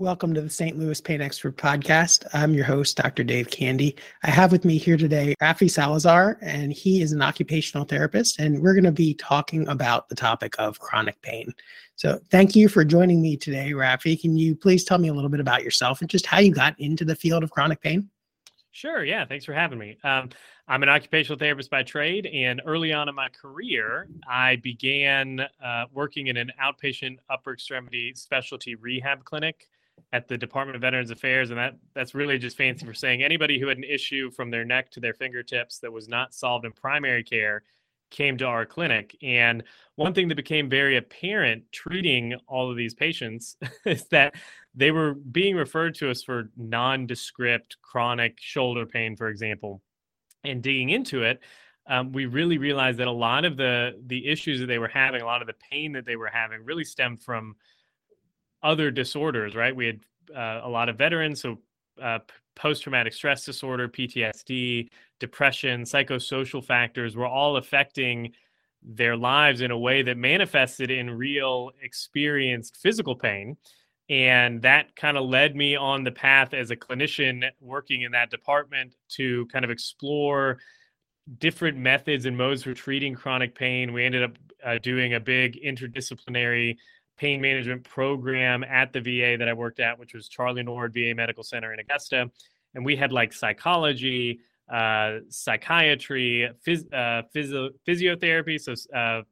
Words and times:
Welcome 0.00 0.32
to 0.32 0.40
the 0.40 0.48
St. 0.48 0.78
Louis 0.78 0.98
Pain 0.98 1.20
Expert 1.20 1.58
Podcast. 1.58 2.26
I'm 2.32 2.54
your 2.54 2.64
host, 2.64 2.96
Dr. 2.96 3.22
Dave 3.22 3.50
Candy. 3.50 3.94
I 4.22 4.30
have 4.30 4.50
with 4.50 4.64
me 4.64 4.78
here 4.78 4.96
today 4.96 5.34
Rafi 5.42 5.70
Salazar, 5.70 6.38
and 6.40 6.72
he 6.72 7.02
is 7.02 7.12
an 7.12 7.20
occupational 7.20 7.84
therapist, 7.84 8.40
and 8.40 8.62
we're 8.62 8.72
going 8.72 8.84
to 8.84 8.92
be 8.92 9.12
talking 9.12 9.68
about 9.68 10.08
the 10.08 10.14
topic 10.14 10.54
of 10.58 10.80
chronic 10.80 11.20
pain. 11.20 11.52
So, 11.96 12.18
thank 12.30 12.56
you 12.56 12.70
for 12.70 12.82
joining 12.82 13.20
me 13.20 13.36
today, 13.36 13.72
Rafi. 13.72 14.18
Can 14.18 14.38
you 14.38 14.56
please 14.56 14.84
tell 14.84 14.96
me 14.96 15.08
a 15.08 15.12
little 15.12 15.28
bit 15.28 15.38
about 15.38 15.62
yourself 15.62 16.00
and 16.00 16.08
just 16.08 16.24
how 16.24 16.38
you 16.38 16.54
got 16.54 16.80
into 16.80 17.04
the 17.04 17.14
field 17.14 17.42
of 17.42 17.50
chronic 17.50 17.82
pain? 17.82 18.08
Sure. 18.72 19.04
Yeah. 19.04 19.26
Thanks 19.26 19.44
for 19.44 19.52
having 19.52 19.78
me. 19.78 19.98
Um, 20.02 20.30
I'm 20.66 20.82
an 20.82 20.88
occupational 20.88 21.38
therapist 21.38 21.70
by 21.70 21.82
trade, 21.82 22.24
and 22.24 22.62
early 22.64 22.94
on 22.94 23.10
in 23.10 23.14
my 23.14 23.28
career, 23.28 24.08
I 24.26 24.56
began 24.56 25.40
uh, 25.62 25.84
working 25.92 26.28
in 26.28 26.38
an 26.38 26.52
outpatient 26.58 27.18
upper 27.28 27.52
extremity 27.52 28.14
specialty 28.14 28.76
rehab 28.76 29.24
clinic 29.24 29.68
at 30.12 30.28
the 30.28 30.38
Department 30.38 30.76
of 30.76 30.82
Veterans 30.82 31.10
Affairs, 31.10 31.50
and 31.50 31.58
that 31.58 31.76
that's 31.94 32.14
really 32.14 32.38
just 32.38 32.56
fancy 32.56 32.84
for 32.84 32.94
saying 32.94 33.22
anybody 33.22 33.58
who 33.58 33.66
had 33.68 33.78
an 33.78 33.84
issue 33.84 34.30
from 34.30 34.50
their 34.50 34.64
neck 34.64 34.90
to 34.92 35.00
their 35.00 35.14
fingertips 35.14 35.78
that 35.80 35.92
was 35.92 36.08
not 36.08 36.34
solved 36.34 36.64
in 36.64 36.72
primary 36.72 37.22
care 37.22 37.62
came 38.10 38.36
to 38.38 38.44
our 38.44 38.66
clinic. 38.66 39.16
And 39.22 39.62
one 39.94 40.14
thing 40.14 40.28
that 40.28 40.34
became 40.34 40.68
very 40.68 40.96
apparent 40.96 41.70
treating 41.72 42.34
all 42.46 42.70
of 42.70 42.76
these 42.76 42.94
patients 42.94 43.56
is 43.86 44.04
that 44.08 44.34
they 44.74 44.90
were 44.90 45.14
being 45.14 45.56
referred 45.56 45.94
to 45.96 46.10
us 46.10 46.22
for 46.22 46.50
nondescript 46.56 47.76
chronic 47.82 48.38
shoulder 48.40 48.86
pain, 48.86 49.16
for 49.16 49.28
example. 49.28 49.82
And 50.44 50.62
digging 50.62 50.90
into 50.90 51.22
it, 51.22 51.40
um, 51.86 52.12
we 52.12 52.26
really 52.26 52.58
realized 52.58 52.98
that 52.98 53.08
a 53.08 53.12
lot 53.12 53.44
of 53.44 53.56
the 53.56 54.00
the 54.06 54.28
issues 54.28 54.60
that 54.60 54.66
they 54.66 54.78
were 54.78 54.88
having, 54.88 55.22
a 55.22 55.26
lot 55.26 55.40
of 55.40 55.46
the 55.46 55.56
pain 55.70 55.92
that 55.92 56.06
they 56.06 56.16
were 56.16 56.28
having, 56.28 56.64
really 56.64 56.84
stemmed 56.84 57.22
from 57.22 57.56
other 58.62 58.90
disorders, 58.90 59.54
right? 59.54 59.74
We 59.74 59.86
had 59.86 60.00
uh, 60.34 60.60
a 60.64 60.68
lot 60.68 60.88
of 60.88 60.96
veterans, 60.96 61.40
so 61.40 61.58
uh, 62.00 62.20
post 62.56 62.82
traumatic 62.82 63.12
stress 63.12 63.44
disorder, 63.44 63.88
PTSD, 63.88 64.88
depression, 65.18 65.82
psychosocial 65.82 66.64
factors 66.64 67.16
were 67.16 67.26
all 67.26 67.56
affecting 67.56 68.32
their 68.82 69.16
lives 69.16 69.60
in 69.60 69.70
a 69.70 69.78
way 69.78 70.02
that 70.02 70.16
manifested 70.16 70.90
in 70.90 71.10
real 71.10 71.70
experienced 71.82 72.78
physical 72.78 73.14
pain. 73.14 73.56
And 74.08 74.60
that 74.62 74.96
kind 74.96 75.16
of 75.16 75.26
led 75.26 75.54
me 75.54 75.76
on 75.76 76.02
the 76.02 76.10
path 76.10 76.52
as 76.54 76.70
a 76.70 76.76
clinician 76.76 77.48
working 77.60 78.02
in 78.02 78.12
that 78.12 78.30
department 78.30 78.96
to 79.10 79.46
kind 79.46 79.64
of 79.64 79.70
explore 79.70 80.58
different 81.38 81.78
methods 81.78 82.26
and 82.26 82.36
modes 82.36 82.64
for 82.64 82.74
treating 82.74 83.14
chronic 83.14 83.54
pain. 83.54 83.92
We 83.92 84.04
ended 84.04 84.24
up 84.24 84.32
uh, 84.64 84.78
doing 84.78 85.14
a 85.14 85.20
big 85.20 85.60
interdisciplinary 85.62 86.76
pain 87.20 87.38
management 87.38 87.84
program 87.84 88.64
at 88.64 88.94
the 88.94 89.00
VA 89.00 89.36
that 89.38 89.46
I 89.46 89.52
worked 89.52 89.78
at, 89.78 89.98
which 89.98 90.14
was 90.14 90.26
Charlie 90.26 90.62
Norwood 90.62 90.94
VA 90.94 91.12
Medical 91.14 91.44
Center 91.44 91.74
in 91.74 91.78
Augusta. 91.78 92.30
And 92.74 92.82
we 92.82 92.96
had 92.96 93.12
like 93.12 93.34
psychology, 93.34 94.40
uh, 94.72 95.18
psychiatry, 95.28 96.50
phys- 96.66 96.90
uh, 96.94 97.22
physio- 97.30 97.70
physiotherapy, 97.86 98.58
so 98.58 98.72
uh, 98.96 99.22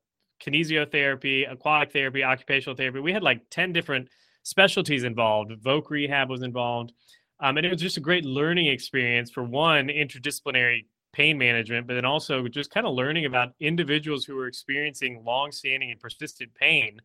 kinesiotherapy, 0.45 1.51
aquatic 1.51 1.91
therapy, 1.91 2.23
occupational 2.23 2.77
therapy. 2.77 3.01
We 3.01 3.13
had 3.13 3.23
like 3.23 3.41
10 3.51 3.73
different 3.73 4.09
specialties 4.43 5.05
involved. 5.05 5.53
Voc 5.63 5.89
rehab 5.89 6.29
was 6.29 6.43
involved. 6.43 6.93
Um, 7.41 7.57
and 7.57 7.65
it 7.65 7.73
was 7.73 7.81
just 7.81 7.97
a 7.97 8.01
great 8.01 8.27
learning 8.27 8.67
experience 8.67 9.31
for 9.31 9.45
one, 9.45 9.89
interdisciplinary 9.89 10.85
pain 11.15 11.39
management, 11.39 11.87
but 11.87 11.95
then 11.95 12.05
also 12.05 12.49
just 12.49 12.71
kind 12.71 12.87
of 12.87 12.93
learning 12.93 13.25
about 13.25 13.55
individuals 13.61 14.27
who 14.27 14.35
were 14.35 14.47
experiencing 14.47 15.23
long-standing 15.25 15.91
and 15.91 15.99
persistent 15.99 16.55
pain 16.55 17.01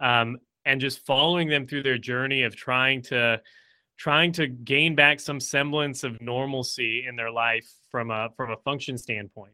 um, 0.00 0.38
and 0.64 0.80
just 0.80 1.04
following 1.04 1.48
them 1.48 1.66
through 1.66 1.82
their 1.82 1.98
journey 1.98 2.42
of 2.42 2.56
trying 2.56 3.02
to 3.02 3.40
trying 3.96 4.32
to 4.32 4.48
gain 4.48 4.94
back 4.94 5.20
some 5.20 5.38
semblance 5.38 6.02
of 6.02 6.20
normalcy 6.20 7.06
in 7.06 7.16
their 7.16 7.30
life 7.30 7.70
from 7.90 8.10
a 8.10 8.28
from 8.36 8.50
a 8.50 8.56
function 8.58 8.98
standpoint. 8.98 9.52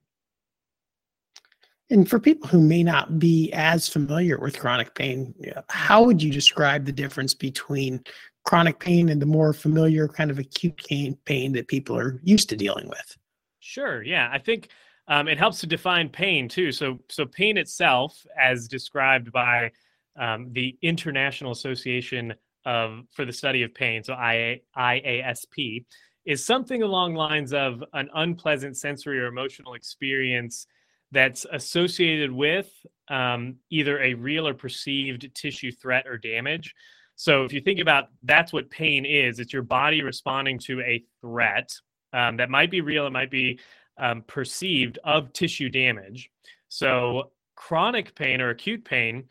And 1.90 2.08
for 2.08 2.20
people 2.20 2.48
who 2.48 2.60
may 2.60 2.84
not 2.84 3.18
be 3.18 3.50
as 3.52 3.88
familiar 3.88 4.38
with 4.38 4.58
chronic 4.58 4.94
pain, 4.94 5.34
how 5.68 6.04
would 6.04 6.22
you 6.22 6.30
describe 6.30 6.84
the 6.84 6.92
difference 6.92 7.34
between 7.34 8.04
chronic 8.44 8.78
pain 8.78 9.08
and 9.08 9.20
the 9.20 9.26
more 9.26 9.52
familiar 9.52 10.06
kind 10.06 10.30
of 10.30 10.38
acute 10.38 10.80
pain 11.24 11.52
that 11.52 11.66
people 11.66 11.98
are 11.98 12.20
used 12.22 12.48
to 12.50 12.56
dealing 12.56 12.88
with? 12.88 13.16
Sure. 13.58 14.02
Yeah, 14.04 14.30
I 14.32 14.38
think 14.38 14.68
um, 15.08 15.26
it 15.26 15.36
helps 15.36 15.60
to 15.60 15.66
define 15.66 16.08
pain 16.08 16.48
too. 16.48 16.70
So, 16.70 17.00
so 17.08 17.26
pain 17.26 17.58
itself, 17.58 18.24
as 18.40 18.68
described 18.68 19.32
by 19.32 19.72
um, 20.18 20.52
the 20.52 20.76
International 20.82 21.52
Association 21.52 22.34
of 22.64 23.00
for 23.12 23.24
the 23.24 23.32
Study 23.32 23.62
of 23.62 23.74
Pain, 23.74 24.02
so 24.02 24.14
IA, 24.14 24.58
IASP, 24.76 25.84
is 26.26 26.44
something 26.44 26.82
along 26.82 27.14
lines 27.14 27.52
of 27.52 27.82
an 27.94 28.08
unpleasant 28.14 28.76
sensory 28.76 29.18
or 29.18 29.26
emotional 29.26 29.74
experience 29.74 30.66
that's 31.12 31.46
associated 31.52 32.30
with 32.30 32.70
um, 33.08 33.56
either 33.70 34.00
a 34.00 34.14
real 34.14 34.46
or 34.46 34.54
perceived 34.54 35.28
tissue 35.34 35.72
threat 35.72 36.06
or 36.06 36.16
damage. 36.16 36.74
So 37.16 37.44
if 37.44 37.52
you 37.52 37.60
think 37.60 37.80
about 37.80 38.08
that's 38.22 38.52
what 38.52 38.70
pain 38.70 39.04
is, 39.04 39.40
it's 39.40 39.52
your 39.52 39.62
body 39.62 40.02
responding 40.02 40.58
to 40.60 40.80
a 40.82 41.04
threat 41.20 41.70
um, 42.12 42.36
that 42.36 42.50
might 42.50 42.70
be 42.70 42.80
real, 42.80 43.06
it 43.06 43.12
might 43.12 43.30
be 43.30 43.58
um, 43.98 44.22
perceived 44.26 44.98
of 45.04 45.32
tissue 45.32 45.68
damage. 45.68 46.30
So 46.68 47.32
chronic 47.56 48.14
pain 48.14 48.40
or 48.40 48.50
acute 48.50 48.84
pain 48.84 49.24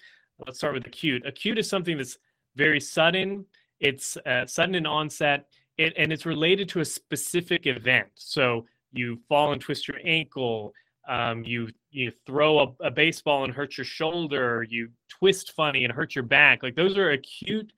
let's 0.46 0.58
start 0.58 0.74
with 0.74 0.86
acute. 0.86 1.26
Acute 1.26 1.58
is 1.58 1.70
something 1.70 1.98
that's 1.98 2.18
very 2.56 2.80
sudden. 2.80 3.46
It's 3.80 4.18
uh, 4.26 4.46
sudden 4.46 4.76
in 4.76 4.86
onset, 4.86 5.48
it, 5.78 5.94
and 5.98 6.12
it's 6.12 6.26
related 6.26 6.68
to 6.70 6.82
a 6.82 6.86
specific 6.86 7.68
event. 7.68 8.08
So 8.16 8.66
you 8.92 9.20
fall 9.28 9.54
and 9.54 9.62
twist 9.62 9.88
your 9.88 9.98
ankle. 10.04 10.74
Um, 11.08 11.44
you 11.44 11.70
you 11.92 12.12
throw 12.26 12.60
a, 12.60 12.86
a 12.88 12.92
baseball 12.92 13.44
and 13.44 13.54
hurt 13.54 13.78
your 13.78 13.86
shoulder. 13.86 14.66
You 14.70 14.90
twist 15.08 15.54
funny 15.54 15.86
and 15.86 15.94
hurt 15.94 16.16
your 16.16 16.26
back. 16.26 16.62
Like 16.64 16.76
those 16.76 16.98
are 16.98 17.12
acute 17.12 17.72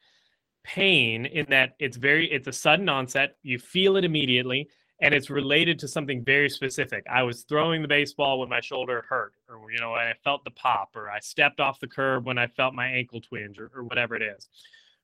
pain 0.63 1.25
in 1.25 1.45
that 1.49 1.75
it's 1.79 1.97
very 1.97 2.31
it's 2.31 2.47
a 2.47 2.53
sudden 2.53 2.89
onset. 2.89 3.37
You 3.43 3.59
feel 3.59 3.97
it 3.97 4.03
immediately 4.03 4.67
and 5.01 5.15
it's 5.15 5.29
related 5.29 5.79
to 5.79 5.87
something 5.87 6.23
very 6.23 6.49
specific. 6.49 7.03
I 7.11 7.23
was 7.23 7.41
throwing 7.43 7.81
the 7.81 7.87
baseball 7.87 8.39
when 8.39 8.49
my 8.49 8.61
shoulder 8.61 9.03
hurt, 9.09 9.33
or 9.49 9.71
you 9.71 9.79
know, 9.79 9.93
I 9.93 10.13
felt 10.23 10.43
the 10.43 10.51
pop, 10.51 10.95
or 10.95 11.09
I 11.09 11.19
stepped 11.19 11.59
off 11.59 11.79
the 11.79 11.87
curb 11.87 12.27
when 12.27 12.37
I 12.37 12.47
felt 12.47 12.75
my 12.75 12.87
ankle 12.87 13.19
twinge, 13.19 13.59
or, 13.59 13.71
or 13.75 13.83
whatever 13.83 14.15
it 14.15 14.21
is. 14.21 14.47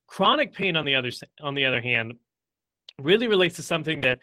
Chronic 0.05 0.53
pain, 0.53 0.77
on 0.77 0.85
the 0.85 0.95
other 0.95 1.09
on 1.41 1.55
the 1.55 1.65
other 1.65 1.81
hand, 1.81 2.13
really 3.01 3.27
relates 3.27 3.55
to 3.55 3.63
something 3.63 3.99
that 4.01 4.19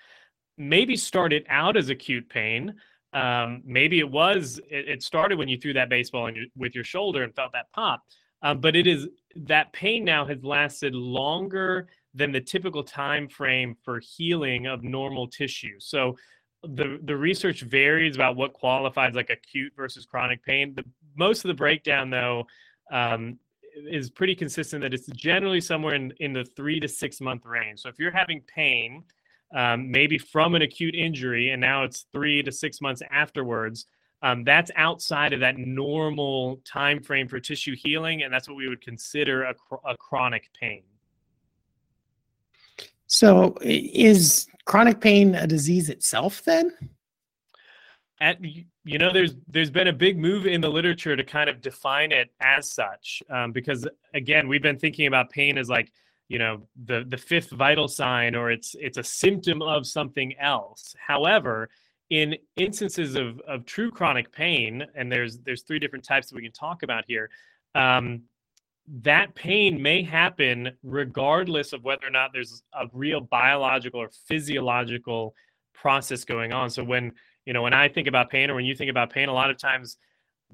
maybe 0.56 0.96
started 0.96 1.44
out 1.48 1.76
as 1.76 1.88
acute 1.88 2.28
pain. 2.28 2.74
Um, 3.12 3.62
maybe 3.64 3.98
it 3.98 4.10
was 4.10 4.60
it, 4.70 4.88
it, 4.88 5.02
started 5.02 5.38
when 5.38 5.48
you 5.48 5.58
threw 5.58 5.72
that 5.72 5.88
baseball 5.88 6.30
your, 6.30 6.46
with 6.56 6.74
your 6.74 6.82
shoulder 6.82 7.22
and 7.22 7.34
felt 7.34 7.52
that 7.52 7.66
pop, 7.72 8.02
um, 8.42 8.60
but 8.60 8.74
it 8.76 8.86
is 8.86 9.08
that 9.36 9.72
pain 9.72 10.04
now 10.04 10.24
has 10.24 10.42
lasted 10.44 10.94
longer 10.94 11.88
than 12.14 12.32
the 12.32 12.40
typical 12.40 12.82
time 12.82 13.28
frame 13.28 13.76
for 13.84 14.00
healing 14.00 14.66
of 14.66 14.82
normal 14.82 15.26
tissue. 15.28 15.78
So 15.78 16.16
the 16.62 16.98
the 17.04 17.16
research 17.16 17.62
varies 17.62 18.14
about 18.14 18.36
what 18.36 18.52
qualifies 18.52 19.14
like 19.14 19.30
acute 19.30 19.72
versus 19.76 20.06
chronic 20.06 20.42
pain. 20.44 20.74
The, 20.74 20.84
most 21.16 21.44
of 21.44 21.48
the 21.48 21.54
breakdown 21.54 22.10
though 22.10 22.46
um, 22.92 23.38
is 23.76 24.10
pretty 24.10 24.34
consistent 24.34 24.82
that 24.82 24.94
it's 24.94 25.06
generally 25.08 25.60
somewhere 25.60 25.94
in, 25.94 26.12
in 26.20 26.32
the 26.32 26.44
three 26.56 26.80
to 26.80 26.88
six 26.88 27.20
month 27.20 27.44
range. 27.44 27.80
So 27.80 27.88
if 27.88 27.98
you're 27.98 28.10
having 28.10 28.40
pain, 28.42 29.02
um, 29.54 29.90
maybe 29.90 30.18
from 30.18 30.54
an 30.54 30.62
acute 30.62 30.94
injury, 30.94 31.50
and 31.50 31.60
now 31.60 31.84
it's 31.84 32.06
three 32.12 32.42
to 32.42 32.52
six 32.52 32.80
months 32.80 33.02
afterwards, 33.10 33.86
um, 34.22 34.42
that's 34.42 34.70
outside 34.76 35.32
of 35.32 35.40
that 35.40 35.58
normal 35.58 36.60
time 36.64 37.02
frame 37.02 37.28
for 37.28 37.38
tissue 37.40 37.76
healing, 37.76 38.22
and 38.22 38.32
that's 38.32 38.48
what 38.48 38.56
we 38.56 38.68
would 38.68 38.80
consider 38.80 39.44
a, 39.44 39.54
a 39.86 39.96
chronic 39.96 40.48
pain. 40.58 40.82
So, 43.14 43.56
is 43.60 44.48
chronic 44.64 45.00
pain 45.00 45.36
a 45.36 45.46
disease 45.46 45.88
itself 45.88 46.42
then? 46.42 46.72
At, 48.20 48.38
you 48.42 48.98
know, 48.98 49.12
there's 49.12 49.36
there's 49.46 49.70
been 49.70 49.86
a 49.86 49.92
big 49.92 50.18
move 50.18 50.46
in 50.46 50.60
the 50.60 50.68
literature 50.68 51.14
to 51.14 51.22
kind 51.22 51.48
of 51.48 51.60
define 51.60 52.10
it 52.10 52.30
as 52.40 52.68
such, 52.72 53.22
um, 53.30 53.52
because 53.52 53.86
again, 54.14 54.48
we've 54.48 54.62
been 54.62 54.80
thinking 54.80 55.06
about 55.06 55.30
pain 55.30 55.58
as 55.58 55.68
like 55.68 55.92
you 56.28 56.40
know 56.40 56.62
the 56.86 57.04
the 57.08 57.16
fifth 57.16 57.50
vital 57.50 57.86
sign 57.86 58.34
or 58.34 58.50
it's 58.50 58.74
it's 58.80 58.98
a 58.98 59.04
symptom 59.04 59.62
of 59.62 59.86
something 59.86 60.34
else 60.40 60.96
however 60.98 61.68
in 62.08 62.34
instances 62.56 63.14
of 63.14 63.38
of 63.40 63.66
true 63.66 63.90
chronic 63.90 64.32
pain 64.32 64.82
and 64.94 65.12
there's 65.12 65.38
there's 65.40 65.62
three 65.62 65.78
different 65.78 66.02
types 66.02 66.28
that 66.28 66.34
we 66.34 66.42
can 66.42 66.52
talk 66.52 66.82
about 66.82 67.04
here 67.06 67.28
um, 67.74 68.22
that 69.02 69.34
pain 69.34 69.80
may 69.80 70.02
happen 70.02 70.72
regardless 70.82 71.72
of 71.72 71.84
whether 71.84 72.06
or 72.06 72.10
not 72.10 72.30
there's 72.32 72.62
a 72.74 72.86
real 72.92 73.20
biological 73.20 74.00
or 74.00 74.10
physiological 74.26 75.34
process 75.72 76.24
going 76.24 76.52
on. 76.52 76.68
So 76.70 76.84
when 76.84 77.12
you 77.46 77.52
know 77.52 77.62
when 77.62 77.74
i 77.74 77.88
think 77.88 78.08
about 78.08 78.30
pain 78.30 78.50
or 78.50 78.54
when 78.54 78.64
you 78.64 78.74
think 78.74 78.90
about 78.90 79.10
pain 79.10 79.28
a 79.28 79.32
lot 79.32 79.50
of 79.50 79.58
times 79.58 79.98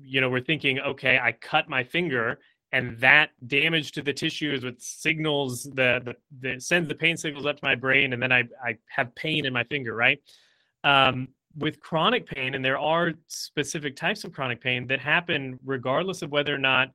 you 0.00 0.20
know 0.20 0.28
we're 0.28 0.40
thinking 0.40 0.80
okay 0.80 1.18
i 1.18 1.32
cut 1.32 1.68
my 1.68 1.84
finger 1.84 2.38
and 2.72 2.98
that 2.98 3.30
damage 3.48 3.92
to 3.92 4.02
the 4.02 4.12
tissue 4.12 4.52
is 4.52 4.64
what 4.64 4.80
signals 4.80 5.64
the, 5.74 6.00
the, 6.04 6.14
the 6.40 6.60
sends 6.60 6.88
the 6.88 6.94
pain 6.94 7.16
signals 7.16 7.46
up 7.46 7.56
to 7.56 7.64
my 7.64 7.74
brain 7.74 8.12
and 8.12 8.22
then 8.22 8.32
i, 8.32 8.44
I 8.64 8.76
have 8.88 9.14
pain 9.14 9.46
in 9.46 9.52
my 9.52 9.64
finger 9.64 9.94
right? 9.94 10.20
Um, 10.82 11.28
with 11.56 11.80
chronic 11.80 12.26
pain 12.26 12.54
and 12.54 12.64
there 12.64 12.78
are 12.78 13.12
specific 13.26 13.96
types 13.96 14.22
of 14.24 14.32
chronic 14.32 14.62
pain 14.62 14.86
that 14.86 15.00
happen 15.00 15.58
regardless 15.64 16.22
of 16.22 16.30
whether 16.30 16.54
or 16.54 16.58
not 16.58 16.90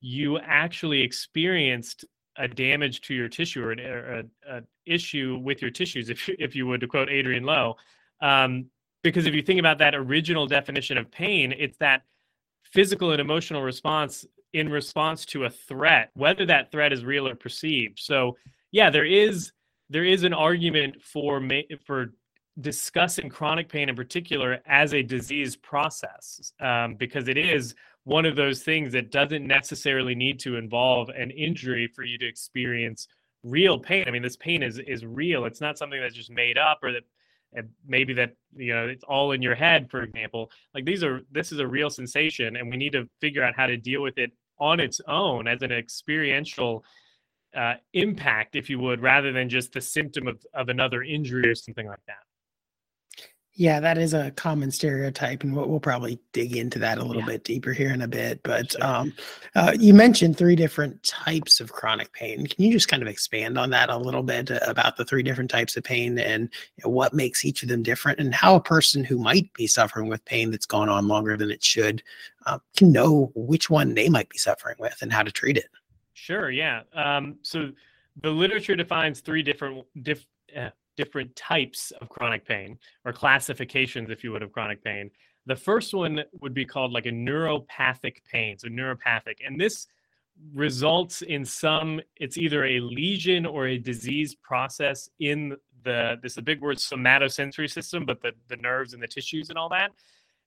you 0.00 0.38
actually 0.38 1.00
experienced 1.02 2.04
a 2.38 2.46
damage 2.46 3.00
to 3.00 3.14
your 3.14 3.28
tissue 3.28 3.64
or 3.64 3.72
an 3.72 4.30
a, 4.48 4.62
issue 4.84 5.40
with 5.42 5.62
your 5.62 5.70
tissues 5.70 6.10
if, 6.10 6.28
if 6.38 6.54
you 6.54 6.66
would 6.66 6.80
to 6.80 6.86
quote 6.86 7.08
Adriaan 7.08 7.42
Louw 7.42 7.74
um, 8.20 8.66
because 9.02 9.26
if 9.26 9.34
you 9.34 9.42
think 9.42 9.58
about 9.60 9.78
that 9.78 9.94
original 9.94 10.46
definition 10.46 10.98
of 10.98 11.10
pain 11.10 11.52
it's 11.56 11.78
that 11.78 12.02
physical 12.62 13.12
and 13.12 13.20
emotional 13.20 13.62
response 13.62 14.26
in 14.52 14.70
response 14.70 15.26
to 15.26 15.44
a 15.44 15.50
threat, 15.50 16.10
whether 16.14 16.46
that 16.46 16.70
threat 16.72 16.92
is 16.92 17.04
real 17.04 17.28
or 17.28 17.34
perceived. 17.34 17.98
So, 18.00 18.36
yeah, 18.72 18.90
there 18.90 19.04
is 19.04 19.52
there 19.90 20.04
is 20.04 20.24
an 20.24 20.32
argument 20.32 21.02
for 21.02 21.46
for 21.84 22.14
discussing 22.58 23.28
chronic 23.28 23.68
pain 23.68 23.90
in 23.90 23.94
particular 23.94 24.60
as 24.66 24.94
a 24.94 25.02
disease 25.02 25.56
process 25.56 26.52
um, 26.58 26.94
because 26.94 27.28
it 27.28 27.36
is 27.36 27.74
one 28.06 28.24
of 28.24 28.36
those 28.36 28.62
things 28.62 28.92
that 28.92 29.10
doesn't 29.10 29.44
necessarily 29.44 30.14
need 30.14 30.38
to 30.38 30.54
involve 30.54 31.08
an 31.08 31.32
injury 31.32 31.88
for 31.92 32.04
you 32.04 32.16
to 32.16 32.26
experience 32.26 33.08
real 33.42 33.80
pain. 33.80 34.04
I 34.06 34.12
mean, 34.12 34.22
this 34.22 34.36
pain 34.36 34.62
is 34.62 34.78
is 34.78 35.04
real. 35.04 35.44
It's 35.44 35.60
not 35.60 35.76
something 35.76 36.00
that's 36.00 36.14
just 36.14 36.30
made 36.30 36.56
up 36.56 36.78
or 36.84 36.92
that 36.92 37.02
maybe 37.84 38.14
that 38.14 38.36
you 38.54 38.72
know 38.72 38.86
it's 38.86 39.02
all 39.04 39.32
in 39.32 39.40
your 39.40 39.54
head 39.54 39.88
for 39.90 40.02
example 40.02 40.50
like 40.74 40.84
these 40.84 41.02
are 41.02 41.22
this 41.30 41.52
is 41.52 41.58
a 41.58 41.66
real 41.66 41.88
sensation 41.88 42.56
and 42.56 42.68
we 42.68 42.76
need 42.76 42.92
to 42.92 43.08
figure 43.20 43.42
out 43.42 43.54
how 43.56 43.66
to 43.66 43.78
deal 43.78 44.02
with 44.02 44.18
it 44.18 44.30
on 44.58 44.78
its 44.78 45.00
own 45.08 45.46
as 45.48 45.62
an 45.62 45.72
experiential 45.72 46.84
uh, 47.56 47.74
impact 47.94 48.56
if 48.56 48.68
you 48.68 48.78
would 48.78 49.00
rather 49.00 49.32
than 49.32 49.48
just 49.48 49.72
the 49.72 49.80
symptom 49.80 50.26
of, 50.26 50.44
of 50.52 50.68
another 50.68 51.02
injury 51.02 51.48
or 51.48 51.54
something 51.54 51.86
like 51.86 52.04
that 52.06 52.26
yeah, 53.58 53.80
that 53.80 53.96
is 53.96 54.12
a 54.12 54.30
common 54.32 54.70
stereotype, 54.70 55.42
and 55.42 55.56
we'll, 55.56 55.66
we'll 55.66 55.80
probably 55.80 56.20
dig 56.32 56.54
into 56.54 56.78
that 56.80 56.98
a 56.98 57.04
little 57.04 57.22
yeah. 57.22 57.28
bit 57.28 57.44
deeper 57.44 57.72
here 57.72 57.90
in 57.90 58.02
a 58.02 58.08
bit. 58.08 58.42
But 58.42 58.72
sure. 58.72 58.84
um, 58.84 59.14
uh, 59.54 59.72
you 59.78 59.94
mentioned 59.94 60.36
three 60.36 60.56
different 60.56 61.02
types 61.02 61.58
of 61.58 61.72
chronic 61.72 62.12
pain. 62.12 62.46
Can 62.46 62.64
you 62.64 62.70
just 62.70 62.88
kind 62.88 63.02
of 63.02 63.08
expand 63.08 63.58
on 63.58 63.70
that 63.70 63.88
a 63.88 63.96
little 63.96 64.22
bit 64.22 64.50
uh, 64.50 64.60
about 64.66 64.98
the 64.98 65.06
three 65.06 65.22
different 65.22 65.50
types 65.50 65.74
of 65.74 65.84
pain 65.84 66.18
and 66.18 66.50
you 66.76 66.84
know, 66.84 66.90
what 66.90 67.14
makes 67.14 67.46
each 67.46 67.62
of 67.62 67.70
them 67.70 67.82
different, 67.82 68.20
and 68.20 68.34
how 68.34 68.54
a 68.54 68.60
person 68.60 69.02
who 69.02 69.18
might 69.18 69.50
be 69.54 69.66
suffering 69.66 70.08
with 70.08 70.22
pain 70.26 70.50
that's 70.50 70.66
gone 70.66 70.90
on 70.90 71.08
longer 71.08 71.34
than 71.34 71.50
it 71.50 71.64
should 71.64 72.02
uh, 72.44 72.58
can 72.76 72.92
know 72.92 73.32
which 73.34 73.70
one 73.70 73.94
they 73.94 74.10
might 74.10 74.28
be 74.28 74.38
suffering 74.38 74.76
with 74.78 74.98
and 75.00 75.12
how 75.12 75.22
to 75.22 75.32
treat 75.32 75.56
it? 75.56 75.70
Sure. 76.12 76.50
Yeah. 76.50 76.82
Um, 76.92 77.38
so 77.40 77.70
the 78.20 78.30
literature 78.30 78.76
defines 78.76 79.20
three 79.20 79.42
different 79.42 79.84
diff, 80.02 80.26
uh, 80.54 80.70
different 80.96 81.34
types 81.36 81.92
of 82.00 82.08
chronic 82.08 82.46
pain 82.46 82.78
or 83.04 83.12
classifications, 83.12 84.10
if 84.10 84.24
you 84.24 84.32
would, 84.32 84.42
of 84.42 84.52
chronic 84.52 84.82
pain. 84.82 85.10
The 85.46 85.56
first 85.56 85.94
one 85.94 86.22
would 86.40 86.54
be 86.54 86.64
called 86.64 86.92
like 86.92 87.06
a 87.06 87.10
neuropathic 87.10 88.16
pain, 88.30 88.58
so 88.58 88.68
neuropathic. 88.68 89.36
And 89.46 89.60
this 89.60 89.86
results 90.52 91.22
in 91.22 91.44
some, 91.44 92.00
it's 92.16 92.36
either 92.36 92.64
a 92.64 92.80
lesion 92.80 93.46
or 93.46 93.66
a 93.68 93.78
disease 93.78 94.34
process 94.34 95.08
in 95.20 95.56
the, 95.84 96.16
this 96.22 96.32
is 96.32 96.38
a 96.38 96.42
big 96.42 96.60
word, 96.60 96.78
somatosensory 96.78 97.70
system, 97.70 98.04
but 98.04 98.20
the, 98.20 98.32
the 98.48 98.56
nerves 98.56 98.92
and 98.92 99.02
the 99.02 99.06
tissues 99.06 99.50
and 99.50 99.58
all 99.58 99.68
that. 99.68 99.92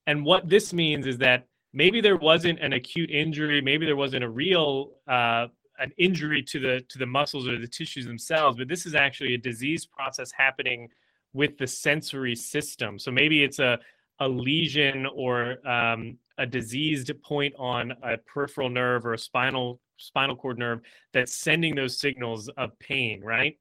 And 0.05 0.25
what 0.25 0.49
this 0.49 0.73
means 0.73 1.07
is 1.07 1.17
that 1.19 1.47
maybe 1.73 2.01
there 2.01 2.17
wasn't 2.17 2.59
an 2.59 2.73
acute 2.73 3.09
injury, 3.09 3.61
maybe 3.61 3.85
there 3.85 3.95
wasn't 3.95 4.23
a 4.23 4.29
real 4.29 4.91
uh, 5.07 5.47
an 5.79 5.91
injury 5.97 6.41
to 6.43 6.59
the 6.59 6.81
to 6.89 6.97
the 6.97 7.05
muscles 7.05 7.47
or 7.47 7.57
the 7.57 7.67
tissues 7.67 8.05
themselves, 8.05 8.57
but 8.57 8.67
this 8.67 8.85
is 8.85 8.95
actually 8.95 9.33
a 9.33 9.37
disease 9.37 9.85
process 9.85 10.31
happening 10.31 10.89
with 11.33 11.57
the 11.57 11.67
sensory 11.67 12.35
system. 12.35 12.99
So 12.99 13.11
maybe 13.11 13.43
it's 13.43 13.59
a 13.59 13.79
a 14.19 14.27
lesion 14.27 15.07
or 15.15 15.65
um, 15.67 16.17
a 16.37 16.45
diseased 16.45 17.11
point 17.23 17.53
on 17.57 17.93
a 18.03 18.17
peripheral 18.17 18.69
nerve 18.69 19.05
or 19.05 19.13
a 19.13 19.17
spinal 19.17 19.79
spinal 19.97 20.35
cord 20.35 20.57
nerve 20.57 20.79
that's 21.13 21.35
sending 21.35 21.75
those 21.75 21.99
signals 21.99 22.49
of 22.57 22.77
pain, 22.79 23.21
right? 23.21 23.57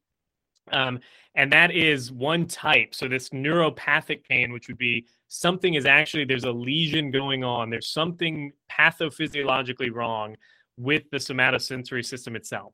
Um, 0.70 1.00
and 1.34 1.52
that 1.52 1.70
is 1.70 2.12
one 2.12 2.46
type. 2.46 2.94
So 2.94 3.08
this 3.08 3.30
neuropathic 3.30 4.24
pain, 4.24 4.52
which 4.52 4.68
would 4.68 4.78
be 4.78 5.06
something 5.28 5.74
is 5.74 5.86
actually 5.86 6.24
there's 6.24 6.44
a 6.44 6.52
lesion 6.52 7.10
going 7.10 7.44
on. 7.44 7.70
There's 7.70 7.88
something 7.88 8.52
pathophysiologically 8.70 9.92
wrong 9.92 10.36
with 10.78 11.02
the 11.10 11.18
somatosensory 11.18 12.04
system 12.04 12.36
itself. 12.36 12.72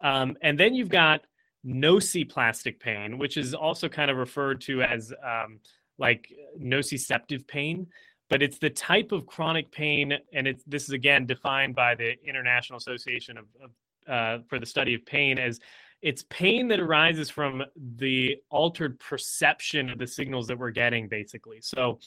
Um, 0.00 0.36
and 0.42 0.58
then 0.58 0.74
you've 0.74 0.88
got 0.88 1.22
nociplastic 1.66 2.80
pain, 2.80 3.18
which 3.18 3.36
is 3.36 3.54
also 3.54 3.88
kind 3.88 4.10
of 4.10 4.16
referred 4.16 4.60
to 4.62 4.82
as 4.82 5.12
um, 5.24 5.60
like 5.98 6.28
nociceptive 6.60 7.46
pain, 7.46 7.86
but 8.28 8.42
it's 8.42 8.58
the 8.58 8.70
type 8.70 9.12
of 9.12 9.26
chronic 9.26 9.70
pain, 9.70 10.14
and 10.32 10.46
it's 10.46 10.64
this 10.64 10.84
is 10.84 10.90
again 10.90 11.26
defined 11.26 11.74
by 11.74 11.94
the 11.94 12.14
International 12.26 12.76
Association 12.76 13.38
of, 13.38 13.44
of 13.62 13.70
uh, 14.08 14.42
for 14.48 14.58
the 14.58 14.66
Study 14.66 14.94
of 14.94 15.04
Pain 15.06 15.38
as 15.38 15.60
it's 16.00 16.24
pain 16.30 16.66
that 16.68 16.80
arises 16.80 17.30
from 17.30 17.62
the 17.96 18.36
altered 18.50 18.98
perception 18.98 19.88
of 19.88 19.98
the 19.98 20.06
signals 20.06 20.48
that 20.48 20.58
we're 20.58 20.72
getting, 20.72 21.06
basically. 21.06 21.60
So, 21.60 22.00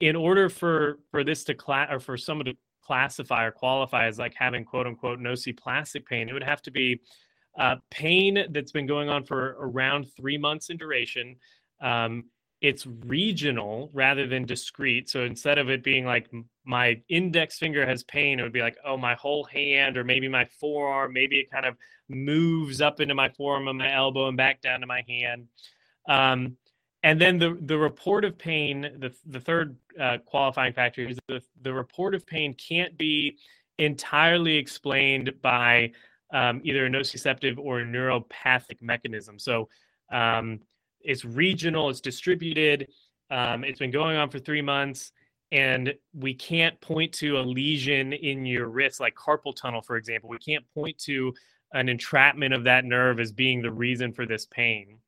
in 0.00 0.14
order 0.14 0.48
for 0.48 0.98
for 1.10 1.24
this 1.24 1.44
to 1.44 1.54
class 1.54 1.88
or 1.90 1.98
for 1.98 2.16
someone 2.16 2.46
to 2.46 2.56
classify 2.88 3.44
or 3.44 3.50
qualify 3.50 4.06
as 4.06 4.18
like 4.18 4.34
having 4.34 4.64
quote 4.64 4.86
unquote 4.86 5.20
nociplastic 5.20 6.06
pain. 6.06 6.28
It 6.28 6.32
would 6.32 6.42
have 6.42 6.62
to 6.62 6.70
be 6.70 7.00
uh, 7.58 7.76
pain 7.90 8.46
that's 8.50 8.72
been 8.72 8.86
going 8.86 9.10
on 9.10 9.24
for 9.24 9.56
around 9.60 10.06
three 10.16 10.38
months 10.38 10.70
in 10.70 10.78
duration. 10.78 11.36
Um, 11.82 12.24
it's 12.62 12.86
regional 12.86 13.90
rather 13.92 14.26
than 14.26 14.46
discrete. 14.46 15.10
So 15.10 15.24
instead 15.24 15.58
of 15.58 15.68
it 15.68 15.84
being 15.84 16.06
like 16.06 16.28
my 16.64 17.00
index 17.10 17.58
finger 17.58 17.86
has 17.86 18.02
pain, 18.04 18.40
it 18.40 18.42
would 18.42 18.54
be 18.54 18.62
like, 18.62 18.78
oh, 18.84 18.96
my 18.96 19.14
whole 19.14 19.44
hand, 19.44 19.96
or 19.98 20.02
maybe 20.02 20.28
my 20.28 20.46
forearm, 20.58 21.12
maybe 21.12 21.38
it 21.38 21.50
kind 21.50 21.66
of 21.66 21.76
moves 22.08 22.80
up 22.80 23.00
into 23.00 23.14
my 23.14 23.28
forearm 23.28 23.68
and 23.68 23.78
my 23.78 23.92
elbow 23.94 24.28
and 24.28 24.36
back 24.36 24.62
down 24.62 24.80
to 24.80 24.86
my 24.86 25.04
hand. 25.06 25.46
Um, 26.08 26.56
and 27.02 27.20
then 27.20 27.38
the 27.38 27.56
the 27.62 27.78
report 27.78 28.24
of 28.24 28.36
pain 28.36 28.82
the 28.98 29.14
the 29.26 29.40
third 29.40 29.76
uh, 30.00 30.18
qualifying 30.26 30.72
factor 30.72 31.02
is 31.02 31.18
the 31.28 31.40
the 31.62 31.72
report 31.72 32.14
of 32.14 32.26
pain 32.26 32.54
can't 32.54 32.96
be 32.98 33.36
entirely 33.78 34.56
explained 34.56 35.32
by 35.40 35.92
um, 36.32 36.60
either 36.64 36.86
a 36.86 36.90
nociceptive 36.90 37.58
or 37.58 37.80
a 37.80 37.84
neuropathic 37.84 38.82
mechanism. 38.82 39.38
So 39.38 39.68
um, 40.12 40.60
it's 41.00 41.24
regional, 41.24 41.88
it's 41.88 42.00
distributed, 42.00 42.88
um, 43.30 43.64
it's 43.64 43.78
been 43.78 43.90
going 43.90 44.16
on 44.16 44.30
for 44.30 44.38
three 44.38 44.62
months, 44.62 45.12
and 45.52 45.94
we 46.12 46.34
can't 46.34 46.78
point 46.80 47.12
to 47.14 47.38
a 47.38 47.40
lesion 47.40 48.12
in 48.12 48.44
your 48.44 48.68
wrist, 48.68 49.00
like 49.00 49.14
carpal 49.14 49.54
tunnel, 49.54 49.80
for 49.80 49.96
example. 49.96 50.28
We 50.28 50.38
can't 50.38 50.64
point 50.74 50.98
to 51.04 51.32
an 51.72 51.88
entrapment 51.88 52.52
of 52.54 52.64
that 52.64 52.84
nerve 52.84 53.20
as 53.20 53.32
being 53.32 53.62
the 53.62 53.72
reason 53.72 54.12
for 54.12 54.26
this 54.26 54.46
pain. 54.46 54.98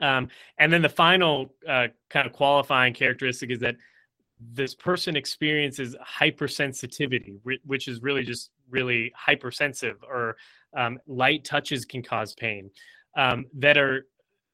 Um, 0.00 0.28
and 0.58 0.72
then 0.72 0.82
the 0.82 0.88
final 0.88 1.54
uh, 1.68 1.88
kind 2.10 2.26
of 2.26 2.32
qualifying 2.32 2.94
characteristic 2.94 3.50
is 3.50 3.58
that 3.60 3.76
this 4.52 4.74
person 4.74 5.16
experiences 5.16 5.96
hypersensitivity, 6.20 7.38
which 7.64 7.88
is 7.88 8.02
really 8.02 8.22
just 8.22 8.50
really 8.68 9.12
hypersensitive, 9.16 9.96
or 10.02 10.36
um, 10.76 10.98
light 11.06 11.44
touches 11.44 11.84
can 11.84 12.02
cause 12.02 12.34
pain 12.34 12.70
um, 13.16 13.46
that 13.54 13.78
are 13.78 14.06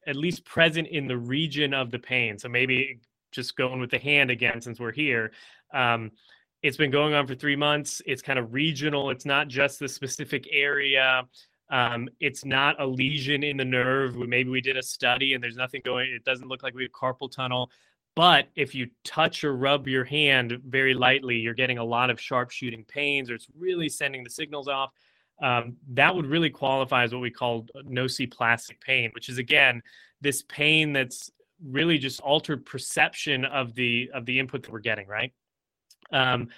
at 0.07 0.15
least 0.15 0.45
present 0.45 0.87
in 0.87 1.07
the 1.07 1.17
region 1.17 1.73
of 1.73 1.91
the 1.91 1.99
pain. 1.99 2.37
So 2.37 2.49
maybe 2.49 2.99
just 3.31 3.55
going 3.55 3.79
with 3.79 3.91
the 3.91 3.99
hand 3.99 4.31
again, 4.31 4.61
since 4.61 4.79
we're 4.79 4.91
here. 4.91 5.31
Um, 5.73 6.11
it's 6.63 6.77
been 6.77 6.91
going 6.91 7.13
on 7.13 7.25
for 7.25 7.33
three 7.33 7.55
months. 7.55 8.01
It's 8.05 8.21
kind 8.21 8.37
of 8.37 8.53
regional. 8.53 9.09
It's 9.09 9.25
not 9.25 9.47
just 9.47 9.79
the 9.79 9.87
specific 9.87 10.47
area. 10.51 11.23
Um, 11.71 12.09
it's 12.19 12.43
not 12.45 12.79
a 12.81 12.85
lesion 12.85 13.43
in 13.43 13.57
the 13.57 13.65
nerve. 13.65 14.15
Maybe 14.15 14.49
we 14.49 14.61
did 14.61 14.77
a 14.77 14.83
study 14.83 15.33
and 15.33 15.43
there's 15.43 15.55
nothing 15.55 15.81
going. 15.83 16.11
It 16.11 16.25
doesn't 16.25 16.47
look 16.47 16.63
like 16.63 16.75
we 16.75 16.83
have 16.83 16.91
carpal 16.91 17.31
tunnel. 17.31 17.71
But 18.13 18.49
if 18.57 18.75
you 18.75 18.89
touch 19.05 19.45
or 19.45 19.55
rub 19.55 19.87
your 19.87 20.03
hand 20.03 20.59
very 20.67 20.93
lightly, 20.93 21.37
you're 21.37 21.53
getting 21.53 21.77
a 21.77 21.83
lot 21.83 22.09
of 22.09 22.19
sharp 22.19 22.51
shooting 22.51 22.83
pains, 22.83 23.31
or 23.31 23.35
it's 23.35 23.47
really 23.57 23.87
sending 23.87 24.23
the 24.23 24.29
signals 24.29 24.67
off. 24.67 24.91
um, 25.41 25.75
that 25.93 26.15
would 26.15 26.25
really 26.25 26.49
qualify 26.49 27.03
as 27.03 27.13
what 27.13 27.21
we 27.21 27.31
call 27.31 27.65
nociplastic 27.85 28.79
pain, 28.79 29.09
which 29.13 29.27
is 29.27 29.37
again 29.37 29.81
this 30.21 30.43
pain 30.43 30.93
that's 30.93 31.31
really 31.63 31.97
just 31.97 32.19
altered 32.21 32.65
perception 32.65 33.45
of 33.45 33.73
the 33.73 34.09
of 34.13 34.25
the 34.25 34.39
input 34.39 34.63
that 34.63 34.71
we're 34.71 34.79
getting, 34.79 35.07
right? 35.07 35.33
Um, 36.11 36.49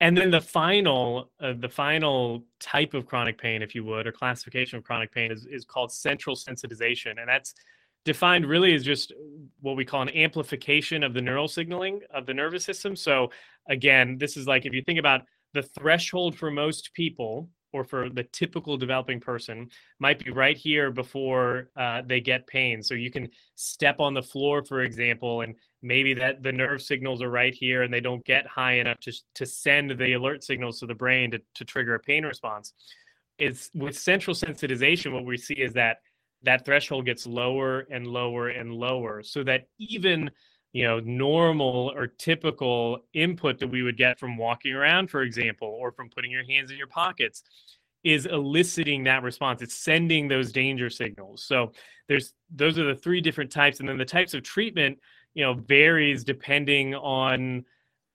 and 0.00 0.16
then 0.16 0.30
the 0.30 0.40
final 0.40 1.30
uh, 1.40 1.54
the 1.58 1.68
final 1.68 2.44
type 2.60 2.94
of 2.94 3.06
chronic 3.06 3.38
pain, 3.38 3.62
if 3.62 3.74
you 3.74 3.84
would, 3.84 4.06
or 4.06 4.12
classification 4.12 4.78
of 4.78 4.84
chronic 4.84 5.12
pain 5.12 5.30
is 5.30 5.46
is 5.46 5.64
called 5.64 5.92
central 5.92 6.36
sensitization, 6.36 7.18
and 7.18 7.28
that's 7.28 7.54
defined 8.04 8.46
really 8.46 8.74
as 8.74 8.84
just 8.84 9.12
what 9.60 9.76
we 9.76 9.84
call 9.84 10.02
an 10.02 10.10
amplification 10.10 11.02
of 11.02 11.14
the 11.14 11.22
neural 11.22 11.48
signaling 11.48 12.00
of 12.12 12.26
the 12.26 12.34
nervous 12.34 12.64
system. 12.64 12.94
So 12.94 13.30
again, 13.68 14.18
this 14.18 14.36
is 14.36 14.46
like 14.46 14.66
if 14.66 14.74
you 14.74 14.82
think 14.82 14.98
about 14.98 15.22
the 15.54 15.62
threshold 15.62 16.36
for 16.36 16.50
most 16.50 16.92
people 16.94 17.48
or 17.74 17.82
for 17.82 18.08
the 18.08 18.22
typical 18.22 18.76
developing 18.76 19.18
person 19.18 19.68
might 19.98 20.24
be 20.24 20.30
right 20.30 20.56
here 20.56 20.92
before 20.92 21.70
uh, 21.76 22.02
they 22.06 22.20
get 22.20 22.46
pain. 22.46 22.80
So 22.80 22.94
you 22.94 23.10
can 23.10 23.28
step 23.56 23.98
on 23.98 24.14
the 24.14 24.22
floor, 24.22 24.64
for 24.64 24.82
example, 24.82 25.40
and 25.40 25.56
maybe 25.82 26.14
that 26.14 26.44
the 26.44 26.52
nerve 26.52 26.80
signals 26.80 27.20
are 27.20 27.30
right 27.30 27.52
here 27.52 27.82
and 27.82 27.92
they 27.92 28.00
don't 28.00 28.24
get 28.24 28.46
high 28.46 28.74
enough 28.74 29.00
to, 29.00 29.12
to 29.34 29.44
send 29.44 29.90
the 29.98 30.12
alert 30.12 30.44
signals 30.44 30.78
to 30.80 30.86
the 30.86 30.94
brain 30.94 31.32
to, 31.32 31.40
to 31.56 31.64
trigger 31.64 31.96
a 31.96 31.98
pain 31.98 32.24
response. 32.24 32.72
It's 33.40 33.72
with 33.74 33.98
central 33.98 34.36
sensitization, 34.36 35.12
what 35.12 35.24
we 35.24 35.36
see 35.36 35.54
is 35.54 35.72
that 35.72 35.96
that 36.44 36.64
threshold 36.64 37.06
gets 37.06 37.26
lower 37.26 37.88
and 37.90 38.06
lower 38.06 38.50
and 38.50 38.72
lower 38.72 39.24
so 39.24 39.42
that 39.42 39.66
even 39.80 40.30
you 40.74 40.84
know 40.84 41.00
normal 41.00 41.90
or 41.96 42.06
typical 42.06 42.98
input 43.14 43.58
that 43.58 43.68
we 43.68 43.82
would 43.82 43.96
get 43.96 44.18
from 44.18 44.36
walking 44.36 44.74
around 44.74 45.08
for 45.08 45.22
example 45.22 45.68
or 45.68 45.90
from 45.92 46.10
putting 46.10 46.30
your 46.30 46.44
hands 46.44 46.70
in 46.70 46.76
your 46.76 46.88
pockets 46.88 47.44
is 48.04 48.26
eliciting 48.26 49.04
that 49.04 49.22
response. 49.22 49.62
It's 49.62 49.74
sending 49.74 50.28
those 50.28 50.52
danger 50.52 50.90
signals. 50.90 51.42
So 51.42 51.72
there's 52.06 52.34
those 52.54 52.78
are 52.78 52.84
the 52.84 52.94
three 52.94 53.22
different 53.22 53.50
types 53.50 53.80
and 53.80 53.88
then 53.88 53.96
the 53.96 54.04
types 54.04 54.34
of 54.34 54.42
treatment 54.42 54.98
you 55.32 55.42
know 55.42 55.54
varies 55.54 56.22
depending 56.22 56.94
on 56.94 57.64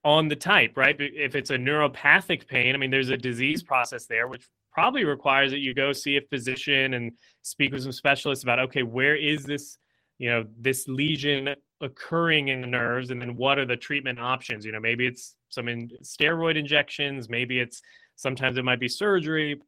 on 0.06 0.28
the 0.28 0.36
type 0.36 0.78
right? 0.78 0.96
If 1.00 1.36
it's 1.36 1.50
a 1.50 1.58
neuropathic 1.58 2.48
pain 2.48 2.75
i 2.75 2.78
mean 2.78 2.92
there's 2.92 3.10
a 3.10 3.18
disease 3.18 3.63
process 3.63 4.06
there 4.06 4.28
which 4.28 4.48
probably 4.72 5.04
requires 5.06 5.50
that 5.51 5.60
you 5.60 5.74
go 5.74 5.92
see 5.92 6.18
a 6.18 6.22
physician 6.22 6.94
and 6.94 7.12
speak 7.42 7.74
with 7.74 7.82
some 7.82 7.92
specialists 7.92 8.44
about 8.44 8.60
okay 8.60 8.84
where 8.84 9.16
is 9.16 9.44
this 9.44 9.80
you 10.19 10.29
know 10.29 10.45
this 10.59 10.88
lesion 10.88 11.55
occurring 11.81 12.49
in 12.49 12.61
the 12.61 12.67
nerves 12.67 13.09
and 13.09 13.21
then 13.21 13.35
what 13.35 13.57
are 13.57 13.65
the 13.65 13.77
treatment 13.77 14.19
options? 14.19 14.65
You 14.65 14.71
know 14.71 14.79
maybe 14.79 15.07
it's 15.07 15.35
some 15.49 15.67
in 15.67 15.89
steroid 16.03 16.57
injections 16.57 17.29
maybe 17.29 17.59
it's 17.59 17.81
sometimes 18.15 18.57
it 18.57 18.65
might 18.65 18.79
be 18.79 18.88
surgery 18.88 19.59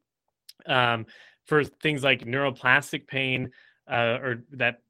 um, 0.66 1.06
for 1.46 1.64
things 1.64 2.04
like 2.04 2.24
neuroplastic 2.24 3.06
pain 3.06 3.50
uh, 3.90 4.18
or 4.22 4.44
that 4.52 4.82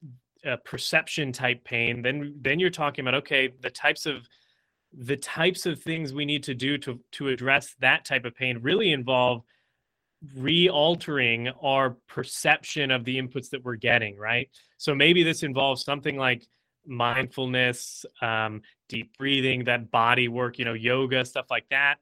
uh, 0.46 0.56
perception 0.64 1.32
type 1.32 1.64
pain 1.64 2.02
then 2.02 2.34
then 2.40 2.58
you're 2.58 2.68
talking 2.68 3.04
about 3.04 3.14
okay 3.14 3.50
the 3.60 3.70
types 3.70 4.04
of 4.04 4.28
the 4.92 5.16
types 5.16 5.64
of 5.64 5.80
things 5.80 6.12
we 6.12 6.24
need 6.24 6.42
to 6.42 6.54
do 6.54 6.76
to 6.76 7.00
to 7.12 7.28
address 7.28 7.74
that 7.80 8.04
type 8.04 8.24
of 8.24 8.34
pain 8.34 8.58
really 8.60 8.92
involve 8.92 9.42
re-altering 10.36 11.48
our 11.62 11.96
perception 12.08 12.90
of 12.90 13.04
the 13.04 13.20
inputs 13.20 13.50
that 13.50 13.64
we're 13.64 13.76
getting 13.76 14.16
right? 14.16 14.48
So 14.78 14.94
maybe 14.94 15.22
this 15.22 15.42
involves 15.42 15.84
something 15.84 16.16
like 16.16 16.46
mindfulness 16.86 18.04
um, 18.20 18.62
deep 18.88 19.16
breathing 19.16 19.64
that 19.64 19.90
body 19.90 20.28
work 20.28 20.58
you 20.58 20.64
know 20.64 20.74
yoga 20.74 21.24
stuff 21.24 21.46
like 21.50 21.68
that. 21.70 21.96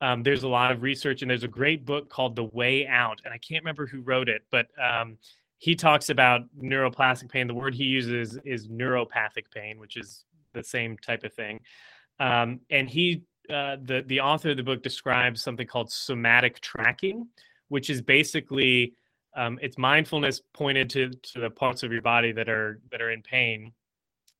Um, 0.00 0.22
there's 0.22 0.42
a 0.42 0.48
lot 0.48 0.72
of 0.72 0.82
research 0.82 1.22
and 1.22 1.30
there's 1.30 1.44
a 1.44 1.48
great 1.48 1.84
book 1.84 2.10
called 2.10 2.36
the 2.36 2.44
way 2.44 2.86
out 2.86 3.20
and 3.24 3.32
i 3.32 3.38
can't 3.38 3.62
remember 3.62 3.86
who 3.86 4.00
wrote 4.00 4.28
it 4.28 4.42
but 4.50 4.66
um, 4.82 5.18
he 5.64 5.74
talks 5.74 6.10
about 6.10 6.42
neuroplastic 6.62 7.30
pain. 7.30 7.46
The 7.46 7.54
word 7.54 7.74
he 7.74 7.84
uses 7.84 8.38
is 8.44 8.68
neuropathic 8.68 9.50
pain 9.50 9.78
which 9.78 9.96
is 9.96 10.26
the 10.52 10.62
same 10.62 10.98
type 10.98 11.24
of 11.24 11.32
thing. 11.32 11.60
Um, 12.20 12.60
and 12.70 12.88
he 12.88 13.22
uh, 13.48 13.76
the 13.82 14.04
the 14.06 14.20
author 14.20 14.50
of 14.50 14.58
the 14.58 14.62
book 14.62 14.82
describes 14.82 15.42
something 15.42 15.66
called 15.66 15.90
somatic 15.90 16.60
tracking 16.60 17.28
which 17.68 17.90
is 17.90 18.02
basically 18.02 18.94
um, 19.36 19.58
it's 19.62 19.78
mindfulness 19.78 20.40
pointed 20.52 20.90
to 20.90 21.10
to 21.10 21.40
the 21.40 21.50
parts 21.50 21.82
of 21.82 21.92
your 21.92 22.02
body 22.02 22.32
that 22.32 22.48
are 22.48 22.80
that 22.90 23.02
are 23.02 23.10
in 23.10 23.22
pain. 23.22 23.72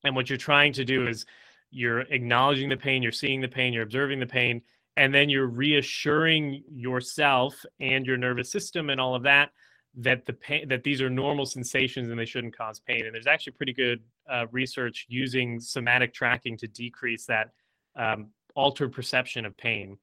And 0.03 0.15
what 0.15 0.29
you're 0.29 0.37
trying 0.37 0.73
to 0.73 0.85
do 0.85 1.07
is 1.07 1.25
you're 1.71 2.01
acknowledging 2.01 2.69
the 2.69 2.77
pain 2.77 3.03
you're 3.03 3.11
seeing 3.11 3.41
the 3.41 3.47
pain 3.47 3.73
you're 3.73 3.83
observing 3.83 4.19
the 4.19 4.25
pain 4.25 4.61
and 4.97 5.13
then 5.13 5.29
you're 5.29 5.47
reassuring 5.47 6.63
yourself 6.71 7.65
and 7.79 8.05
your 8.05 8.17
nervous 8.17 8.49
system 8.51 8.89
and 8.89 9.01
all 9.01 9.15
of 9.15 9.23
that 9.23 9.49
that 9.97 10.25
the 10.25 10.33
pain 10.33 10.67
that 10.67 10.83
these 10.83 11.01
are 11.01 11.09
normal 11.09 11.45
sensations 11.45 12.09
and 12.09 12.19
they 12.19 12.25
shouldn't 12.25 12.55
cause 12.55 12.79
pain. 12.79 13.05
And 13.05 13.15
there's 13.15 13.27
actually 13.27 13.53
pretty 13.53 13.73
good 13.73 14.01
uh, 14.29 14.45
research 14.51 15.05
using 15.07 15.59
somatic 15.59 16.13
tracking 16.13 16.57
to 16.57 16.67
decrease 16.67 17.25
that 17.25 17.51
um, 17.95 18.27
altered 18.55 18.91
perception 18.91 19.45
of 19.45 19.55
pain 19.57 19.97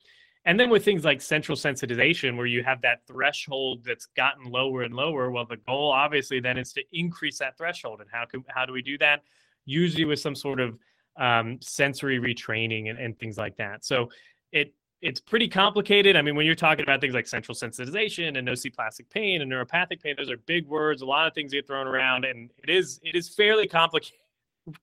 and 0.44 0.58
then 0.58 0.70
with 0.70 0.84
things 0.84 1.04
like 1.04 1.20
central 1.20 1.56
sensitization, 1.56 2.36
where 2.36 2.46
you 2.46 2.64
have 2.64 2.82
that 2.82 3.06
threshold 3.06 3.84
that's 3.84 4.06
gotten 4.16 4.50
lower 4.50 4.82
and 4.82 4.94
lower, 4.94 5.30
well, 5.30 5.46
the 5.46 5.56
goal 5.56 5.92
obviously 5.92 6.40
then 6.40 6.58
is 6.58 6.72
to 6.72 6.82
increase 6.92 7.38
that 7.38 7.56
threshold. 7.56 8.00
And 8.00 8.10
how 8.12 8.24
can 8.24 8.44
how 8.48 8.66
do 8.66 8.72
we 8.72 8.82
do 8.82 8.98
that? 8.98 9.22
Usually 9.66 10.04
with 10.04 10.18
some 10.18 10.34
sort 10.34 10.58
of 10.58 10.78
um, 11.16 11.58
sensory 11.60 12.18
retraining 12.18 12.90
and, 12.90 12.98
and 12.98 13.18
things 13.18 13.38
like 13.38 13.56
that. 13.58 13.84
So 13.84 14.10
it 14.50 14.74
it's 15.00 15.20
pretty 15.20 15.48
complicated. 15.48 16.16
I 16.16 16.22
mean, 16.22 16.36
when 16.36 16.46
you're 16.46 16.54
talking 16.54 16.84
about 16.84 17.00
things 17.00 17.14
like 17.14 17.26
central 17.26 17.54
sensitization 17.54 18.38
and 18.38 18.46
nociplastic 18.46 19.10
pain 19.10 19.42
and 19.42 19.50
neuropathic 19.50 20.00
pain, 20.00 20.14
those 20.16 20.30
are 20.30 20.36
big 20.38 20.66
words. 20.68 21.02
A 21.02 21.06
lot 21.06 21.26
of 21.26 21.34
things 21.34 21.52
get 21.52 21.66
thrown 21.66 21.86
around, 21.86 22.24
and 22.24 22.50
it 22.62 22.70
is 22.70 23.00
it 23.04 23.14
is 23.14 23.28
fairly 23.28 23.68
complicated. 23.68 24.18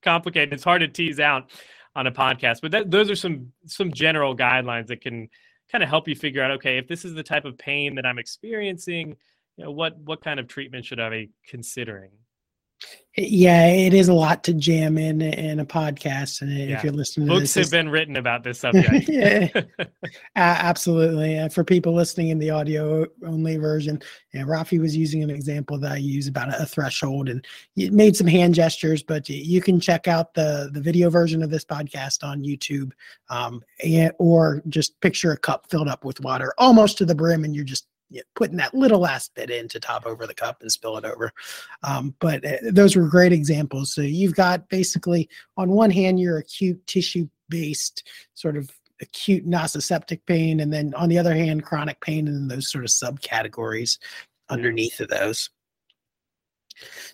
Complicated. 0.02 0.52
It's 0.52 0.64
hard 0.64 0.80
to 0.80 0.88
tease 0.88 1.20
out 1.20 1.50
on 1.96 2.06
a 2.06 2.12
podcast, 2.12 2.60
but 2.60 2.70
that, 2.70 2.90
those 2.90 3.10
are 3.10 3.16
some 3.16 3.52
some 3.66 3.92
general 3.92 4.36
guidelines 4.36 4.86
that 4.88 5.00
can 5.00 5.28
kind 5.70 5.84
of 5.84 5.90
help 5.90 6.08
you 6.08 6.16
figure 6.16 6.42
out 6.42 6.50
okay 6.50 6.78
if 6.78 6.88
this 6.88 7.04
is 7.04 7.14
the 7.14 7.22
type 7.22 7.44
of 7.44 7.56
pain 7.58 7.94
that 7.94 8.06
i'm 8.06 8.18
experiencing 8.18 9.16
you 9.56 9.64
know 9.64 9.70
what 9.70 9.96
what 10.00 10.22
kind 10.22 10.40
of 10.40 10.48
treatment 10.48 10.84
should 10.84 11.00
i 11.00 11.08
be 11.08 11.30
considering 11.46 12.10
yeah, 13.16 13.66
it 13.66 13.92
is 13.92 14.08
a 14.08 14.14
lot 14.14 14.44
to 14.44 14.54
jam 14.54 14.96
in 14.96 15.20
in 15.20 15.58
a 15.58 15.66
podcast. 15.66 16.42
And 16.42 16.56
yeah. 16.56 16.76
if 16.76 16.84
you're 16.84 16.92
listening, 16.92 17.26
to 17.26 17.34
books 17.34 17.54
this, 17.54 17.66
have 17.66 17.70
been 17.70 17.88
written 17.88 18.16
about 18.16 18.44
this 18.44 18.60
subject. 18.60 19.08
yeah, 19.08 19.48
uh, 19.80 19.86
absolutely. 20.36 21.38
Uh, 21.38 21.48
for 21.48 21.64
people 21.64 21.92
listening 21.92 22.28
in 22.28 22.38
the 22.38 22.50
audio 22.50 23.04
only 23.26 23.56
version, 23.56 24.00
yeah, 24.32 24.42
Rafi 24.42 24.80
was 24.80 24.96
using 24.96 25.24
an 25.24 25.30
example 25.30 25.76
that 25.80 25.92
I 25.92 25.96
use 25.96 26.28
about 26.28 26.50
a, 26.50 26.62
a 26.62 26.66
threshold, 26.66 27.28
and 27.28 27.44
he 27.74 27.90
made 27.90 28.14
some 28.16 28.28
hand 28.28 28.54
gestures. 28.54 29.02
But 29.02 29.28
you 29.28 29.60
can 29.60 29.80
check 29.80 30.06
out 30.06 30.32
the 30.34 30.70
the 30.72 30.80
video 30.80 31.10
version 31.10 31.42
of 31.42 31.50
this 31.50 31.64
podcast 31.64 32.22
on 32.22 32.44
YouTube, 32.44 32.92
um, 33.28 33.62
and, 33.84 34.12
or 34.20 34.62
just 34.68 35.00
picture 35.00 35.32
a 35.32 35.36
cup 35.36 35.66
filled 35.68 35.88
up 35.88 36.04
with 36.04 36.20
water 36.20 36.54
almost 36.58 36.96
to 36.98 37.04
the 37.04 37.14
brim, 37.14 37.42
and 37.42 37.56
you're 37.56 37.64
just 37.64 37.86
you 38.10 38.18
know, 38.18 38.24
putting 38.34 38.56
that 38.56 38.74
little 38.74 39.00
last 39.00 39.34
bit 39.34 39.50
in 39.50 39.68
to 39.68 39.80
top 39.80 40.04
over 40.06 40.26
the 40.26 40.34
cup 40.34 40.58
and 40.60 40.70
spill 40.70 40.98
it 40.98 41.04
over. 41.04 41.32
Um, 41.82 42.14
but 42.18 42.44
uh, 42.44 42.56
those 42.70 42.96
were 42.96 43.08
great 43.08 43.32
examples. 43.32 43.94
So 43.94 44.02
you've 44.02 44.34
got 44.34 44.68
basically 44.68 45.28
on 45.56 45.70
one 45.70 45.90
hand 45.90 46.20
your 46.20 46.38
acute 46.38 46.84
tissue 46.86 47.28
based 47.48 48.08
sort 48.34 48.56
of 48.56 48.70
acute 49.00 49.48
nociceptic 49.48 50.20
pain, 50.26 50.60
and 50.60 50.72
then 50.72 50.92
on 50.94 51.08
the 51.08 51.18
other 51.18 51.34
hand 51.34 51.64
chronic 51.64 52.00
pain, 52.00 52.28
and 52.28 52.50
those 52.50 52.70
sort 52.70 52.84
of 52.84 52.90
subcategories 52.90 53.98
underneath 54.48 55.00
of 55.00 55.08
those. 55.08 55.50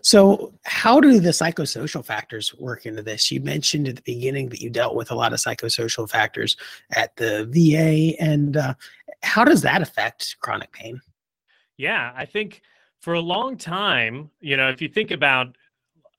So, 0.03 0.53
how 0.65 1.01
do 1.01 1.19
the 1.19 1.31
psychosocial 1.31 2.05
factors 2.05 2.55
work 2.55 2.87
into 2.87 3.03
this? 3.03 3.31
You 3.31 3.41
mentioned 3.41 3.89
at 3.89 3.97
the 3.97 4.03
beginning 4.03 4.49
that 4.51 4.61
you 4.61 4.71
dealt 4.71 4.95
with 4.95 5.11
a 5.11 5.15
lot 5.15 5.33
of 5.33 5.41
psychosocial 5.41 6.09
factors 6.09 6.57
at 6.95 7.17
the 7.17 7.47
VA, 7.51 8.21
and 8.23 8.57
uh, 8.57 8.75
how 9.27 9.45
does 9.45 9.63
that 9.63 9.83
affect 9.83 10.37
chronic 10.41 10.73
pain? 10.73 11.01
Yeah, 11.77 12.13
I 12.17 12.25
think 12.25 12.63
for 13.01 13.15
a 13.15 13.21
long 13.21 13.57
time, 13.57 14.31
you 14.41 14.57
know, 14.57 14.71
if 14.71 14.81
you 14.81 14.89
think 14.89 15.11
about 15.11 15.57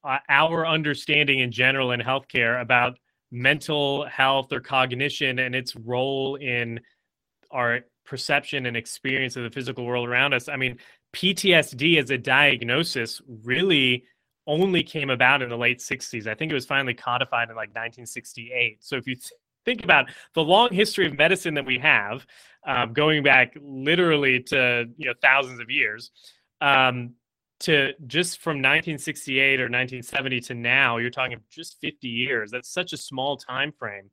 uh, 0.03 0.19
our 0.29 0.67
understanding 0.67 1.39
in 1.39 1.51
general 1.51 1.91
in 1.91 1.99
healthcare 1.99 2.61
about 2.61 2.99
mental 3.31 4.05
health 4.05 4.53
or 4.53 4.59
cognition 4.59 5.39
and 5.39 5.55
its 5.55 5.75
role 5.75 6.35
in 6.35 6.79
our 7.51 7.81
perception 8.05 8.65
and 8.65 8.77
experience 8.77 9.35
of 9.35 9.43
the 9.43 9.49
physical 9.49 9.85
world 9.85 10.07
around 10.07 10.33
us. 10.33 10.47
I 10.47 10.55
mean, 10.55 10.77
PTSD 11.13 12.01
as 12.01 12.09
a 12.09 12.17
diagnosis 12.17 13.21
really 13.43 14.05
only 14.45 14.81
came 14.81 15.09
about 15.09 15.41
in 15.41 15.49
the 15.49 15.57
late 15.57 15.79
60s. 15.79 16.25
I 16.25 16.33
think 16.33 16.51
it 16.51 16.55
was 16.55 16.65
finally 16.65 16.93
codified 16.93 17.49
in 17.49 17.55
like 17.55 17.69
1968. 17.69 18.77
So 18.81 18.95
if 18.95 19.07
you 19.07 19.17
think 19.67 19.83
about 19.83 20.09
the 20.33 20.41
long 20.41 20.73
history 20.73 21.05
of 21.05 21.17
medicine 21.17 21.53
that 21.55 21.65
we 21.65 21.77
have, 21.77 22.25
um, 22.65 22.93
going 22.93 23.21
back 23.21 23.53
literally 23.61 24.41
to 24.41 24.85
you 24.97 25.07
know 25.07 25.13
thousands 25.21 25.59
of 25.59 25.69
years, 25.69 26.11
um, 26.61 27.13
to 27.59 27.91
just 28.07 28.39
from 28.39 28.57
1968 28.57 29.59
or 29.59 29.65
1970 29.65 30.39
to 30.39 30.53
now, 30.53 30.97
you're 30.97 31.09
talking 31.09 31.37
just 31.49 31.81
50 31.81 32.07
years. 32.07 32.49
That's 32.49 32.69
such 32.69 32.93
a 32.93 32.97
small 32.97 33.35
time 33.35 33.73
frame. 33.77 34.09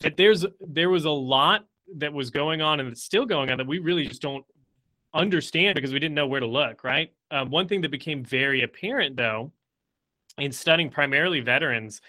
That 0.00 0.16
there's 0.16 0.46
there 0.60 0.90
was 0.90 1.04
a 1.04 1.10
lot 1.10 1.66
that 1.96 2.12
was 2.12 2.30
going 2.30 2.62
on 2.62 2.80
and 2.80 2.88
it's 2.88 3.02
still 3.02 3.26
going 3.26 3.50
on 3.50 3.58
that 3.58 3.66
we 3.66 3.78
really 3.78 4.06
just 4.06 4.22
don't 4.22 4.44
understand 5.12 5.74
because 5.74 5.92
we 5.92 5.98
didn't 5.98 6.14
know 6.14 6.26
where 6.26 6.40
to 6.40 6.46
look, 6.46 6.82
right? 6.82 7.12
Um, 7.30 7.50
one 7.50 7.68
thing 7.68 7.82
that 7.82 7.90
became 7.90 8.24
very 8.24 8.62
apparent, 8.62 9.16
though, 9.16 9.52
in 10.38 10.50
studying 10.50 10.88
primarily 10.88 11.40
veterans 11.40 12.00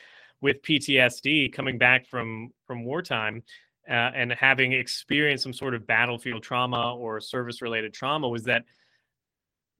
with 0.42 0.62
PTSD 0.62 1.52
coming 1.54 1.78
back 1.78 2.08
from 2.08 2.50
from 2.68 2.86
wartime 2.86 3.44
uh, 3.90 4.12
and 4.16 4.32
having 4.32 4.74
experienced 4.74 5.44
some 5.44 5.54
sort 5.54 5.76
of 5.76 5.86
battlefield 5.86 6.44
trauma 6.44 6.96
or 6.96 7.20
service 7.22 7.62
related 7.62 7.94
trauma 7.94 8.28
was 8.28 8.44
that 8.44 8.64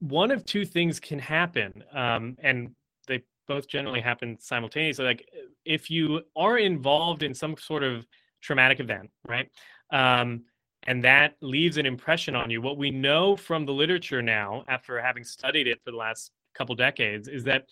one 0.00 0.30
of 0.30 0.44
two 0.44 0.64
things 0.64 1.00
can 1.00 1.18
happen, 1.18 1.82
um, 1.92 2.36
and 2.42 2.70
they 3.08 3.22
both 3.48 3.66
generally 3.66 4.00
happen 4.00 4.36
simultaneously. 4.38 5.04
Like 5.04 5.28
if 5.64 5.90
you 5.90 6.22
are 6.36 6.58
involved 6.58 7.22
in 7.22 7.34
some 7.34 7.56
sort 7.56 7.82
of 7.82 8.06
traumatic 8.42 8.80
event, 8.80 9.10
right? 9.26 9.48
Um, 9.90 10.44
and 10.86 11.02
that 11.02 11.34
leaves 11.40 11.78
an 11.78 11.86
impression 11.86 12.36
on 12.36 12.50
you. 12.50 12.62
What 12.62 12.78
we 12.78 12.90
know 12.90 13.36
from 13.36 13.66
the 13.66 13.72
literature 13.72 14.22
now, 14.22 14.64
after 14.68 15.00
having 15.00 15.24
studied 15.24 15.66
it 15.66 15.80
for 15.84 15.90
the 15.90 15.96
last 15.96 16.30
couple 16.54 16.74
decades, 16.76 17.26
is 17.26 17.42
that 17.44 17.64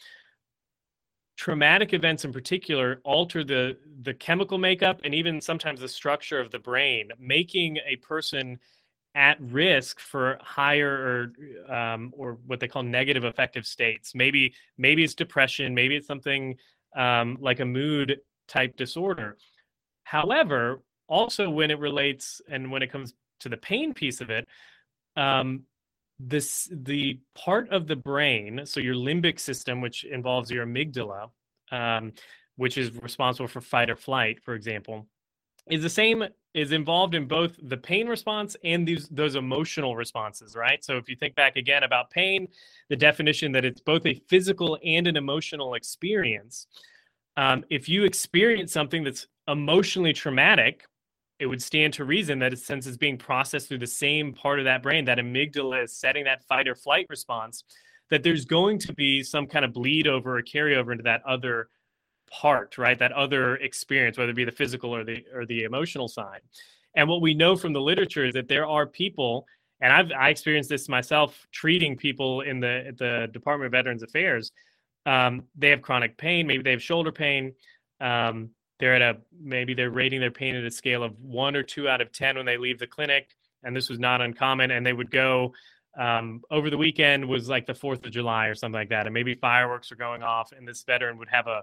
traumatic 1.36 1.92
events 1.92 2.24
in 2.24 2.32
particular 2.32 3.00
alter 3.04 3.42
the 3.42 3.76
the 4.02 4.14
chemical 4.14 4.58
makeup 4.58 5.00
and 5.04 5.14
even 5.14 5.40
sometimes 5.40 5.80
the 5.80 5.88
structure 5.88 6.40
of 6.40 6.50
the 6.50 6.58
brain, 6.58 7.10
making 7.18 7.78
a 7.86 7.96
person 7.96 8.58
at 9.14 9.40
risk 9.40 10.00
for 10.00 10.38
higher 10.42 11.32
or 11.68 11.74
um, 11.74 12.12
or 12.16 12.38
what 12.46 12.60
they 12.60 12.68
call 12.68 12.82
negative 12.82 13.24
affective 13.24 13.66
states. 13.66 14.14
Maybe 14.14 14.54
maybe 14.78 15.04
it's 15.04 15.14
depression, 15.14 15.74
maybe 15.74 15.96
it's 15.96 16.06
something 16.06 16.56
um, 16.96 17.36
like 17.40 17.60
a 17.60 17.64
mood 17.64 18.20
type 18.48 18.76
disorder. 18.76 19.36
However, 20.04 20.82
also 21.08 21.50
when 21.50 21.70
it 21.70 21.78
relates 21.78 22.40
and 22.48 22.70
when 22.70 22.82
it 22.82 22.90
comes 22.92 23.14
to 23.40 23.48
the 23.48 23.56
pain 23.56 23.94
piece 23.94 24.20
of 24.20 24.30
it, 24.30 24.46
um, 25.16 25.64
this 26.18 26.68
the 26.72 27.18
part 27.34 27.68
of 27.70 27.86
the 27.86 27.96
brain, 27.96 28.62
so 28.64 28.80
your 28.80 28.94
limbic 28.94 29.40
system, 29.40 29.80
which 29.80 30.04
involves 30.04 30.50
your 30.50 30.66
amygdala, 30.66 31.30
um, 31.72 32.12
which 32.56 32.78
is 32.78 32.94
responsible 33.02 33.48
for 33.48 33.60
fight 33.60 33.90
or 33.90 33.96
flight, 33.96 34.42
for 34.42 34.54
example, 34.54 35.06
is 35.68 35.82
the 35.82 35.90
same 35.90 36.24
is 36.52 36.70
involved 36.70 37.14
in 37.14 37.26
both 37.26 37.58
the 37.64 37.76
pain 37.76 38.06
response 38.06 38.56
and 38.62 38.86
these 38.86 39.08
those 39.08 39.34
emotional 39.34 39.96
responses 39.96 40.54
right? 40.54 40.84
So 40.84 40.96
if 40.96 41.08
you 41.08 41.16
think 41.16 41.34
back 41.34 41.56
again 41.56 41.82
about 41.82 42.10
pain 42.10 42.48
the 42.88 42.96
definition 42.96 43.52
that 43.52 43.64
it's 43.64 43.80
both 43.80 44.06
a 44.06 44.14
physical 44.28 44.78
and 44.84 45.06
an 45.06 45.16
emotional 45.16 45.74
experience. 45.74 46.66
Um, 47.36 47.64
if 47.70 47.88
you 47.88 48.04
experience 48.04 48.72
something 48.72 49.02
that's 49.02 49.26
emotionally 49.48 50.12
traumatic 50.12 50.84
it 51.38 51.46
would 51.46 51.62
stand 51.62 51.92
to 51.94 52.04
reason 52.04 52.38
that 52.38 52.56
since 52.58 52.86
it's 52.86 52.96
being 52.96 53.18
processed 53.18 53.68
through 53.68 53.78
the 53.78 53.86
same 53.86 54.32
part 54.32 54.58
of 54.58 54.64
that 54.64 54.82
brain 54.82 55.04
that 55.04 55.18
amygdala 55.18 55.84
is 55.84 55.96
setting 55.96 56.24
that 56.24 56.44
fight 56.44 56.68
or 56.68 56.74
flight 56.74 57.06
response 57.08 57.64
that 58.10 58.22
there's 58.22 58.44
going 58.44 58.78
to 58.78 58.92
be 58.92 59.22
some 59.22 59.46
kind 59.46 59.64
of 59.64 59.72
bleed 59.72 60.06
over 60.06 60.38
or 60.38 60.42
carryover 60.42 60.92
into 60.92 61.02
that 61.02 61.22
other 61.26 61.68
part, 62.30 62.78
right? 62.78 62.98
That 62.98 63.12
other 63.12 63.56
experience, 63.56 64.18
whether 64.18 64.30
it 64.30 64.36
be 64.36 64.44
the 64.44 64.52
physical 64.52 64.94
or 64.94 65.04
the 65.04 65.24
or 65.34 65.46
the 65.46 65.64
emotional 65.64 66.08
side. 66.08 66.40
And 66.96 67.08
what 67.08 67.20
we 67.20 67.34
know 67.34 67.56
from 67.56 67.72
the 67.72 67.80
literature 67.80 68.24
is 68.24 68.34
that 68.34 68.48
there 68.48 68.66
are 68.66 68.86
people, 68.86 69.46
and 69.80 69.92
I've 69.92 70.12
I 70.12 70.28
experienced 70.28 70.70
this 70.70 70.88
myself 70.88 71.46
treating 71.52 71.96
people 71.96 72.42
in 72.42 72.60
the 72.60 72.94
the 72.98 73.28
Department 73.32 73.66
of 73.66 73.72
Veterans 73.72 74.02
Affairs. 74.02 74.52
Um, 75.06 75.42
they 75.56 75.70
have 75.70 75.82
chronic 75.82 76.16
pain, 76.16 76.46
maybe 76.46 76.62
they 76.62 76.70
have 76.70 76.82
shoulder 76.82 77.12
pain. 77.12 77.54
Um, 78.00 78.50
they're 78.84 78.94
at 78.94 79.00
a 79.00 79.16
maybe 79.40 79.72
they're 79.72 79.88
rating 79.88 80.20
their 80.20 80.30
pain 80.30 80.54
at 80.54 80.62
a 80.62 80.70
scale 80.70 81.02
of 81.02 81.18
one 81.18 81.56
or 81.56 81.62
two 81.62 81.88
out 81.88 82.02
of 82.02 82.12
ten 82.12 82.36
when 82.36 82.44
they 82.44 82.58
leave 82.58 82.78
the 82.78 82.86
clinic, 82.86 83.30
and 83.62 83.74
this 83.74 83.88
was 83.88 83.98
not 83.98 84.20
uncommon. 84.20 84.72
And 84.72 84.84
they 84.84 84.92
would 84.92 85.10
go 85.10 85.54
um, 85.98 86.42
over 86.50 86.68
the 86.68 86.76
weekend 86.76 87.26
was 87.26 87.48
like 87.48 87.64
the 87.64 87.74
Fourth 87.74 88.04
of 88.04 88.12
July 88.12 88.48
or 88.48 88.54
something 88.54 88.78
like 88.78 88.90
that, 88.90 89.06
and 89.06 89.14
maybe 89.14 89.34
fireworks 89.36 89.90
are 89.90 89.96
going 89.96 90.22
off, 90.22 90.52
and 90.52 90.68
this 90.68 90.82
veteran 90.82 91.16
would 91.16 91.30
have 91.30 91.46
a 91.46 91.62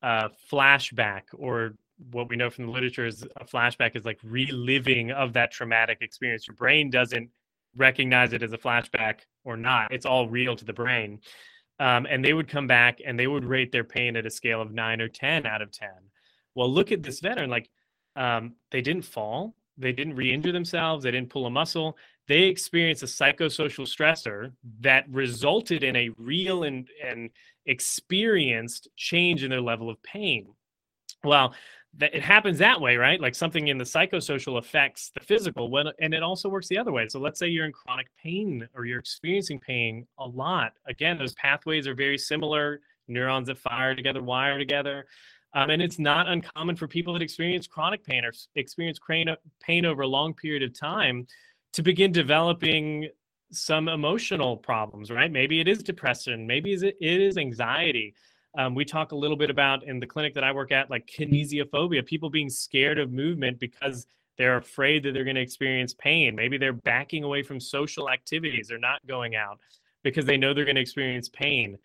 uh, 0.00 0.28
flashback 0.48 1.22
or 1.32 1.74
what 2.12 2.28
we 2.28 2.36
know 2.36 2.50
from 2.50 2.66
the 2.66 2.70
literature 2.70 3.04
is 3.04 3.26
a 3.36 3.44
flashback 3.44 3.96
is 3.96 4.04
like 4.04 4.20
reliving 4.22 5.10
of 5.10 5.32
that 5.32 5.50
traumatic 5.50 5.98
experience. 6.02 6.46
Your 6.46 6.54
brain 6.54 6.88
doesn't 6.88 7.30
recognize 7.76 8.32
it 8.32 8.44
as 8.44 8.52
a 8.52 8.58
flashback 8.58 9.22
or 9.44 9.56
not. 9.56 9.92
It's 9.92 10.06
all 10.06 10.28
real 10.28 10.54
to 10.54 10.64
the 10.64 10.72
brain. 10.72 11.18
Um, 11.80 12.06
and 12.08 12.24
they 12.24 12.32
would 12.32 12.48
come 12.48 12.68
back 12.68 13.00
and 13.04 13.18
they 13.18 13.26
would 13.26 13.44
rate 13.44 13.72
their 13.72 13.84
pain 13.84 14.14
at 14.14 14.24
a 14.24 14.30
scale 14.30 14.62
of 14.62 14.70
nine 14.70 15.00
or 15.00 15.08
10 15.08 15.46
out 15.46 15.62
of 15.62 15.72
10. 15.72 15.88
Well, 16.54 16.70
look 16.70 16.92
at 16.92 17.02
this 17.02 17.20
veteran. 17.20 17.50
Like 17.50 17.70
um, 18.16 18.54
they 18.70 18.80
didn't 18.80 19.04
fall, 19.04 19.54
they 19.78 19.92
didn't 19.92 20.16
re 20.16 20.32
injure 20.32 20.52
themselves, 20.52 21.04
they 21.04 21.10
didn't 21.10 21.30
pull 21.30 21.46
a 21.46 21.50
muscle. 21.50 21.96
They 22.28 22.42
experienced 22.42 23.02
a 23.02 23.06
psychosocial 23.06 23.86
stressor 23.88 24.52
that 24.80 25.08
resulted 25.10 25.82
in 25.82 25.96
a 25.96 26.10
real 26.16 26.62
and, 26.62 26.88
and 27.04 27.30
experienced 27.66 28.88
change 28.96 29.42
in 29.42 29.50
their 29.50 29.60
level 29.60 29.90
of 29.90 30.00
pain. 30.04 30.46
Well, 31.24 31.54
that 31.98 32.14
it 32.14 32.22
happens 32.22 32.58
that 32.58 32.80
way, 32.80 32.96
right? 32.96 33.20
Like 33.20 33.34
something 33.34 33.68
in 33.68 33.78
the 33.78 33.84
psychosocial 33.84 34.58
affects 34.58 35.10
the 35.10 35.20
physical, 35.20 35.70
when, 35.70 35.86
and 36.00 36.14
it 36.14 36.22
also 36.22 36.48
works 36.48 36.68
the 36.68 36.78
other 36.78 36.92
way. 36.92 37.08
So 37.08 37.18
let's 37.18 37.38
say 37.38 37.48
you're 37.48 37.64
in 37.66 37.72
chronic 37.72 38.06
pain 38.22 38.68
or 38.74 38.84
you're 38.84 39.00
experiencing 39.00 39.58
pain 39.58 40.06
a 40.18 40.26
lot. 40.26 40.74
Again, 40.86 41.18
those 41.18 41.34
pathways 41.34 41.88
are 41.88 41.94
very 41.94 42.18
similar. 42.18 42.80
Neurons 43.08 43.48
that 43.48 43.58
fire 43.58 43.96
together 43.96 44.22
wire 44.22 44.56
together. 44.56 45.06
Um, 45.52 45.70
and 45.70 45.82
it's 45.82 45.98
not 45.98 46.28
uncommon 46.28 46.76
for 46.76 46.86
people 46.86 47.12
that 47.14 47.22
experience 47.22 47.66
chronic 47.66 48.04
pain 48.04 48.24
or 48.24 48.32
experience 48.54 48.98
pain 49.60 49.84
over 49.84 50.02
a 50.02 50.06
long 50.06 50.32
period 50.34 50.62
of 50.62 50.78
time 50.78 51.26
to 51.72 51.82
begin 51.82 52.12
developing 52.12 53.08
some 53.52 53.88
emotional 53.88 54.56
problems, 54.56 55.10
right? 55.10 55.30
Maybe 55.30 55.60
it 55.60 55.66
is 55.66 55.82
depression, 55.82 56.46
maybe 56.46 56.72
it 56.72 56.96
is 57.00 57.36
anxiety. 57.36 58.14
Um, 58.56 58.74
we 58.74 58.84
talk 58.84 59.12
a 59.12 59.16
little 59.16 59.36
bit 59.36 59.50
about 59.50 59.84
in 59.84 60.00
the 60.00 60.06
clinic 60.06 60.34
that 60.34 60.44
I 60.44 60.52
work 60.52 60.72
at, 60.72 60.90
like 60.90 61.06
kinesiophobia, 61.06 62.04
people 62.04 62.30
being 62.30 62.50
scared 62.50 62.98
of 62.98 63.12
movement 63.12 63.60
because 63.60 64.06
they're 64.38 64.56
afraid 64.56 65.02
that 65.02 65.12
they're 65.12 65.24
going 65.24 65.36
to 65.36 65.42
experience 65.42 65.94
pain. 65.94 66.34
Maybe 66.34 66.58
they're 66.58 66.72
backing 66.72 67.24
away 67.24 67.42
from 67.42 67.60
social 67.60 68.08
activities. 68.10 68.68
They're 68.68 68.78
not 68.78 69.06
going 69.06 69.36
out 69.36 69.60
because 70.02 70.24
they 70.24 70.36
know 70.36 70.54
they're 70.54 70.64
going 70.64 70.76
to 70.76 70.80
experience 70.80 71.28
pain. 71.28 71.76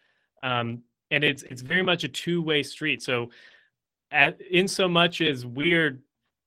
Um, 0.42 0.82
and 1.12 1.24
it's 1.24 1.44
it's 1.44 1.62
very 1.62 1.84
much 1.84 2.04
a 2.04 2.08
two 2.08 2.42
way 2.42 2.64
street. 2.64 3.04
So, 3.04 3.30
at, 4.12 4.40
in 4.42 4.68
so 4.68 4.88
much 4.88 5.22
as 5.22 5.46
we're 5.46 6.00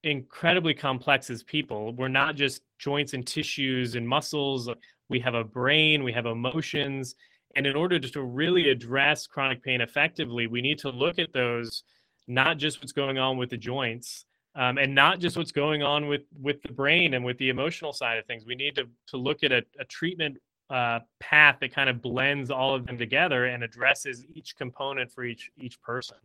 incredibly 0.05 0.75
complex 0.75 1.31
as 1.31 1.43
people, 1.43 1.93
we're 1.95 2.09
not 2.09 2.37
just 2.37 2.63
joints 2.79 3.15
and 3.15 3.27
tissues 3.27 3.95
and 3.95 4.09
muscles 4.09 4.69
we 5.09 5.21
have 5.21 5.35
a 5.35 5.45
brain, 5.45 6.05
we 6.05 6.13
have 6.13 6.27
emotions. 6.27 7.15
And 7.57 7.67
in 7.67 7.75
order 7.75 7.99
to 7.99 8.23
really 8.23 8.69
address 8.71 9.27
chronic 9.27 9.63
pain 9.63 9.81
effectively, 9.81 10.47
we 10.47 10.61
need 10.61 10.79
to 10.81 10.91
look 10.91 11.19
at 11.19 11.33
those, 11.33 11.83
not 12.27 12.59
just 12.59 12.81
what's 12.81 12.93
going 12.93 13.19
on 13.19 13.37
with 13.37 13.51
the 13.51 13.57
joints, 13.57 14.27
um, 14.55 14.79
and 14.79 14.95
not 14.95 15.19
just 15.19 15.37
what's 15.37 15.53
going 15.53 15.83
on 15.83 16.09
with 16.09 16.23
with 16.41 16.61
the 16.63 16.73
brain 16.73 17.15
and 17.15 17.25
with 17.25 17.39
the 17.39 17.49
emotional 17.49 17.93
side 17.93 18.19
of 18.19 18.27
things. 18.27 18.45
We 18.45 18.55
need 18.55 18.75
to 18.77 18.85
to 19.09 19.17
look 19.17 19.43
at 19.43 19.53
a, 19.53 19.65
a 19.79 19.85
treatment 19.87 20.37
uh, 20.69 21.01
path 21.21 21.57
that 21.61 21.75
kind 21.75 21.89
of 21.89 22.03
blends 22.03 22.51
all 22.51 22.75
of 22.75 22.87
them 22.87 22.99
together 22.99 23.47
and 23.47 23.65
addresses 23.65 24.25
each 24.35 24.57
component 24.57 25.11
for 25.11 25.25
each 25.25 25.51
each 25.57 25.81
person. 25.81 26.19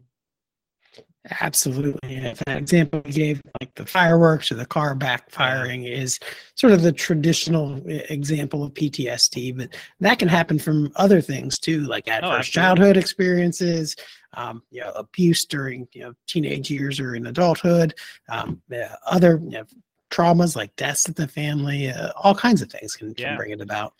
Absolutely. 1.40 2.16
And 2.16 2.38
that 2.46 2.58
example 2.58 3.02
we 3.06 3.12
gave, 3.12 3.42
like 3.62 3.74
the 3.76 3.86
fireworks 3.86 4.52
or 4.52 4.56
the 4.56 4.66
car 4.66 4.94
backfiring, 4.94 5.90
is 5.90 6.20
sort 6.56 6.74
of 6.74 6.82
the 6.82 6.92
traditional 6.92 7.82
example 7.88 8.64
of 8.64 8.74
PTSD, 8.74 9.56
but 9.58 9.70
that 10.02 10.20
can 10.20 10.28
happen 10.28 10.60
from 10.60 10.92
other 10.98 11.22
things 11.22 11.58
too, 11.58 11.82
like 11.82 12.06
oh, 12.08 12.12
adverse 12.12 12.50
oh, 12.50 12.52
childhood 12.52 12.98
experiences, 12.98 13.96
um, 14.34 14.64
you 14.70 14.82
know, 14.82 14.92
abuse 14.92 15.46
during 15.46 15.88
you 15.94 16.02
know 16.02 16.14
teenage 16.28 16.70
years 16.70 17.00
or 17.00 17.16
in 17.16 17.28
adulthood, 17.28 17.94
um, 18.30 18.62
other 19.06 19.40
you 19.44 19.52
know, 19.52 19.66
traumas 20.12 20.58
like 20.58 20.76
deaths 20.76 21.08
in 21.08 21.14
the 21.14 21.28
family, 21.28 21.90
uh, 21.90 22.12
all 22.18 22.36
kinds 22.36 22.62
of 22.62 22.70
things 22.70 22.96
can, 22.96 23.14
can 23.16 23.26
yeah. 23.26 23.36
bring 23.38 23.52
it 23.52 23.62
about. 23.62 23.94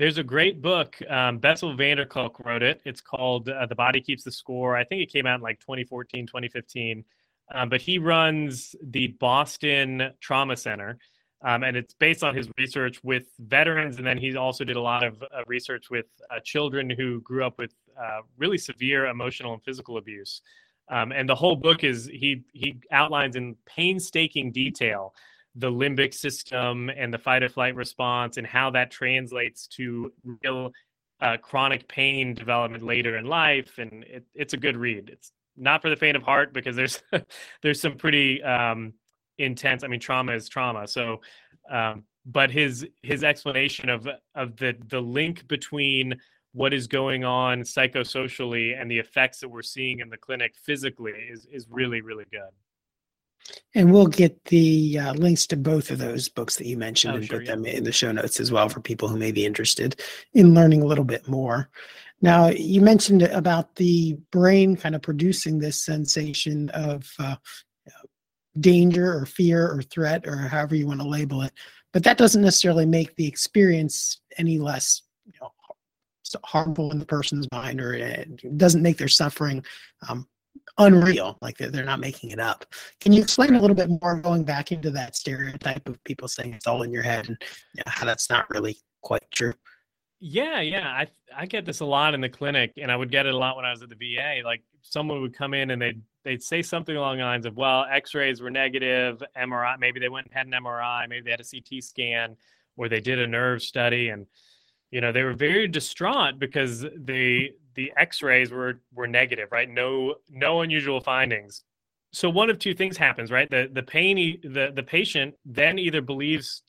There's 0.00 0.16
a 0.16 0.22
great 0.22 0.62
book. 0.62 0.96
Um, 1.10 1.36
Bessel 1.36 1.76
van 1.76 1.98
der 1.98 2.06
Kolk 2.06 2.40
wrote 2.40 2.62
it. 2.62 2.80
It's 2.86 3.02
called 3.02 3.50
uh, 3.50 3.66
The 3.66 3.74
Body 3.74 4.00
Keeps 4.00 4.24
the 4.24 4.32
Score. 4.32 4.74
I 4.74 4.82
think 4.82 5.02
it 5.02 5.12
came 5.12 5.26
out 5.26 5.34
in 5.34 5.40
like 5.42 5.60
2014, 5.60 6.26
2015. 6.26 7.04
Um, 7.52 7.68
but 7.68 7.82
he 7.82 7.98
runs 7.98 8.74
the 8.82 9.08
Boston 9.08 10.10
Trauma 10.18 10.56
Center. 10.56 10.96
Um, 11.42 11.64
and 11.64 11.76
it's 11.76 11.92
based 11.92 12.24
on 12.24 12.34
his 12.34 12.48
research 12.56 13.04
with 13.04 13.24
veterans. 13.40 13.98
And 13.98 14.06
then 14.06 14.16
he 14.16 14.34
also 14.36 14.64
did 14.64 14.76
a 14.76 14.80
lot 14.80 15.04
of 15.04 15.22
uh, 15.22 15.42
research 15.46 15.90
with 15.90 16.06
uh, 16.30 16.40
children 16.42 16.88
who 16.88 17.20
grew 17.20 17.44
up 17.44 17.58
with 17.58 17.74
uh, 18.02 18.20
really 18.38 18.56
severe 18.56 19.08
emotional 19.08 19.52
and 19.52 19.62
physical 19.62 19.98
abuse. 19.98 20.40
Um, 20.88 21.12
and 21.12 21.28
the 21.28 21.34
whole 21.34 21.56
book 21.56 21.84
is 21.84 22.06
he 22.06 22.42
he 22.54 22.80
outlines 22.90 23.36
in 23.36 23.54
painstaking 23.66 24.50
detail 24.50 25.12
the 25.54 25.70
limbic 25.70 26.14
system 26.14 26.90
and 26.90 27.12
the 27.12 27.18
fight 27.18 27.42
or 27.42 27.48
flight 27.48 27.74
response 27.74 28.36
and 28.36 28.46
how 28.46 28.70
that 28.70 28.90
translates 28.90 29.66
to 29.66 30.12
real 30.42 30.72
uh, 31.20 31.36
chronic 31.36 31.88
pain 31.88 32.34
development 32.34 32.84
later 32.84 33.16
in 33.16 33.26
life. 33.26 33.78
And 33.78 34.04
it, 34.04 34.24
it's 34.34 34.54
a 34.54 34.56
good 34.56 34.76
read. 34.76 35.10
It's 35.12 35.32
not 35.56 35.82
for 35.82 35.90
the 35.90 35.96
faint 35.96 36.16
of 36.16 36.22
heart 36.22 36.54
because 36.54 36.76
there's 36.76 37.02
there's 37.62 37.80
some 37.80 37.96
pretty 37.96 38.42
um, 38.42 38.94
intense 39.38 39.82
i 39.82 39.88
mean 39.88 40.00
trauma 40.00 40.32
is 40.32 40.48
trauma. 40.48 40.86
So 40.86 41.20
um, 41.70 42.04
but 42.26 42.50
his 42.50 42.86
his 43.02 43.24
explanation 43.24 43.88
of 43.88 44.06
of 44.34 44.56
the 44.56 44.76
the 44.88 45.00
link 45.00 45.46
between 45.48 46.20
what 46.52 46.74
is 46.74 46.86
going 46.86 47.24
on 47.24 47.62
psychosocially 47.62 48.80
and 48.80 48.90
the 48.90 48.98
effects 48.98 49.40
that 49.40 49.48
we're 49.48 49.62
seeing 49.62 50.00
in 50.00 50.08
the 50.08 50.16
clinic 50.16 50.54
physically 50.64 51.12
is 51.12 51.46
is 51.52 51.66
really 51.70 52.00
really 52.00 52.26
good. 52.30 52.50
And 53.74 53.92
we'll 53.92 54.06
get 54.06 54.44
the 54.46 54.98
uh, 54.98 55.12
links 55.14 55.46
to 55.48 55.56
both 55.56 55.90
of 55.90 55.98
those 55.98 56.28
books 56.28 56.56
that 56.56 56.66
you 56.66 56.76
mentioned 56.76 57.14
Oh, 57.14 57.16
and 57.16 57.26
sure, 57.26 57.38
put 57.38 57.46
yeah. 57.46 57.52
them 57.52 57.66
in 57.66 57.84
the 57.84 57.92
show 57.92 58.12
notes 58.12 58.40
as 58.40 58.52
well 58.52 58.68
for 58.68 58.80
people 58.80 59.08
who 59.08 59.16
may 59.16 59.32
be 59.32 59.46
interested 59.46 60.00
in 60.34 60.54
learning 60.54 60.82
a 60.82 60.86
little 60.86 61.04
bit 61.04 61.28
more. 61.28 61.68
Now, 62.22 62.48
you 62.48 62.80
mentioned 62.80 63.22
about 63.22 63.76
the 63.76 64.18
brain 64.30 64.76
kind 64.76 64.94
of 64.94 65.02
producing 65.02 65.58
this 65.58 65.82
sensation 65.84 66.68
of 66.70 67.10
uh, 67.18 67.36
danger 68.58 69.12
or 69.16 69.26
fear 69.26 69.70
or 69.70 69.82
threat 69.82 70.26
or 70.26 70.36
however 70.36 70.74
you 70.74 70.86
want 70.86 71.00
to 71.00 71.08
label 71.08 71.42
it, 71.42 71.52
but 71.92 72.02
that 72.04 72.18
doesn't 72.18 72.42
necessarily 72.42 72.86
make 72.86 73.14
the 73.16 73.26
experience 73.26 74.20
any 74.38 74.58
less 74.58 75.02
you 75.24 75.32
know, 75.40 75.52
harmful 76.44 76.92
in 76.92 76.98
the 76.98 77.06
person's 77.06 77.48
mind 77.52 77.80
or 77.80 77.94
it 77.94 78.58
doesn't 78.58 78.82
make 78.82 78.98
their 78.98 79.08
suffering 79.08 79.64
um, 80.08 80.26
unreal 80.78 81.36
like 81.42 81.58
they're, 81.58 81.70
they're 81.70 81.84
not 81.84 82.00
making 82.00 82.30
it 82.30 82.40
up 82.40 82.64
can 83.00 83.12
you 83.12 83.22
explain 83.22 83.54
a 83.54 83.60
little 83.60 83.76
bit 83.76 83.90
more 84.02 84.16
going 84.16 84.44
back 84.44 84.72
into 84.72 84.90
that 84.90 85.14
stereotype 85.14 85.86
of 85.88 86.02
people 86.04 86.26
saying 86.28 86.54
it's 86.54 86.66
all 86.66 86.82
in 86.82 86.92
your 86.92 87.02
head 87.02 87.28
and 87.28 87.36
you 87.74 87.82
know, 87.84 87.90
how 87.90 88.06
that's 88.06 88.30
not 88.30 88.48
really 88.50 88.76
quite 89.02 89.28
true 89.30 89.54
Yeah, 90.20 90.60
yeah. 90.60 90.88
I 90.88 91.06
I 91.34 91.46
get 91.46 91.64
this 91.64 91.80
a 91.80 91.84
lot 91.86 92.12
in 92.14 92.20
the 92.20 92.28
clinic, 92.28 92.72
and 92.76 92.90
I 92.92 92.96
would 92.96 93.10
get 93.10 93.26
it 93.26 93.34
a 93.34 93.36
lot 93.36 93.56
when 93.56 93.64
I 93.64 93.70
was 93.70 93.82
at 93.82 93.88
the 93.88 93.94
VA. 93.94 94.42
Like 94.44 94.62
someone 94.82 95.20
would 95.22 95.34
come 95.34 95.54
in 95.54 95.70
and 95.70 95.80
they'd 95.80 96.02
they'd 96.24 96.42
say 96.42 96.60
something 96.62 96.96
along 96.96 97.18
the 97.18 97.24
lines 97.24 97.46
of, 97.46 97.56
"Well, 97.56 97.86
X-rays 97.90 98.42
were 98.42 98.50
negative, 98.50 99.22
MRI. 99.36 99.78
Maybe 99.78 99.98
they 99.98 100.10
went 100.10 100.26
and 100.26 100.34
had 100.34 100.46
an 100.46 100.52
MRI, 100.52 101.08
maybe 101.08 101.22
they 101.24 101.30
had 101.30 101.40
a 101.40 101.44
CT 101.44 101.82
scan, 101.82 102.36
or 102.76 102.88
they 102.88 103.00
did 103.00 103.18
a 103.18 103.26
nerve 103.26 103.62
study." 103.62 104.10
And 104.10 104.26
you 104.90 105.00
know, 105.00 105.12
they 105.12 105.22
were 105.22 105.32
very 105.32 105.68
distraught 105.68 106.38
because 106.38 106.80
the 106.82 107.52
the 107.74 107.92
X-rays 107.96 108.50
were 108.50 108.80
were 108.94 109.06
negative, 109.06 109.48
right? 109.52 109.68
No 109.68 110.16
no 110.28 110.60
unusual 110.62 111.00
findings. 111.00 111.62
So 112.12 112.28
one 112.28 112.50
of 112.50 112.58
two 112.58 112.74
things 112.74 112.96
happens, 112.96 113.30
right? 113.30 113.48
The 113.50 113.70
the 113.72 113.82
pain 113.82 114.40
the 114.42 114.72
the 114.74 114.82
patient 114.82 115.34
then 115.44 115.78
either 115.78 116.02
believes 116.02 116.62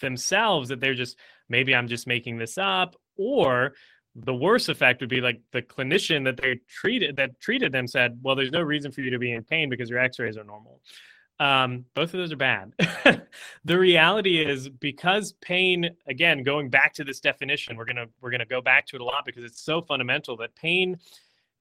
themselves 0.00 0.68
that 0.68 0.80
they're 0.80 0.94
just 0.94 1.18
maybe 1.48 1.74
I'm 1.74 1.88
just 1.88 2.06
making 2.06 2.38
this 2.38 2.58
up, 2.58 2.96
or 3.16 3.74
the 4.14 4.34
worst 4.34 4.68
effect 4.68 5.00
would 5.00 5.10
be 5.10 5.20
like 5.20 5.40
the 5.52 5.62
clinician 5.62 6.24
that 6.24 6.36
they 6.36 6.60
treated 6.68 7.16
that 7.16 7.40
treated 7.40 7.72
them 7.72 7.86
said, 7.86 8.18
"Well, 8.22 8.36
there's 8.36 8.52
no 8.52 8.62
reason 8.62 8.92
for 8.92 9.00
you 9.00 9.10
to 9.10 9.18
be 9.18 9.32
in 9.32 9.42
pain 9.44 9.68
because 9.68 9.90
your 9.90 9.98
X-rays 9.98 10.36
are 10.36 10.44
normal." 10.44 10.80
Um, 11.40 11.84
both 11.94 12.14
of 12.14 12.20
those 12.20 12.32
are 12.32 12.36
bad. 12.36 12.72
the 13.64 13.78
reality 13.78 14.40
is 14.40 14.68
because 14.68 15.32
pain, 15.40 15.90
again, 16.06 16.42
going 16.42 16.70
back 16.70 16.94
to 16.94 17.04
this 17.04 17.20
definition, 17.20 17.76
we're 17.76 17.84
gonna 17.84 18.06
we're 18.20 18.30
gonna 18.30 18.46
go 18.46 18.60
back 18.60 18.86
to 18.88 18.96
it 18.96 19.02
a 19.02 19.04
lot 19.04 19.24
because 19.24 19.42
it's 19.42 19.60
so 19.60 19.82
fundamental 19.82 20.36
that 20.36 20.54
pain 20.54 20.98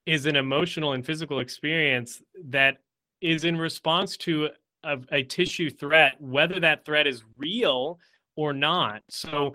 is 0.05 0.25
an 0.25 0.35
emotional 0.35 0.93
and 0.93 1.05
physical 1.05 1.39
experience 1.39 2.21
that 2.45 2.77
is 3.21 3.45
in 3.45 3.57
response 3.57 4.17
to 4.17 4.49
a, 4.83 4.99
a 5.11 5.23
tissue 5.23 5.69
threat, 5.69 6.19
whether 6.19 6.59
that 6.59 6.85
threat 6.85 7.07
is 7.07 7.23
real 7.37 7.99
or 8.35 8.53
not. 8.53 9.01
So, 9.09 9.53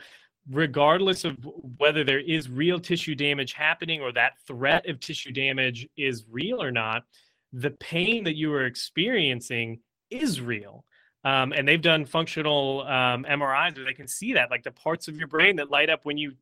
regardless 0.50 1.24
of 1.24 1.36
whether 1.76 2.02
there 2.04 2.20
is 2.20 2.48
real 2.48 2.80
tissue 2.80 3.14
damage 3.14 3.52
happening 3.52 4.00
or 4.00 4.12
that 4.12 4.32
threat 4.46 4.88
of 4.88 4.98
tissue 4.98 5.30
damage 5.30 5.86
is 5.96 6.24
real 6.30 6.62
or 6.62 6.70
not, 6.70 7.04
the 7.52 7.70
pain 7.72 8.24
that 8.24 8.36
you 8.36 8.52
are 8.52 8.64
experiencing 8.64 9.78
is 10.10 10.40
real. 10.40 10.84
Um, 11.24 11.52
and 11.52 11.66
they've 11.66 11.82
done 11.82 12.04
functional 12.04 12.82
um, 12.82 13.24
MRIs 13.28 13.76
where 13.76 13.84
they 13.84 13.92
can 13.92 14.08
see 14.08 14.34
that, 14.34 14.50
like 14.50 14.62
the 14.62 14.70
parts 14.70 15.08
of 15.08 15.16
your 15.16 15.28
brain 15.28 15.56
that 15.56 15.70
light 15.70 15.90
up 15.90 16.04
when 16.04 16.16
you, 16.16 16.32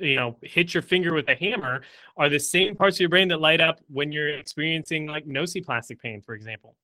you 0.00 0.16
know, 0.16 0.36
hit 0.42 0.72
your 0.72 0.82
finger 0.82 1.14
with 1.14 1.28
a 1.28 1.34
hammer, 1.34 1.82
are 2.16 2.28
the 2.28 2.40
same 2.40 2.74
parts 2.74 2.96
of 2.96 3.00
your 3.00 3.10
brain 3.10 3.28
that 3.28 3.40
light 3.40 3.60
up 3.60 3.80
when 3.88 4.10
you're 4.10 4.30
experiencing 4.30 5.06
like 5.06 5.26
nociplastic 5.26 6.00
pain, 6.00 6.22
for 6.22 6.34
example. 6.34 6.74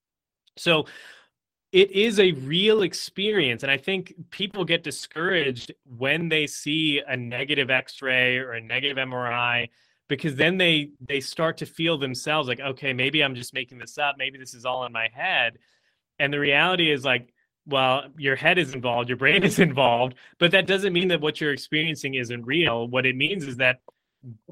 So 0.56 0.84
it 1.72 1.90
is 1.90 2.18
a 2.18 2.32
real 2.32 2.82
experience 2.82 3.62
and 3.62 3.70
i 3.70 3.76
think 3.76 4.14
people 4.30 4.64
get 4.64 4.82
discouraged 4.82 5.72
when 5.98 6.28
they 6.28 6.46
see 6.46 7.02
a 7.06 7.16
negative 7.16 7.70
x-ray 7.70 8.38
or 8.38 8.52
a 8.52 8.60
negative 8.60 8.96
mri 8.96 9.68
because 10.08 10.34
then 10.36 10.56
they 10.56 10.90
they 11.06 11.20
start 11.20 11.58
to 11.58 11.66
feel 11.66 11.98
themselves 11.98 12.48
like 12.48 12.60
okay 12.60 12.92
maybe 12.92 13.22
i'm 13.22 13.34
just 13.34 13.52
making 13.52 13.78
this 13.78 13.98
up 13.98 14.16
maybe 14.18 14.38
this 14.38 14.54
is 14.54 14.64
all 14.64 14.84
in 14.84 14.92
my 14.92 15.08
head 15.12 15.58
and 16.18 16.32
the 16.32 16.38
reality 16.38 16.90
is 16.90 17.04
like 17.04 17.32
well 17.66 18.04
your 18.16 18.36
head 18.36 18.58
is 18.58 18.74
involved 18.74 19.08
your 19.08 19.18
brain 19.18 19.42
is 19.50 19.58
involved 19.58 20.14
but 20.38 20.50
that 20.50 20.66
doesn't 20.66 20.92
mean 20.92 21.08
that 21.08 21.20
what 21.20 21.40
you're 21.40 21.52
experiencing 21.52 22.14
isn't 22.14 22.44
real. 22.44 22.88
What 22.88 23.06
it 23.06 23.16
means 23.16 23.44
is 23.44 23.56
that 23.56 23.80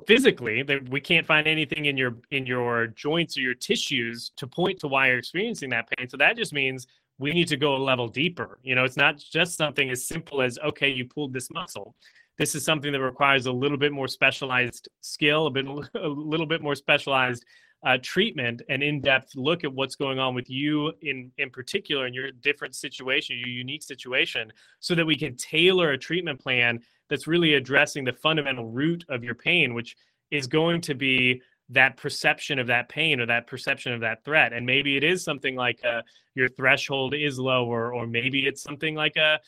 physically 0.07 0.63
that 0.63 0.89
we 0.89 1.01
can't 1.01 1.27
find 1.27 1.47
anything 1.47 1.87
in 1.87 1.97
your 1.97 2.17
in 2.31 2.47
your 2.47 2.89
joints 2.89 3.37
or 3.37 3.41
your 3.41 3.55
tissues 3.55 4.31
to 4.37 4.47
point 4.47 4.79
to 4.81 4.89
why 4.89 5.09
you're 5.09 5.19
experiencing 5.19 5.71
that 5.71 5.89
pain. 5.91 6.09
So 6.09 6.17
that 6.19 6.37
just 6.37 6.53
means 6.53 6.87
we 7.19 7.33
need 7.33 7.49
to 7.49 7.57
go 7.57 7.75
a 7.75 7.79
level 7.79 8.09
deeper. 8.09 8.59
You 8.63 8.75
know 8.75 8.85
it's 8.85 8.97
not 8.97 9.19
just 9.19 9.57
something 9.57 9.91
as 9.91 10.07
simple 10.07 10.43
as 10.43 10.59
okay 10.65 10.89
you 10.89 11.07
pulled 11.07 11.33
this 11.33 11.51
muscle. 11.51 11.95
This 12.39 12.55
is 12.55 12.65
something 12.65 12.93
that 12.93 13.01
requires 13.01 13.47
a 13.47 13.53
little 13.53 13.79
bit 13.79 13.93
more 13.93 14.09
specialized 14.09 14.89
skill 15.01 15.47
a 15.47 15.51
bit 15.51 15.67
a 15.95 16.09
little 16.09 16.47
bit 16.47 16.63
more 16.63 16.75
specialized 16.75 17.45
uh, 17.85 17.99
treatment 18.03 18.63
and 18.69 18.83
in-depth 18.83 19.37
look 19.37 19.63
at 19.65 19.73
what's 19.73 19.97
going 19.97 20.19
on 20.19 20.35
with 20.35 20.49
you 20.49 20.93
in 21.03 21.31
in 21.39 21.51
particular 21.51 22.07
in 22.07 22.15
your 22.15 22.31
different 22.31 22.75
situation 22.75 23.39
your 23.39 23.49
unique 23.49 23.83
situation 23.83 24.51
so 24.81 24.95
that 24.95 25.05
we 25.05 25.15
can 25.15 25.37
tailor 25.37 25.93
a 25.93 25.99
treatment 25.99 26.41
plan 26.41 26.81
that's 27.09 27.27
really 27.27 27.55
addressing 27.55 28.03
the 28.03 28.13
fundamental 28.13 28.67
root 28.67 29.05
of 29.09 29.23
your 29.23 29.35
pain 29.35 29.75
which 29.75 29.95
is 30.31 30.47
going 30.47 30.81
to 30.81 30.95
be 30.95 31.41
that 31.69 31.97
perception 31.97 32.59
of 32.59 32.67
that 32.69 32.89
pain 32.89 33.21
or 33.21 33.27
that 33.27 33.47
perception 33.47 33.93
of 33.93 34.01
that 34.01 34.25
threat. 34.25 34.53
And 34.53 34.65
maybe 34.65 34.97
it 34.97 35.05
is 35.05 35.25
something 35.25 35.57
like 35.57 35.81
uh, 35.85 36.03
your 36.35 36.49
threshold 36.49 37.15
is 37.15 37.39
lower 37.39 37.93
or 37.93 38.07
maybe 38.07 38.47
it's 38.47 38.63
something 38.63 38.95
like 38.95 39.17
a 39.17 39.41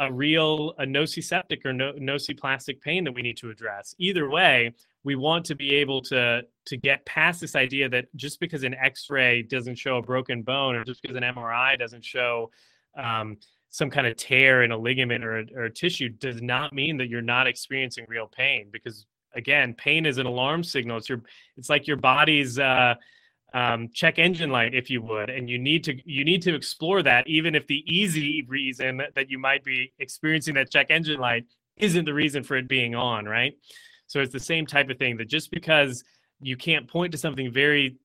a 0.00 0.12
real 0.12 0.74
a 0.78 0.84
nociceptic 0.84 1.64
or 1.64 1.72
no, 1.72 1.92
nociplastic 1.92 2.80
pain 2.80 3.04
that 3.04 3.12
we 3.12 3.22
need 3.22 3.36
to 3.36 3.50
address. 3.50 3.94
Either 3.98 4.28
way 4.28 4.72
we 5.04 5.14
want 5.14 5.44
to 5.46 5.54
be 5.54 5.74
able 5.74 6.00
to 6.02 6.42
to 6.66 6.76
get 6.76 7.04
past 7.04 7.40
this 7.40 7.54
idea 7.54 7.88
that 7.88 8.06
just 8.16 8.40
because 8.40 8.64
an 8.64 8.74
x-ray 8.74 9.42
doesn't 9.42 9.76
show 9.76 9.98
a 9.98 10.02
broken 10.02 10.42
bone 10.42 10.74
or 10.74 10.84
just 10.84 11.02
because 11.02 11.16
an 11.16 11.22
mri 11.22 11.78
doesn't 11.78 12.04
show 12.04 12.50
um, 12.96 13.36
some 13.74 13.90
kind 13.90 14.06
of 14.06 14.16
tear 14.16 14.62
in 14.62 14.70
a 14.70 14.78
ligament 14.78 15.24
or 15.24 15.40
a, 15.40 15.44
or 15.56 15.64
a 15.64 15.70
tissue 15.70 16.08
does 16.08 16.40
not 16.40 16.72
mean 16.72 16.96
that 16.96 17.08
you're 17.08 17.20
not 17.20 17.48
experiencing 17.48 18.04
real 18.08 18.28
pain 18.28 18.68
because 18.72 19.04
again 19.34 19.74
pain 19.74 20.06
is 20.06 20.18
an 20.18 20.26
alarm 20.26 20.62
signal. 20.62 20.96
It's 20.98 21.08
your 21.08 21.22
it's 21.56 21.68
like 21.68 21.88
your 21.88 21.96
body's 21.96 22.56
uh, 22.56 22.94
um, 23.52 23.88
check 23.92 24.20
engine 24.20 24.50
light 24.50 24.74
if 24.74 24.90
you 24.90 25.02
would 25.02 25.28
and 25.28 25.50
you 25.50 25.58
need 25.58 25.82
to 25.84 25.96
you 26.04 26.24
need 26.24 26.40
to 26.42 26.54
explore 26.54 27.02
that 27.02 27.26
even 27.26 27.56
if 27.56 27.66
the 27.66 27.82
easy 27.86 28.44
reason 28.46 29.02
that 29.16 29.28
you 29.28 29.40
might 29.40 29.64
be 29.64 29.92
experiencing 29.98 30.54
that 30.54 30.70
check 30.70 30.86
engine 30.90 31.18
light 31.18 31.44
isn't 31.76 32.04
the 32.04 32.14
reason 32.14 32.44
for 32.44 32.56
it 32.56 32.68
being 32.68 32.94
on 32.94 33.24
right 33.24 33.54
so 34.06 34.20
it's 34.20 34.32
the 34.32 34.40
same 34.40 34.66
type 34.66 34.90
of 34.90 34.98
thing 34.98 35.16
that 35.16 35.28
just 35.28 35.50
because 35.50 36.04
you 36.40 36.56
can't 36.56 36.88
point 36.88 37.12
to 37.12 37.18
something 37.18 37.52
very 37.52 37.96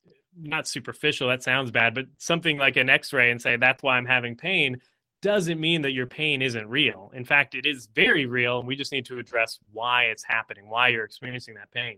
not 0.41 0.67
superficial 0.67 1.27
that 1.27 1.43
sounds 1.43 1.71
bad 1.71 1.93
but 1.93 2.05
something 2.17 2.57
like 2.57 2.77
an 2.77 2.89
x-ray 2.89 3.31
and 3.31 3.41
say 3.41 3.57
that's 3.57 3.83
why 3.83 3.97
i'm 3.97 4.05
having 4.05 4.35
pain 4.35 4.79
doesn't 5.21 5.59
mean 5.59 5.81
that 5.81 5.91
your 5.91 6.07
pain 6.07 6.41
isn't 6.41 6.69
real. 6.69 7.11
In 7.13 7.25
fact 7.25 7.55
it 7.55 7.65
is 7.65 7.89
very 7.93 8.25
real 8.25 8.59
and 8.59 8.67
we 8.67 8.75
just 8.75 8.91
need 8.91 9.05
to 9.07 9.19
address 9.19 9.59
why 9.73 10.05
it's 10.05 10.23
happening 10.23 10.69
why 10.69 10.89
you're 10.89 11.03
experiencing 11.03 11.55
that 11.55 11.71
pain 11.71 11.97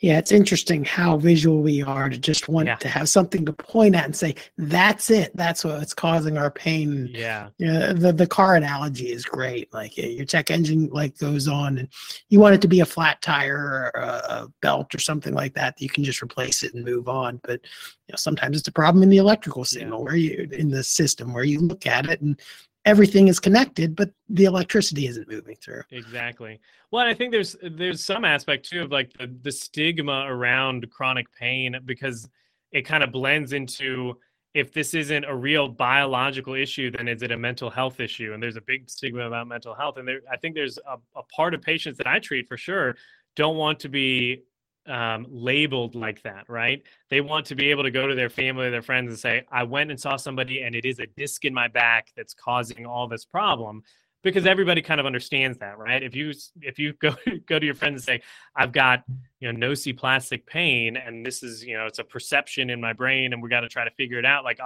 Yeah, 0.00 0.18
it's 0.18 0.32
interesting 0.32 0.84
how 0.84 1.16
visual 1.16 1.62
we 1.62 1.82
are 1.82 2.08
to 2.08 2.18
just 2.18 2.48
want 2.48 2.66
Yeah. 2.68 2.76
to 2.76 2.88
have 2.88 3.08
something 3.08 3.44
to 3.46 3.52
point 3.52 3.94
at 3.94 4.04
and 4.04 4.16
say, 4.16 4.34
that's 4.56 5.10
it. 5.10 5.32
That's 5.34 5.64
what's 5.64 5.94
causing 5.94 6.38
our 6.38 6.50
pain. 6.50 7.08
yeah 7.12 7.48
Yeah, 7.58 7.92
the, 7.92 8.12
the 8.12 8.26
car 8.26 8.56
analogy 8.56 9.10
is 9.12 9.24
great. 9.24 9.72
Like 9.72 9.96
your 9.96 10.24
check 10.24 10.50
engine 10.50 10.88
like 10.92 11.18
goes 11.18 11.48
on 11.48 11.78
and 11.78 11.88
you 12.28 12.40
want 12.40 12.54
it 12.54 12.60
to 12.62 12.68
be 12.68 12.80
a 12.80 12.86
flat 12.86 13.20
tire 13.22 13.92
or 13.94 14.00
a, 14.00 14.06
a 14.06 14.48
belt 14.62 14.94
or 14.94 14.98
something 14.98 15.34
like 15.34 15.54
that. 15.54 15.80
You 15.80 15.88
can 15.88 16.04
just 16.04 16.22
replace 16.22 16.62
it 16.62 16.74
and 16.74 16.84
move 16.84 17.08
on. 17.08 17.40
But 17.42 17.60
you 18.06 18.12
know, 18.12 18.16
sometimes 18.16 18.58
it's 18.58 18.68
a 18.68 18.72
problem 18.72 19.02
in 19.02 19.08
the 19.10 19.18
electrical 19.18 19.64
signal 19.64 20.04
where 20.04 20.16
you 20.16 20.48
in 20.52 20.70
the 20.70 20.84
system 20.84 21.32
where 21.32 21.44
you 21.44 21.60
look 21.60 21.86
at 21.86 22.06
it 22.08 22.20
and 22.20 22.38
everything 22.86 23.28
is 23.28 23.38
connected, 23.40 23.96
but 23.96 24.10
the 24.28 24.44
electricity 24.44 25.06
isn't 25.08 25.28
moving 25.28 25.56
through. 25.56 25.82
exactly. 25.90 26.60
Well 26.92 27.06
i 27.06 27.12
think 27.12 27.32
there's 27.32 27.56
there's 27.62 28.02
some 28.02 28.24
aspect 28.24 28.68
too 28.70 28.82
of 28.82 28.92
like 28.92 29.12
the, 29.18 29.26
the 29.42 29.52
stigma 29.52 30.24
around 30.28 30.88
chronic 30.90 31.26
pain 31.32 31.76
because 31.84 32.28
it 32.70 32.82
kind 32.82 33.02
of 33.02 33.10
blends 33.12 33.52
into 33.52 34.16
if 34.54 34.72
this 34.72 34.94
isn't 34.94 35.24
a 35.24 35.34
real 35.34 35.68
biological 35.68 36.54
issue 36.54 36.90
then 36.90 37.08
is 37.08 37.22
it 37.22 37.32
a 37.32 37.36
mental 37.36 37.68
health 37.68 38.00
issue? 38.00 38.32
And 38.32 38.42
there's 38.42 38.56
a 38.56 38.62
big 38.62 38.88
stigma 38.88 39.26
about 39.26 39.48
mental 39.48 39.74
health. 39.74 39.98
And 39.98 40.06
there 40.08 40.20
i 40.30 40.36
think 40.36 40.54
there's 40.54 40.78
a, 40.78 40.96
a 41.18 41.22
part 41.24 41.52
of 41.54 41.60
patients 41.60 41.98
that 41.98 42.06
i 42.06 42.18
treat 42.20 42.48
for 42.48 42.56
sure 42.56 42.96
don't 43.34 43.56
want 43.56 43.80
to 43.80 43.88
be 43.88 44.42
um, 44.86 45.26
labeled 45.28 45.94
like 45.94 46.22
that, 46.22 46.48
right? 46.48 46.82
They 47.10 47.20
want 47.20 47.46
to 47.46 47.54
be 47.54 47.70
able 47.70 47.82
to 47.84 47.90
go 47.90 48.06
to 48.06 48.14
their 48.14 48.30
family, 48.30 48.70
their 48.70 48.82
friends, 48.82 49.08
and 49.10 49.18
say, 49.18 49.44
"I 49.50 49.64
went 49.64 49.90
and 49.90 50.00
saw 50.00 50.16
somebody, 50.16 50.62
and 50.62 50.74
it 50.74 50.84
is 50.84 50.98
a 50.98 51.06
disc 51.06 51.44
in 51.44 51.54
my 51.54 51.68
back 51.68 52.12
that's 52.16 52.34
causing 52.34 52.86
all 52.86 53.08
this 53.08 53.24
problem." 53.24 53.82
Because 54.22 54.46
everybody 54.46 54.82
kind 54.82 54.98
of 54.98 55.06
understands 55.06 55.58
that, 55.58 55.78
right? 55.78 56.02
If 56.02 56.16
you 56.16 56.32
if 56.60 56.78
you 56.78 56.92
go 57.00 57.14
go 57.46 57.58
to 57.58 57.66
your 57.66 57.74
friends 57.74 57.94
and 57.94 58.04
say, 58.04 58.22
"I've 58.54 58.72
got 58.72 59.04
you 59.40 59.52
know 59.52 59.68
nociplastic 59.68 60.46
pain, 60.46 60.96
and 60.96 61.24
this 61.24 61.42
is 61.42 61.64
you 61.64 61.76
know 61.76 61.86
it's 61.86 61.98
a 61.98 62.04
perception 62.04 62.70
in 62.70 62.80
my 62.80 62.92
brain, 62.92 63.32
and 63.32 63.42
we 63.42 63.48
got 63.48 63.60
to 63.60 63.68
try 63.68 63.84
to 63.84 63.90
figure 63.92 64.18
it 64.18 64.24
out," 64.24 64.44
like 64.44 64.60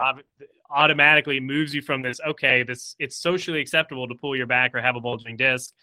automatically 0.71 1.41
moves 1.41 1.75
you 1.75 1.83
from 1.83 2.01
this, 2.01 2.21
okay, 2.27 2.63
this 2.63 2.95
it's 2.99 3.17
socially 3.17 3.61
acceptable 3.61 4.07
to 4.09 4.15
pull 4.15 4.37
your 4.37 4.47
back 4.47 4.75
or 4.75 4.81
have 4.81 4.97
a 4.97 5.01
bulging 5.01 5.37
disc 5.37 5.75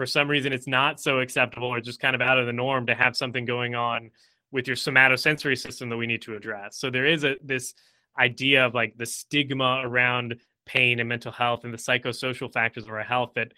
for 0.00 0.06
some 0.06 0.30
reason 0.30 0.50
it's 0.50 0.66
not 0.66 0.98
so 0.98 1.20
acceptable 1.20 1.68
or 1.68 1.78
just 1.78 2.00
kind 2.00 2.14
of 2.14 2.22
out 2.22 2.38
of 2.38 2.46
the 2.46 2.54
norm 2.54 2.86
to 2.86 2.94
have 2.94 3.14
something 3.14 3.44
going 3.44 3.74
on 3.74 4.10
with 4.50 4.66
your 4.66 4.74
somatosensory 4.74 5.58
system 5.58 5.90
that 5.90 5.98
we 5.98 6.06
need 6.06 6.22
to 6.22 6.34
address. 6.34 6.78
So 6.78 6.88
there 6.88 7.04
is 7.04 7.22
a 7.22 7.36
this 7.44 7.74
idea 8.18 8.64
of 8.64 8.72
like 8.72 8.96
the 8.96 9.04
stigma 9.04 9.82
around 9.84 10.36
pain 10.64 11.00
and 11.00 11.08
mental 11.10 11.30
health 11.30 11.64
and 11.64 11.74
the 11.74 11.76
psychosocial 11.76 12.50
factors 12.50 12.84
of 12.84 12.90
our 12.92 13.02
health 13.02 13.32
that 13.34 13.52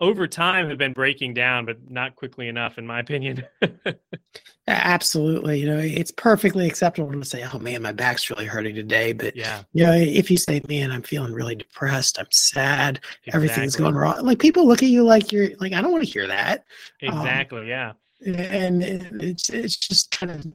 over 0.00 0.28
time 0.28 0.68
have 0.68 0.78
been 0.78 0.92
breaking 0.92 1.34
down, 1.34 1.64
but 1.64 1.90
not 1.90 2.14
quickly 2.14 2.48
enough, 2.48 2.78
in 2.78 2.86
my 2.86 3.00
opinion. 3.00 3.44
Absolutely. 4.68 5.60
You 5.60 5.66
know, 5.66 5.78
it's 5.78 6.12
perfectly 6.12 6.66
acceptable 6.66 7.10
to 7.10 7.24
say, 7.24 7.44
oh 7.52 7.58
man, 7.58 7.82
my 7.82 7.92
back's 7.92 8.30
really 8.30 8.44
hurting 8.44 8.74
today. 8.74 9.12
But, 9.12 9.34
yeah, 9.34 9.62
you 9.72 9.84
know, 9.84 9.92
if 9.92 10.30
you 10.30 10.36
say, 10.36 10.60
man, 10.68 10.92
I'm 10.92 11.02
feeling 11.02 11.32
really 11.32 11.56
depressed, 11.56 12.18
I'm 12.18 12.26
sad, 12.30 12.98
exactly. 12.98 13.32
everything's 13.32 13.76
going 13.76 13.94
wrong, 13.94 14.24
like 14.24 14.38
people 14.38 14.68
look 14.68 14.82
at 14.82 14.88
you 14.88 15.04
like 15.04 15.32
you're 15.32 15.50
like, 15.58 15.72
I 15.72 15.80
don't 15.80 15.92
want 15.92 16.04
to 16.04 16.10
hear 16.10 16.26
that. 16.26 16.64
Um, 17.02 17.18
exactly. 17.18 17.60
Um, 17.60 17.66
yeah. 17.66 17.92
And 18.20 18.82
it's, 18.82 19.48
it's 19.48 19.76
just 19.76 20.10
kind 20.10 20.30
of 20.30 20.46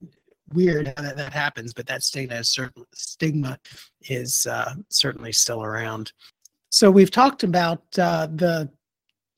weird 0.54 0.88
how 0.88 1.04
that, 1.04 1.18
that 1.18 1.34
happens, 1.34 1.74
but 1.74 1.88
that 1.88 2.04
stigma 2.04 2.36
is, 2.36 2.50
certain, 2.50 2.86
stigma 2.94 3.58
is 4.04 4.46
uh, 4.46 4.76
certainly 4.90 5.32
still 5.32 5.64
around. 5.64 6.14
So 6.70 6.90
we've 6.90 7.12
talked 7.12 7.44
about 7.44 7.82
uh, 7.98 8.28
the 8.28 8.70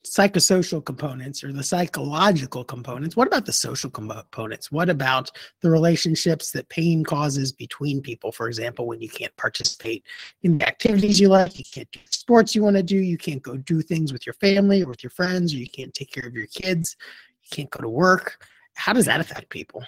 psychosocial 0.05 0.83
components 0.83 1.43
or 1.43 1.51
the 1.51 1.63
psychological 1.63 2.63
components. 2.63 3.15
What 3.15 3.27
about 3.27 3.45
the 3.45 3.53
social 3.53 3.89
components? 3.89 4.71
What 4.71 4.89
about 4.89 5.31
the 5.61 5.69
relationships 5.69 6.51
that 6.51 6.69
pain 6.69 7.03
causes 7.03 7.51
between 7.51 8.01
people? 8.01 8.31
For 8.31 8.47
example, 8.47 8.85
when 8.85 9.01
you 9.01 9.09
can't 9.09 9.35
participate 9.35 10.05
in 10.43 10.59
the 10.59 10.67
activities 10.67 11.19
you 11.19 11.29
like, 11.29 11.57
you 11.57 11.65
can't 11.73 11.91
do 11.91 11.99
sports 12.09 12.55
you 12.55 12.63
want 12.63 12.75
to 12.75 12.83
do, 12.83 12.97
you 12.97 13.17
can't 13.17 13.41
go 13.41 13.57
do 13.57 13.81
things 13.81 14.13
with 14.13 14.25
your 14.25 14.33
family 14.35 14.83
or 14.83 14.87
with 14.87 15.03
your 15.03 15.11
friends, 15.11 15.53
or 15.53 15.57
you 15.57 15.69
can't 15.69 15.93
take 15.93 16.11
care 16.11 16.27
of 16.27 16.35
your 16.35 16.47
kids, 16.47 16.95
you 17.41 17.49
can't 17.51 17.69
go 17.69 17.81
to 17.81 17.89
work. 17.89 18.45
How 18.75 18.93
does 18.93 19.05
that 19.05 19.19
affect 19.19 19.49
people? 19.49 19.83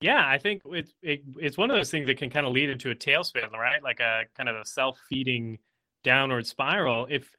Yeah, 0.00 0.22
I 0.26 0.36
think 0.36 0.62
it's 0.66 0.92
it, 1.00 1.22
it's 1.38 1.56
one 1.56 1.70
of 1.70 1.76
those 1.76 1.90
things 1.90 2.06
that 2.06 2.18
can 2.18 2.28
kind 2.28 2.46
of 2.46 2.52
lead 2.52 2.68
into 2.68 2.90
a 2.90 2.94
tailspin, 2.94 3.50
right? 3.52 3.82
Like 3.82 4.00
a 4.00 4.24
kind 4.36 4.48
of 4.48 4.56
a 4.56 4.64
self-feeding 4.66 5.58
downward 6.04 6.46
spiral. 6.46 7.06
If 7.08 7.30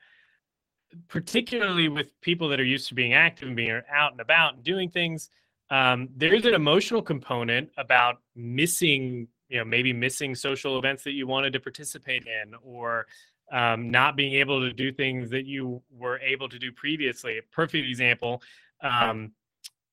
particularly 1.07 1.89
with 1.89 2.19
people 2.21 2.49
that 2.49 2.59
are 2.59 2.65
used 2.65 2.87
to 2.89 2.95
being 2.95 3.13
active 3.13 3.47
and 3.47 3.57
being 3.57 3.81
out 3.91 4.11
and 4.11 4.21
about 4.21 4.55
and 4.55 4.63
doing 4.63 4.89
things, 4.89 5.29
um, 5.69 6.09
there's 6.15 6.45
an 6.45 6.53
emotional 6.53 7.01
component 7.01 7.69
about 7.77 8.21
missing, 8.35 9.27
you 9.49 9.57
know, 9.57 9.65
maybe 9.65 9.91
missing 9.93 10.33
social 10.33 10.77
events 10.77 11.03
that 11.03 11.11
you 11.11 11.27
wanted 11.27 11.53
to 11.53 11.59
participate 11.59 12.25
in 12.25 12.53
or 12.63 13.05
um, 13.51 13.89
not 13.89 14.15
being 14.15 14.33
able 14.33 14.61
to 14.61 14.73
do 14.73 14.91
things 14.91 15.29
that 15.29 15.45
you 15.45 15.81
were 15.91 16.19
able 16.19 16.49
to 16.49 16.59
do 16.59 16.71
previously. 16.71 17.37
A 17.37 17.41
perfect 17.51 17.87
example. 17.87 18.41
Um, 18.81 19.31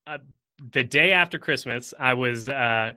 uh, 0.06 0.18
the 0.72 0.84
day 0.84 1.12
after 1.12 1.38
Christmas, 1.38 1.92
I 1.98 2.14
was 2.14 2.48
uh, 2.48 2.92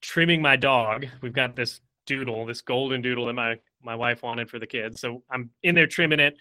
trimming 0.00 0.40
my 0.40 0.56
dog. 0.56 1.06
We've 1.20 1.32
got 1.32 1.56
this 1.56 1.80
doodle, 2.06 2.46
this 2.46 2.60
golden 2.62 3.02
doodle 3.02 3.26
that 3.26 3.34
my 3.34 3.56
my 3.82 3.94
wife 3.94 4.22
wanted 4.22 4.50
for 4.50 4.58
the 4.58 4.66
kids. 4.66 5.00
So 5.00 5.22
I'm 5.30 5.50
in 5.62 5.74
there 5.74 5.86
trimming 5.86 6.20
it 6.20 6.36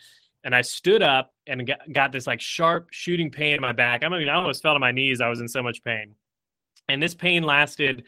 and 0.45 0.55
I 0.55 0.61
stood 0.61 1.01
up 1.01 1.33
and 1.47 1.65
got, 1.65 1.79
got 1.91 2.11
this 2.11 2.27
like 2.27 2.39
sharp 2.39 2.89
shooting 2.91 3.31
pain 3.31 3.55
in 3.55 3.61
my 3.61 3.73
back. 3.73 4.03
I 4.03 4.09
mean, 4.09 4.29
I 4.29 4.35
almost 4.35 4.61
fell 4.61 4.73
to 4.73 4.79
my 4.79 4.91
knees. 4.91 5.19
I 5.19 5.27
was 5.27 5.41
in 5.41 5.47
so 5.47 5.63
much 5.63 5.83
pain. 5.83 6.13
And 6.87 7.01
this 7.01 7.15
pain 7.15 7.41
lasted 7.41 8.03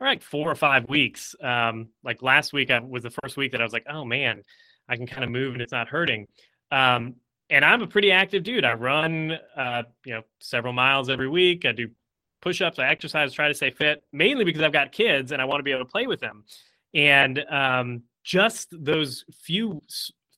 like 0.00 0.22
four 0.22 0.48
or 0.50 0.54
five 0.54 0.88
weeks. 0.88 1.34
Um, 1.42 1.88
like 2.04 2.22
last 2.22 2.52
week 2.52 2.70
I, 2.70 2.78
was 2.78 3.02
the 3.02 3.10
first 3.10 3.36
week 3.36 3.50
that 3.52 3.60
I 3.60 3.64
was 3.64 3.72
like, 3.72 3.86
oh 3.90 4.04
man, 4.04 4.42
I 4.88 4.96
can 4.96 5.08
kind 5.08 5.24
of 5.24 5.30
move 5.30 5.54
and 5.54 5.60
it's 5.60 5.72
not 5.72 5.88
hurting. 5.88 6.28
Um, 6.70 7.16
and 7.50 7.64
I'm 7.64 7.82
a 7.82 7.86
pretty 7.88 8.12
active 8.12 8.44
dude. 8.44 8.64
I 8.64 8.74
run, 8.74 9.38
uh, 9.56 9.82
you 10.06 10.14
know, 10.14 10.22
several 10.40 10.72
miles 10.72 11.10
every 11.10 11.28
week. 11.28 11.66
I 11.66 11.72
do 11.72 11.88
push-ups. 12.40 12.78
I 12.78 12.86
exercise, 12.88 13.32
try 13.32 13.48
to 13.48 13.54
stay 13.54 13.70
fit, 13.70 14.04
mainly 14.12 14.44
because 14.44 14.62
I've 14.62 14.72
got 14.72 14.92
kids 14.92 15.32
and 15.32 15.42
I 15.42 15.44
want 15.46 15.58
to 15.58 15.64
be 15.64 15.72
able 15.72 15.84
to 15.84 15.90
play 15.90 16.06
with 16.06 16.20
them. 16.20 16.44
And 16.94 17.44
um, 17.50 18.02
just 18.22 18.68
those 18.72 19.24
few 19.42 19.82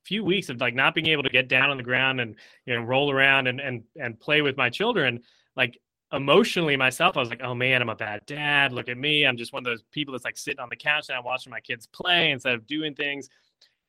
few 0.04 0.24
weeks 0.24 0.48
of 0.48 0.60
like 0.60 0.74
not 0.74 0.94
being 0.94 1.06
able 1.06 1.22
to 1.22 1.30
get 1.30 1.48
down 1.48 1.70
on 1.70 1.76
the 1.76 1.82
ground 1.82 2.20
and 2.20 2.36
you 2.66 2.74
know 2.74 2.82
roll 2.82 3.10
around 3.10 3.46
and 3.46 3.60
and 3.60 3.82
and 4.00 4.18
play 4.20 4.42
with 4.42 4.56
my 4.56 4.68
children 4.68 5.20
like 5.56 5.78
emotionally 6.12 6.76
myself 6.76 7.16
i 7.16 7.20
was 7.20 7.30
like 7.30 7.42
oh 7.42 7.54
man 7.54 7.82
i'm 7.82 7.88
a 7.88 7.94
bad 7.94 8.20
dad. 8.26 8.72
Look 8.72 8.88
at 8.88 8.98
me. 8.98 9.26
I'm 9.26 9.36
just 9.36 9.52
one 9.52 9.60
of 9.60 9.64
those 9.64 9.82
people 9.90 10.12
that's 10.12 10.24
like 10.24 10.36
sitting 10.36 10.60
on 10.60 10.68
the 10.68 10.76
couch 10.76 11.08
and 11.08 11.18
i'm 11.18 11.24
watching 11.24 11.50
my 11.50 11.60
kids 11.60 11.86
play 11.86 12.30
instead 12.30 12.54
of 12.54 12.66
doing 12.66 12.94
things. 12.94 13.28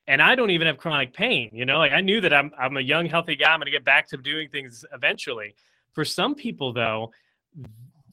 And 0.08 0.22
i 0.22 0.34
don't 0.34 0.50
even 0.50 0.66
have 0.66 0.78
chronic 0.78 1.12
pain 1.12 1.50
you 1.52 1.64
know? 1.64 1.78
Like 1.78 1.92
i 1.92 2.00
knew 2.00 2.20
that 2.20 2.32
i'm, 2.32 2.50
I'm 2.58 2.76
a 2.76 2.80
young 2.80 3.06
healthy 3.06 3.36
guy. 3.36 3.52
I'm 3.52 3.58
going 3.58 3.66
to 3.66 3.70
get 3.70 3.84
back 3.84 4.08
to 4.08 4.16
doing 4.16 4.48
things 4.48 4.84
eventually. 4.92 5.54
For 5.92 6.04
some 6.04 6.34
people 6.34 6.72
though 6.72 7.12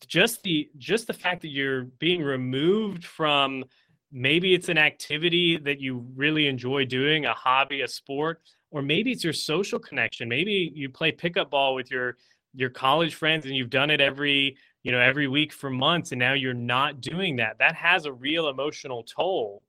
just 0.07 0.43
the 0.43 0.69
just 0.77 1.07
the 1.07 1.13
fact 1.13 1.41
that 1.41 1.49
you're 1.49 1.83
being 1.99 2.21
removed 2.21 3.05
from 3.05 3.63
maybe 4.13 4.53
it's 4.53 4.69
an 4.69 4.77
activity 4.77 5.57
that 5.57 5.81
you 5.81 6.05
really 6.15 6.47
enjoy 6.47 6.85
doing, 6.85 7.25
a 7.25 7.33
hobby, 7.33 7.81
a 7.81 7.87
sport, 7.87 8.41
or 8.69 8.83
maybe 8.83 9.11
it's 9.11 9.23
your 9.23 9.33
social 9.33 9.79
connection. 9.79 10.29
Maybe 10.29 10.71
you 10.73 10.87
play 10.87 11.11
pickup 11.11 11.49
ball 11.49 11.73
with 11.75 11.91
your 11.91 12.17
your 12.55 12.69
college 12.69 13.15
friends 13.15 13.47
and 13.47 13.55
you've 13.55 13.71
done 13.71 13.89
it 13.89 13.99
every, 13.99 14.55
you 14.83 14.91
know, 14.91 14.99
every 14.99 15.27
week 15.27 15.51
for 15.51 15.71
months 15.71 16.11
and 16.11 16.19
now 16.19 16.33
you're 16.33 16.53
not 16.53 17.01
doing 17.01 17.35
that. 17.37 17.57
That 17.57 17.73
has 17.73 18.05
a 18.05 18.13
real 18.13 18.47
emotional 18.47 19.03
toll. 19.03 19.63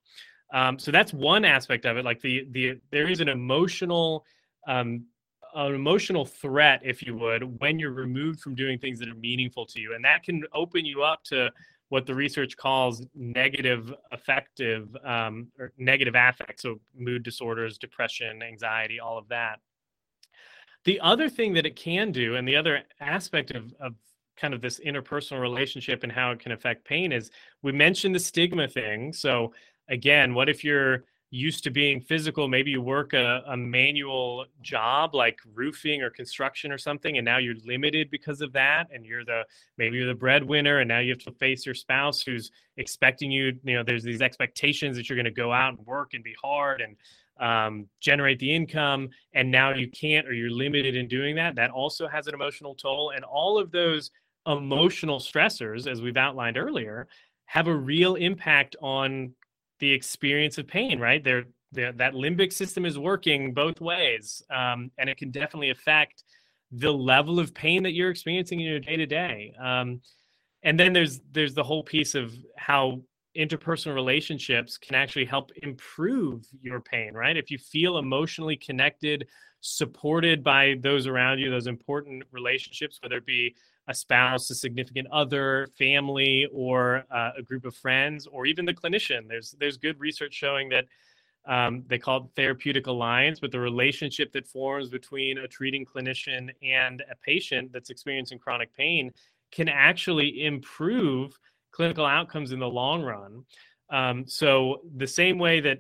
Um, 0.53 0.79
so 0.79 0.91
that's 0.91 1.15
one 1.15 1.47
aspect 1.47 1.87
of 1.87 1.97
it. 1.97 2.05
Like 2.05 2.21
the 2.21 2.47
the 2.51 2.79
there 2.91 3.09
is 3.09 3.21
an 3.21 3.29
emotional 3.29 4.27
um, 4.69 5.07
an 5.55 5.75
emotional 5.75 6.27
threat, 6.27 6.81
if 6.83 7.03
you 7.03 7.17
would, 7.17 7.61
when 7.61 7.79
you're 7.79 7.93
removed 7.93 8.41
from 8.41 8.55
doing 8.55 8.79
things 8.79 8.99
that 8.99 9.09
are 9.09 9.15
meaningful 9.15 9.65
to 9.67 9.81
you, 9.81 9.95
and 9.95 10.05
that 10.05 10.23
can 10.23 10.45
open 10.53 10.85
you 10.85 11.03
up 11.03 11.23
to 11.25 11.51
what 11.95 12.07
the 12.07 12.15
research 12.15 12.57
calls 12.57 13.07
negative 13.15 13.95
affective 14.11 14.89
um, 15.05 15.47
or 15.61 15.73
negative 15.79 16.17
affect, 16.17 16.61
so 16.61 16.81
mood 16.99 17.23
disorders, 17.23 17.79
depression, 17.79 18.43
anxiety, 18.43 18.99
all 18.99 19.17
of 19.17 19.29
that. 19.29 19.61
The 20.85 20.99
other 20.99 21.29
thing 21.29 21.55
that 21.55 21.67
it 21.67 21.77
can 21.77 22.11
do, 22.11 22.35
and 22.35 22.49
the 22.49 22.57
other 22.57 22.83
aspect 22.99 23.53
of, 23.53 23.73
of 23.79 23.95
kind 24.37 24.53
of 24.53 24.61
this 24.61 24.81
interpersonal 24.81 25.41
relationship 25.41 26.03
and 26.03 26.11
how 26.11 26.33
it 26.33 26.41
can 26.41 26.51
affect 26.51 26.85
pain 26.85 27.13
is 27.13 27.31
we 27.63 27.71
mentioned 27.71 28.13
the 28.13 28.19
stigma 28.19 28.67
thing. 28.67 29.13
So 29.13 29.55
again, 29.89 30.35
what 30.35 30.49
if 30.49 30.65
you're 30.65 31.05
used 31.35 31.65
to 31.65 31.71
being 31.71 32.01
physical 32.01 32.47
maybe 32.49 32.71
you 32.71 32.81
work 32.81 33.13
a, 33.13 33.43
a, 33.49 33.57
manual 33.57 34.45
job 34.63 35.15
like 35.15 35.39
roofing 35.55 36.03
or 36.03 36.11
construction 36.11 36.71
or 36.71 36.79
something 36.79 37.19
and 37.19 37.25
now 37.25 37.39
you're 37.39 37.57
limited 37.65 38.11
because 38.11 38.41
of 38.41 38.53
that 38.53 38.87
and 38.93 39.05
you're 39.05 39.25
the 39.25 39.43
maybe 39.77 39.97
you're 39.97 40.07
the 40.07 40.15
breadwinner 40.15 40.79
and 40.79 40.89
now 40.89 41.01
you 41.01 41.11
have 41.11 41.19
to 41.19 41.33
face 41.33 41.67
your 41.67 41.75
spouse 41.75 42.23
who's 42.23 42.51
expecting 42.77 43.31
you 43.31 43.53
you 43.65 43.75
know 43.75 43.83
there's 43.83 44.05
these 44.05 44.23
expectations 44.23 44.97
that 44.97 45.09
you're 45.09 45.17
going 45.17 45.25
to 45.25 45.31
go 45.31 45.53
out 45.53 45.77
and 45.77 45.87
work 45.87 46.15
and 46.15 46.23
be 46.23 46.35
hard 46.41 46.81
and 46.81 46.97
um, 47.41 47.89
generate 48.01 48.39
the 48.39 48.55
income 48.55 49.09
and 49.35 49.51
now 49.51 49.75
you 49.75 49.91
can't 49.91 50.29
or 50.29 50.33
you're 50.33 50.51
limited 50.51 50.95
in 50.95 51.09
doing 51.09 51.35
that. 51.37 51.57
That 51.57 51.71
also 51.71 52.07
has 52.07 52.27
an 52.27 52.35
emotional 52.35 52.75
toll 52.75 53.13
and 53.15 53.25
all 53.25 53.59
of 53.59 53.71
those 53.71 54.11
emotional 54.47 55.19
stressors 55.19 55.91
as 55.91 56.03
we've 56.03 56.17
outlined 56.17 56.59
earlier 56.59 57.09
have 57.47 57.67
a 57.67 57.75
real 57.75 58.15
impact 58.15 58.77
on 58.81 59.33
the 59.85 59.93
experience 59.93 60.57
of 60.57 60.67
pain, 60.67 60.99
right? 60.99 61.23
There, 61.23 61.45
that 61.73 62.15
limbic 62.15 62.53
system 62.53 62.87
is 62.87 62.97
working 62.99 63.53
both 63.53 63.81
ways, 63.81 64.43
um, 64.51 64.91
and 64.97 65.11
it 65.11 65.19
can 65.19 65.31
definitely 65.31 65.71
affect 65.71 66.25
the 66.73 66.93
level 66.93 67.39
of 67.39 67.53
pain 67.53 67.83
that 67.83 67.93
you're 67.93 68.11
experiencing 68.11 68.61
in 68.61 68.67
your 68.67 68.81
day 68.81 68.97
to 68.97 69.07
day. 69.07 69.55
And 69.59 70.81
then 70.81 70.93
there's 70.95 71.21
there's 71.31 71.53
the 71.53 71.63
whole 71.63 71.83
piece 71.83 72.15
of 72.15 72.33
how 72.57 73.03
interpersonal 73.37 73.95
relationships 73.95 74.79
can 74.79 74.95
actually 74.95 75.25
help 75.25 75.51
improve 75.63 76.47
your 76.63 76.81
pain, 76.81 77.15
right? 77.15 77.37
If 77.37 77.51
you 77.51 77.59
feel 77.59 77.99
emotionally 77.99 78.57
connected, 78.57 79.27
supported 79.61 80.45
by 80.45 80.77
those 80.83 81.07
around 81.07 81.39
you, 81.39 81.51
those 81.51 81.67
important 81.67 82.25
relationships, 82.33 82.99
whether 83.03 83.17
it 83.17 83.27
be 83.27 83.55
a 83.89 83.95
spouse, 83.95 84.51
a 84.51 84.55
significant 84.55 85.09
other, 85.13 85.69
family, 85.77 86.47
or 86.53 87.05
uh, 87.11 87.31
a 87.37 87.43
group 87.43 87.65
of 87.65 87.75
friends, 87.77 88.27
or 88.27 88.47
even 88.47 88.65
the 88.65 88.75
clinician. 88.75 89.29
There's 89.29 89.55
there's 89.59 89.77
good 89.77 90.01
research 90.01 90.35
showing 90.35 90.69
that 90.71 90.87
um, 91.47 91.85
they 91.89 91.99
call 91.99 92.19
it 92.19 92.25
therapeutic 92.37 92.87
alliance, 92.87 93.41
but 93.41 93.53
the 93.53 93.61
relationship 93.61 94.33
that 94.33 94.47
forms 94.47 94.89
between 94.89 95.39
a 95.39 95.49
treating 95.49 95.85
clinician 95.85 96.51
and 96.63 97.03
a 97.11 97.17
patient 97.17 97.73
that's 97.73 97.91
experiencing 97.91 98.39
chronic 98.39 98.75
pain 98.75 99.13
can 99.53 99.69
actually 99.69 100.45
improve 100.45 101.39
clinical 101.75 102.07
outcomes 102.07 102.53
in 102.53 102.59
the 102.59 102.69
long 102.69 103.03
run. 103.03 103.45
Um, 103.91 104.25
so 104.27 104.83
the 104.97 105.07
same 105.07 105.39
way 105.39 105.61
that 105.61 105.79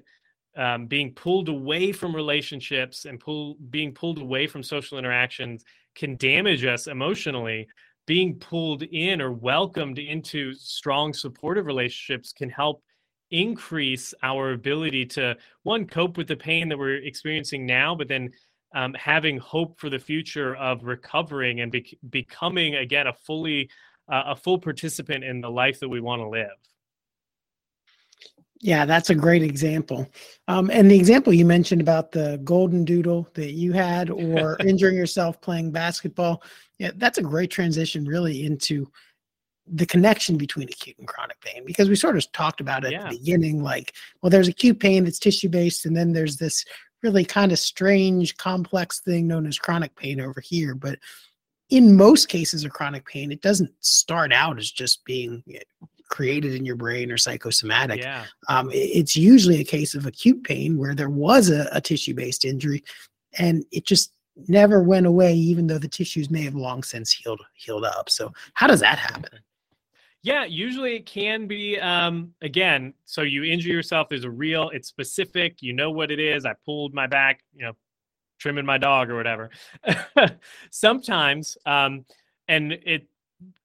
um, 0.56 0.86
being 0.86 1.12
pulled 1.12 1.48
away 1.48 1.92
from 1.92 2.14
relationships 2.14 3.06
and 3.06 3.18
pull, 3.18 3.56
being 3.70 3.92
pulled 3.92 4.18
away 4.18 4.46
from 4.46 4.62
social 4.62 4.98
interactions 4.98 5.64
can 5.94 6.16
damage 6.16 6.64
us 6.64 6.86
emotionally 6.86 7.68
being 8.06 8.34
pulled 8.38 8.82
in 8.82 9.20
or 9.20 9.32
welcomed 9.32 9.98
into 9.98 10.54
strong 10.54 11.12
supportive 11.12 11.66
relationships 11.66 12.32
can 12.32 12.50
help 12.50 12.82
increase 13.30 14.12
our 14.22 14.52
ability 14.52 15.06
to 15.06 15.34
one 15.62 15.86
cope 15.86 16.16
with 16.16 16.28
the 16.28 16.36
pain 16.36 16.68
that 16.68 16.78
we're 16.78 16.96
experiencing 16.96 17.64
now 17.64 17.94
but 17.94 18.08
then 18.08 18.30
um, 18.74 18.92
having 18.94 19.38
hope 19.38 19.78
for 19.78 19.88
the 19.88 19.98
future 19.98 20.54
of 20.56 20.84
recovering 20.84 21.60
and 21.60 21.72
be- 21.72 21.98
becoming 22.10 22.76
again 22.76 23.06
a 23.06 23.12
fully 23.12 23.68
uh, 24.08 24.22
a 24.26 24.36
full 24.36 24.58
participant 24.58 25.24
in 25.24 25.40
the 25.40 25.50
life 25.50 25.80
that 25.80 25.88
we 25.88 26.00
want 26.00 26.20
to 26.20 26.28
live 26.28 26.56
yeah, 28.64 28.86
that's 28.86 29.10
a 29.10 29.14
great 29.14 29.42
example. 29.42 30.08
Um, 30.48 30.70
and 30.70 30.90
the 30.90 30.96
example 30.96 31.34
you 31.34 31.44
mentioned 31.44 31.82
about 31.82 32.12
the 32.12 32.40
golden 32.44 32.82
doodle 32.82 33.28
that 33.34 33.52
you 33.52 33.74
had, 33.74 34.08
or 34.08 34.56
injuring 34.66 34.96
yourself 34.96 35.38
playing 35.42 35.70
basketball, 35.70 36.42
yeah, 36.78 36.90
that's 36.96 37.18
a 37.18 37.22
great 37.22 37.50
transition 37.50 38.06
really 38.06 38.46
into 38.46 38.90
the 39.66 39.84
connection 39.84 40.38
between 40.38 40.68
acute 40.68 40.96
and 40.98 41.06
chronic 41.06 41.38
pain 41.42 41.62
because 41.66 41.90
we 41.90 41.96
sort 41.96 42.16
of 42.16 42.32
talked 42.32 42.62
about 42.62 42.84
it 42.84 42.92
yeah. 42.92 43.04
at 43.04 43.10
the 43.10 43.18
beginning 43.18 43.62
like 43.62 43.94
well 44.20 44.28
there's 44.28 44.46
acute 44.46 44.78
pain 44.78 45.04
that's 45.04 45.18
tissue 45.18 45.48
based 45.48 45.86
and 45.86 45.96
then 45.96 46.12
there's 46.12 46.36
this 46.36 46.66
really 47.02 47.24
kind 47.24 47.50
of 47.50 47.58
strange 47.58 48.36
complex 48.36 49.00
thing 49.00 49.26
known 49.26 49.46
as 49.46 49.58
chronic 49.58 49.96
pain 49.96 50.20
over 50.20 50.38
here 50.38 50.74
but 50.74 50.98
in 51.70 51.96
most 51.96 52.28
cases 52.28 52.64
of 52.64 52.72
chronic 52.72 53.06
pain 53.06 53.32
it 53.32 53.40
doesn't 53.40 53.72
start 53.80 54.32
out 54.32 54.58
as 54.58 54.70
just 54.70 55.04
being 55.04 55.42
created 56.08 56.54
in 56.54 56.64
your 56.64 56.76
brain 56.76 57.10
or 57.10 57.16
psychosomatic. 57.16 58.00
Yeah. 58.00 58.24
Um, 58.48 58.70
it's 58.72 59.16
usually 59.16 59.60
a 59.60 59.64
case 59.64 59.94
of 59.94 60.06
acute 60.06 60.44
pain 60.44 60.78
where 60.78 60.94
there 60.94 61.10
was 61.10 61.50
a, 61.50 61.68
a 61.72 61.80
tissue 61.80 62.14
based 62.14 62.44
injury 62.44 62.84
and 63.38 63.64
it 63.72 63.84
just 63.84 64.12
never 64.48 64.82
went 64.82 65.06
away, 65.06 65.34
even 65.34 65.66
though 65.66 65.78
the 65.78 65.88
tissues 65.88 66.30
may 66.30 66.42
have 66.42 66.54
long 66.54 66.82
since 66.82 67.12
healed 67.12 67.40
healed 67.54 67.84
up. 67.84 68.10
So 68.10 68.32
how 68.54 68.66
does 68.66 68.80
that 68.80 68.98
happen? 68.98 69.40
Yeah, 70.22 70.44
usually 70.44 70.96
it 70.96 71.06
can 71.06 71.46
be 71.46 71.78
um 71.80 72.32
again, 72.42 72.94
so 73.04 73.22
you 73.22 73.44
injure 73.44 73.70
yourself, 73.70 74.08
there's 74.08 74.24
a 74.24 74.30
real, 74.30 74.70
it's 74.70 74.88
specific, 74.88 75.62
you 75.62 75.72
know 75.72 75.90
what 75.90 76.10
it 76.10 76.20
is. 76.20 76.46
I 76.46 76.54
pulled 76.64 76.94
my 76.94 77.06
back, 77.06 77.40
you 77.54 77.64
know, 77.64 77.72
trimming 78.38 78.66
my 78.66 78.78
dog 78.78 79.10
or 79.10 79.16
whatever. 79.16 79.50
Sometimes 80.70 81.56
um 81.66 82.04
and 82.48 82.72
it 82.72 83.06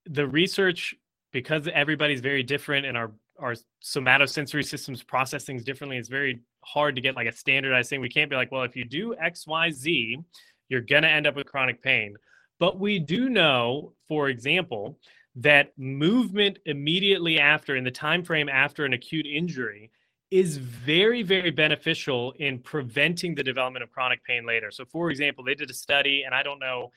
the 0.05 0.27
research 0.27 0.95
because 1.31 1.67
everybody's 1.73 2.21
very 2.21 2.43
different 2.43 2.85
and 2.85 2.97
our 2.97 3.11
our 3.39 3.55
somatosensory 3.83 4.65
systems 4.65 5.01
process 5.03 5.45
things 5.45 5.63
differently 5.63 5.97
it's 5.97 6.09
very 6.09 6.41
hard 6.63 6.95
to 6.95 7.01
get 7.01 7.15
like 7.15 7.27
a 7.27 7.31
standardized 7.31 7.89
thing 7.89 8.01
we 8.01 8.09
can't 8.09 8.29
be 8.29 8.35
like 8.35 8.51
well 8.51 8.63
if 8.63 8.75
you 8.75 8.83
do 8.83 9.15
xyz 9.23 10.15
you're 10.67 10.81
going 10.81 11.03
to 11.03 11.09
end 11.09 11.25
up 11.25 11.35
with 11.35 11.45
chronic 11.45 11.81
pain 11.81 12.15
but 12.59 12.79
we 12.79 12.99
do 12.99 13.29
know 13.29 13.93
for 14.07 14.29
example 14.29 14.97
that 15.35 15.71
movement 15.77 16.59
immediately 16.65 17.39
after 17.39 17.75
in 17.75 17.83
the 17.83 17.91
time 17.91 18.23
frame 18.23 18.49
after 18.49 18.83
an 18.83 18.93
acute 18.93 19.25
injury 19.25 19.89
is 20.31 20.57
very 20.57 21.23
very 21.23 21.51
beneficial 21.51 22.33
in 22.39 22.59
preventing 22.59 23.33
the 23.33 23.43
development 23.43 23.83
of 23.83 23.91
chronic 23.91 24.23
pain 24.23 24.45
later. 24.45 24.71
So 24.71 24.85
for 24.85 25.09
example 25.09 25.43
they 25.43 25.55
did 25.55 25.69
a 25.69 25.73
study 25.73 26.23
and 26.25 26.35
i 26.35 26.43
don't 26.43 26.59
know 26.59 26.91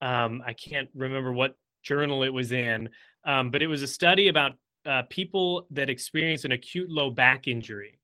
um, 0.00 0.42
i 0.46 0.52
can't 0.52 0.88
remember 0.94 1.32
what 1.32 1.56
journal 1.82 2.22
it 2.22 2.32
was 2.32 2.52
in 2.52 2.88
um, 3.26 3.50
but 3.50 3.60
it 3.60 3.66
was 3.66 3.82
a 3.82 3.88
study 3.88 4.28
about 4.28 4.52
uh, 4.86 5.02
people 5.10 5.66
that 5.72 5.90
experience 5.90 6.44
an 6.44 6.52
acute 6.52 6.88
low 6.88 7.10
back 7.10 7.48
injury, 7.48 7.98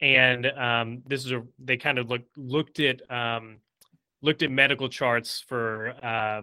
and 0.00 0.46
um, 0.46 1.02
this 1.06 1.26
is 1.26 1.32
a 1.32 1.42
they 1.58 1.76
kind 1.76 1.98
of 1.98 2.08
look, 2.08 2.22
looked 2.36 2.78
at 2.78 3.02
um, 3.10 3.58
looked 4.22 4.42
at 4.42 4.50
medical 4.50 4.88
charts 4.88 5.40
for 5.40 5.94
uh, 6.02 6.42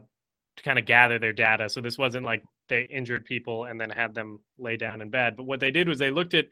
to 0.57 0.63
kind 0.63 0.77
of 0.77 0.85
gather 0.85 1.17
their 1.17 1.33
data. 1.33 1.69
So 1.69 1.79
this 1.79 1.97
wasn't 1.97 2.25
like 2.25 2.43
they 2.67 2.83
injured 2.83 3.23
people 3.23 3.63
and 3.63 3.79
then 3.79 3.89
had 3.89 4.13
them 4.13 4.41
lay 4.57 4.75
down 4.75 5.01
in 5.01 5.09
bed, 5.09 5.37
but 5.37 5.43
what 5.43 5.61
they 5.61 5.71
did 5.71 5.87
was 5.87 5.97
they 5.97 6.11
looked 6.11 6.33
at 6.33 6.47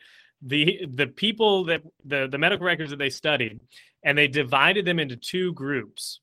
the 0.45 0.85
the 0.93 1.07
people 1.07 1.65
that 1.65 1.81
the 2.05 2.27
the 2.31 2.37
medical 2.37 2.65
records 2.65 2.91
that 2.91 2.99
they 2.99 3.09
studied, 3.09 3.59
and 4.03 4.17
they 4.17 4.27
divided 4.27 4.85
them 4.85 4.99
into 4.99 5.15
two 5.15 5.53
groups. 5.53 6.21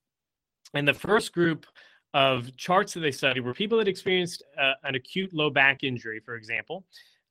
And 0.75 0.87
the 0.87 0.95
first 0.95 1.33
group 1.33 1.67
of 2.15 2.57
charts 2.57 2.95
that 2.95 3.01
they 3.01 3.11
studied 3.11 3.41
were 3.41 3.55
people 3.55 3.79
that 3.79 3.89
experienced 3.89 4.43
uh, 4.59 4.73
an 4.85 4.95
acute 4.95 5.35
low 5.35 5.51
back 5.51 5.83
injury, 5.83 6.21
for 6.25 6.37
example, 6.37 6.85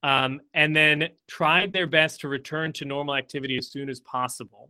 um, 0.03 0.41
and 0.53 0.75
then 0.75 1.09
tried 1.27 1.71
their 1.71 1.87
best 1.87 2.19
to 2.21 2.27
return 2.27 2.73
to 2.73 2.85
normal 2.85 3.15
activity 3.15 3.57
as 3.57 3.71
soon 3.71 3.89
as 3.89 3.99
possible. 4.01 4.69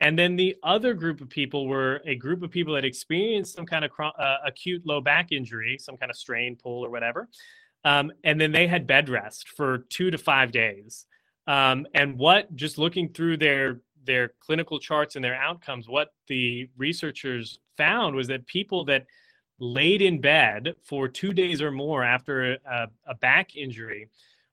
And 0.00 0.18
then 0.18 0.36
the 0.36 0.56
other 0.62 0.92
group 0.92 1.20
of 1.20 1.30
people 1.30 1.66
were 1.66 2.02
a 2.04 2.16
group 2.16 2.42
of 2.42 2.50
people 2.50 2.74
that 2.74 2.84
experienced 2.84 3.54
some 3.54 3.64
kind 3.64 3.84
of 3.84 3.90
uh, 4.00 4.36
acute 4.44 4.82
low 4.84 5.00
back 5.00 5.32
injury, 5.32 5.78
some 5.80 5.96
kind 5.96 6.10
of 6.10 6.16
strain, 6.16 6.56
pull, 6.60 6.84
or 6.84 6.90
whatever. 6.90 7.28
Um, 7.84 8.12
and 8.24 8.40
then 8.40 8.50
they 8.50 8.66
had 8.66 8.86
bed 8.86 9.08
rest 9.08 9.48
for 9.48 9.78
two 9.88 10.10
to 10.10 10.18
five 10.18 10.52
days. 10.52 11.06
Um, 11.46 11.86
and 11.94 12.18
what, 12.18 12.54
just 12.56 12.78
looking 12.78 13.08
through 13.08 13.38
their 13.38 13.80
their 14.04 14.32
clinical 14.40 14.78
charts 14.78 15.16
and 15.16 15.24
their 15.24 15.34
outcomes, 15.34 15.88
what 15.88 16.12
the 16.28 16.68
researchers 16.76 17.58
found 17.76 18.14
was 18.14 18.28
that 18.28 18.46
people 18.46 18.84
that 18.84 19.06
laid 19.58 20.02
in 20.02 20.20
bed 20.20 20.74
for 20.84 21.08
two 21.08 21.32
days 21.32 21.62
or 21.62 21.70
more 21.70 22.02
after 22.04 22.52
a, 22.52 22.88
a 23.06 23.14
back 23.14 23.56
injury 23.56 24.08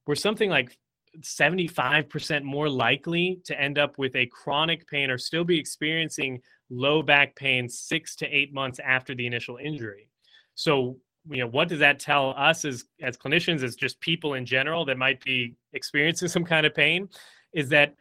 were 0.08 0.16
something 0.16 0.50
like 0.50 0.78
75% 1.20 2.44
more 2.44 2.70
likely 2.70 3.42
to 3.46 3.60
end 3.60 3.78
up 3.78 3.98
with 3.98 4.16
a 4.16 4.28
chronic 4.28 4.88
pain 4.88 5.10
or 5.10 5.18
still 5.18 5.44
be 5.44 5.60
experiencing 5.60 6.42
low 6.70 7.02
back 7.02 7.36
pain 7.36 7.68
six 7.68 8.16
to 8.18 8.28
eight 8.28 8.54
months 8.54 8.80
after 8.80 9.14
the 9.14 9.28
initial 9.28 9.58
injury. 9.58 10.08
So, 10.56 10.98
you 11.30 11.38
know, 11.38 11.48
what 11.48 11.68
does 11.68 11.80
that 11.80 12.00
tell 12.00 12.34
us 12.38 12.64
as, 12.64 12.86
as 13.02 13.18
clinicians, 13.18 13.64
as 13.64 13.76
just 13.76 14.00
people 14.00 14.36
in 14.36 14.46
general 14.46 14.86
that 14.86 14.98
might 14.98 15.24
be 15.24 15.56
experiencing 15.74 16.28
some 16.28 16.44
kind 16.44 16.66
of 16.66 16.74
pain? 16.74 17.10
Is 17.54 17.70
that 17.70 17.96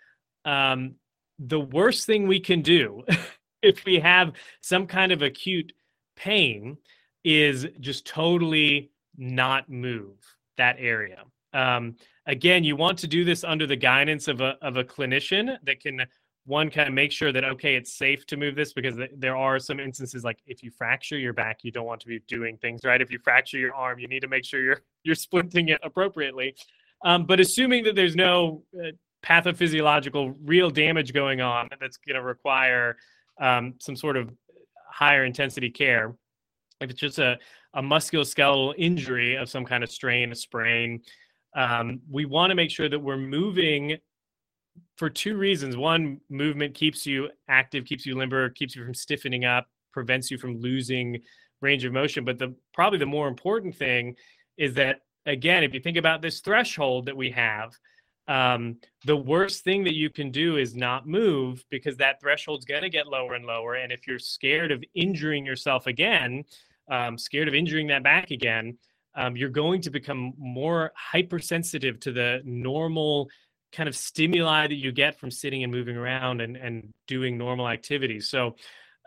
um, 0.45 0.95
the 1.39 1.61
worst 1.61 2.07
thing 2.07 2.27
we 2.27 2.41
can 2.41 2.63
do 2.63 3.03
if 3.63 3.85
we 3.85 3.99
have 3.99 4.33
some 4.61 4.87
kind 4.87 5.13
of 5.13 5.23
acute 5.23 5.73
pain 6.17 6.77
is 7.25 7.67
just 7.81 8.07
totally 8.07 8.91
not 9.17 9.69
move 9.69 10.17
that 10.57 10.77
area. 10.79 11.25
Um, 11.53 11.97
again, 12.27 12.65
you 12.65 12.77
want 12.77 12.99
to 12.99 13.07
do 13.07 13.25
this 13.25 13.45
under 13.45 13.67
the 13.67 13.77
guidance 13.77 14.29
of 14.29 14.41
a 14.41 14.57
of 14.63 14.77
a 14.77 14.85
clinician 14.85 15.57
that 15.65 15.81
can 15.81 16.07
one 16.47 16.71
kind 16.71 16.89
of 16.89 16.95
make 16.95 17.13
sure 17.13 17.33
that 17.33 17.45
okay, 17.45 17.75
it's 17.75 17.97
safe 17.97 18.27
to 18.27 18.37
move 18.37 18.55
this 18.55 18.73
because 18.73 18.97
th- 18.97 19.11
there 19.17 19.37
are 19.37 19.59
some 19.59 19.81
instances 19.81 20.25
like 20.25 20.39
if 20.47 20.63
you 20.63 20.71
fracture 20.71 21.19
your 21.19 21.33
back, 21.33 21.59
you 21.63 21.71
don't 21.71 21.87
want 21.87 22.01
to 22.01 22.07
be 22.07 22.21
doing 22.29 22.57
things 22.59 22.81
right. 22.85 23.01
If 23.01 23.11
you 23.11 23.19
fracture 23.19 23.59
your 23.59 23.75
arm, 23.75 23.99
you 23.99 24.09
need 24.09 24.21
to 24.21 24.29
make 24.29 24.45
sure 24.45 24.63
you're 24.63 24.83
you're 25.03 25.17
splinting 25.17 25.71
it 25.71 25.81
appropriately. 25.83 26.55
Um, 27.05 27.25
but 27.25 27.41
assuming 27.41 27.85
that 27.85 27.97
there's 27.97 28.17
no 28.17 28.63
uh, 28.79 28.91
pathophysiological 29.25 30.35
real 30.45 30.71
damage 30.71 31.13
going 31.13 31.41
on 31.41 31.69
that's 31.81 31.97
going 31.97 32.17
to 32.17 32.23
require 32.23 32.97
um, 33.41 33.75
some 33.79 33.97
sort 33.97 34.17
of 34.17 34.31
higher 34.91 35.25
intensity 35.25 35.71
care 35.71 36.15
if 36.81 36.91
it's 36.91 37.01
just 37.01 37.19
a, 37.19 37.39
a 37.75 37.83
musculoskeletal 37.83 38.75
injury 38.79 39.37
of 39.37 39.49
some 39.49 39.65
kind 39.65 39.85
of 39.85 39.91
strain, 39.91 40.33
a 40.33 40.35
sprain, 40.35 41.03
um, 41.55 42.01
we 42.11 42.25
want 42.25 42.51
to 42.51 42.55
make 42.55 42.71
sure 42.71 42.89
that 42.89 42.99
we're 42.99 43.17
moving 43.17 43.99
for 44.97 45.11
two 45.11 45.37
reasons. 45.37 45.77
One, 45.77 46.21
movement 46.31 46.75
keeps 46.75 47.07
you 47.07 47.29
active, 47.49 47.85
keeps 47.85 48.07
you 48.07 48.17
limber, 48.17 48.49
keeps 48.51 48.75
you 48.75 48.85
from 48.85 48.95
stiffening 48.95 49.45
up, 49.45 49.67
prevents 49.93 50.31
you 50.31 50.39
from 50.39 50.61
losing 50.61 51.21
range 51.61 51.85
of 51.85 51.93
motion. 51.93 52.25
But 52.25 52.39
the 52.39 52.55
probably 52.73 52.99
the 52.99 53.07
more 53.07 53.29
important 53.29 53.75
thing 53.75 54.15
is 54.57 54.75
that 54.75 55.01
again, 55.31 55.65
if 55.65 55.75
you 55.75 55.81
think 55.81 55.97
about 55.97 56.23
this 56.23 56.41
threshold 56.41 57.07
that 57.07 57.17
we 57.17 57.31
have, 57.31 57.73
um, 58.29 58.77
the 59.07 59.17
worst 59.17 59.65
thing 59.65 59.85
that 59.85 59.95
you 59.95 60.11
can 60.11 60.31
do 60.31 60.57
is 60.57 60.77
not 60.77 61.07
move 61.07 61.65
because 61.71 61.97
that 61.97 62.21
threshold's 62.21 62.65
going 62.65 62.83
to 62.83 62.91
get 62.91 63.07
lower 63.09 63.35
and 63.35 63.45
lower. 63.45 63.75
And 63.75 63.93
if 63.93 64.07
you're 64.07 64.19
scared 64.19 64.71
of 64.71 64.85
injuring 64.95 65.45
yourself 65.45 65.87
again, 65.87 66.45
um, 66.91 67.19
scared 67.19 67.49
of 67.49 67.55
injuring 67.55 67.89
that 67.89 68.05
back 68.05 68.31
again, 68.31 68.79
um, 69.17 69.37
you're 69.37 69.49
going 69.49 69.81
to 69.83 69.91
become 69.91 70.33
more 70.39 70.93
hypersensitive 70.95 71.99
to 72.01 72.13
the 72.13 72.41
normal 72.45 73.29
kind 73.73 73.89
of 73.89 73.97
stimuli 73.97 74.67
that 74.67 74.75
you 74.75 74.93
get 74.93 75.19
from 75.19 75.31
sitting 75.31 75.63
and 75.63 75.73
moving 75.73 75.97
around 75.97 76.41
and, 76.41 76.57
and 76.57 76.93
doing 77.07 77.37
normal 77.37 77.69
activities. 77.69 78.29
So, 78.29 78.57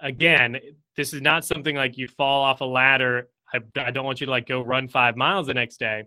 again, 0.02 0.58
this 0.98 1.14
is 1.14 1.22
not 1.22 1.46
something 1.46 1.76
like 1.76 1.98
you 1.98 2.08
fall 2.08 2.44
off 2.44 2.62
a 2.62 2.66
ladder. 2.66 3.30
I, 3.54 3.60
I 3.78 3.92
don't 3.92 4.06
want 4.06 4.20
you 4.20 4.26
to 4.26 4.32
like 4.32 4.48
go 4.48 4.62
run 4.62 4.88
five 4.88 5.16
miles 5.16 5.48
the 5.48 5.54
next 5.54 5.78
day. 5.78 6.04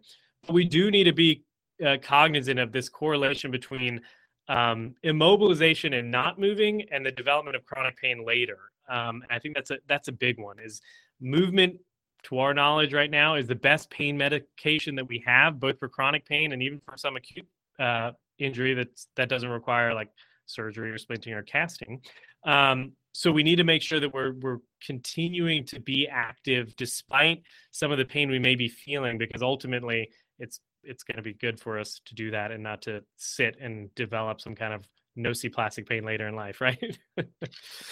But 0.47 0.53
we 0.53 0.65
do 0.65 0.91
need 0.91 1.05
to 1.05 1.13
be 1.13 1.43
uh, 1.85 1.97
cognizant 2.03 2.59
of 2.59 2.73
this 2.73 2.89
correlation 2.89 3.51
between 3.51 4.01
um, 4.49 4.95
immobilization 5.05 5.99
and 5.99 6.11
not 6.11 6.39
moving 6.39 6.83
and 6.91 7.05
the 7.05 7.11
development 7.11 7.57
of 7.57 7.65
chronic 7.65 7.97
pain 7.97 8.25
later. 8.25 8.59
Um, 8.89 9.23
I 9.31 9.39
think 9.39 9.55
that's 9.55 9.71
a 9.71 9.79
that's 9.89 10.09
a 10.09 10.13
big 10.13 10.39
one. 10.39 10.59
Is 10.59 10.81
movement 11.21 11.77
to 12.25 12.39
our 12.39 12.55
knowledge 12.55 12.93
right 12.93 13.11
now, 13.11 13.35
is 13.35 13.47
the 13.47 13.55
best 13.55 13.91
pain 13.91 14.17
medication 14.17 14.95
that 14.97 15.07
we 15.07 15.23
have, 15.27 15.61
both 15.61 15.79
for 15.79 15.89
chronic 15.89 16.27
pain 16.27 16.53
and 16.53 16.63
even 16.63 16.81
for 16.89 16.97
some 16.97 17.17
acute 17.17 17.47
uh, 17.79 18.13
injury 18.39 18.75
that's 18.75 19.09
that 19.17 19.29
doesn't 19.29 19.49
require 19.49 19.95
like 19.95 20.09
surgery 20.47 20.91
or 20.91 20.99
splinting 20.99 21.33
or 21.33 21.43
casting. 21.43 22.01
Um, 22.45 22.93
so 23.17 23.33
we 23.33 23.43
need 23.43 23.57
to 23.57 23.65
make 23.65 23.81
sure 23.81 23.99
that 23.99 24.13
we're 24.13 24.35
we're 24.35 24.59
continuing 24.85 25.65
to 25.65 25.81
be 25.81 26.07
active 26.07 26.77
despite 26.77 27.43
some 27.71 27.91
of 27.91 27.97
the 27.97 28.05
pain 28.05 28.29
we 28.29 28.39
may 28.39 28.55
be 28.55 28.69
feeling, 28.69 29.17
because 29.17 29.43
ultimately 29.43 30.11
it's 30.39 30.61
it's 30.83 31.03
going 31.03 31.17
to 31.17 31.23
be 31.23 31.33
good 31.33 31.59
for 31.59 31.79
us 31.79 32.03
to 32.05 32.15
do 32.15 32.31
that 32.33 32.53
and 32.53 32.63
not 32.63 32.83
to 32.83 33.03
sit 33.17 33.57
and 33.59 33.93
develop 33.95 34.43
some 34.43 34.55
kind 34.55 34.75
of 34.75 34.87
nociplastic 35.17 35.89
pain 35.89 36.05
later 36.05 36.29
in 36.29 36.37
life, 36.37 36.61
right? 36.61 36.99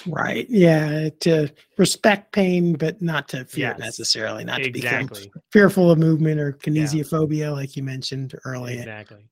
right. 0.07 0.47
Yeah. 0.51 1.09
To 1.21 1.51
respect 1.79 2.33
pain, 2.33 2.75
but 2.75 3.01
not 3.01 3.27
to 3.29 3.47
fear 3.47 3.69
yes. 3.69 3.79
it 3.79 3.81
necessarily, 3.81 4.45
not 4.45 4.61
exactly. 4.61 5.23
to 5.23 5.31
be 5.31 5.41
fearful 5.53 5.91
of 5.91 5.99
movement 5.99 6.39
or 6.39 6.53
kinesiophobia, 6.53 7.39
yeah. 7.39 7.51
like 7.51 7.77
you 7.77 7.83
mentioned 7.83 8.35
earlier. 8.45 8.81
Exactly. 8.81 9.25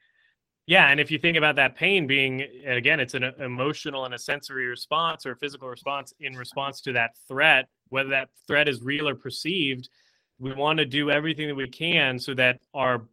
Yeah, 0.66 0.88
and 0.88 1.00
if 1.00 1.10
you 1.10 1.18
think 1.18 1.36
about 1.36 1.56
that 1.56 1.76
pain 1.76 2.06
being 2.06 2.46
again, 2.66 3.00
it's 3.00 3.14
an 3.14 3.24
emotional 3.40 4.04
and 4.04 4.14
a 4.14 4.18
sensory 4.18 4.66
response 4.66 5.26
or 5.26 5.34
physical 5.34 5.68
response 5.68 6.14
in 6.20 6.36
response 6.36 6.80
to 6.82 6.92
that 6.92 7.16
threat, 7.26 7.68
whether 7.88 8.10
that 8.10 8.28
threat 8.46 8.68
is 8.68 8.80
real 8.80 9.08
or 9.08 9.14
perceived, 9.14 9.88
we 10.38 10.52
want 10.52 10.78
to 10.78 10.84
do 10.84 11.10
everything 11.10 11.48
that 11.48 11.54
we 11.54 11.68
can 11.68 12.18
so 12.18 12.34
that 12.34 12.60
our 12.74 13.06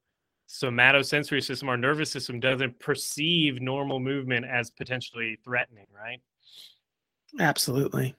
somatosensory 0.48 1.44
system, 1.44 1.70
our 1.70 1.78
nervous 1.78 2.12
system 2.12 2.40
doesn't 2.40 2.80
perceive 2.80 3.62
normal 3.62 4.00
movement 4.00 4.46
as 4.46 4.72
potentially 4.72 5.38
threatening, 5.44 5.86
right? 5.96 6.22
Absolutely. 7.40 8.16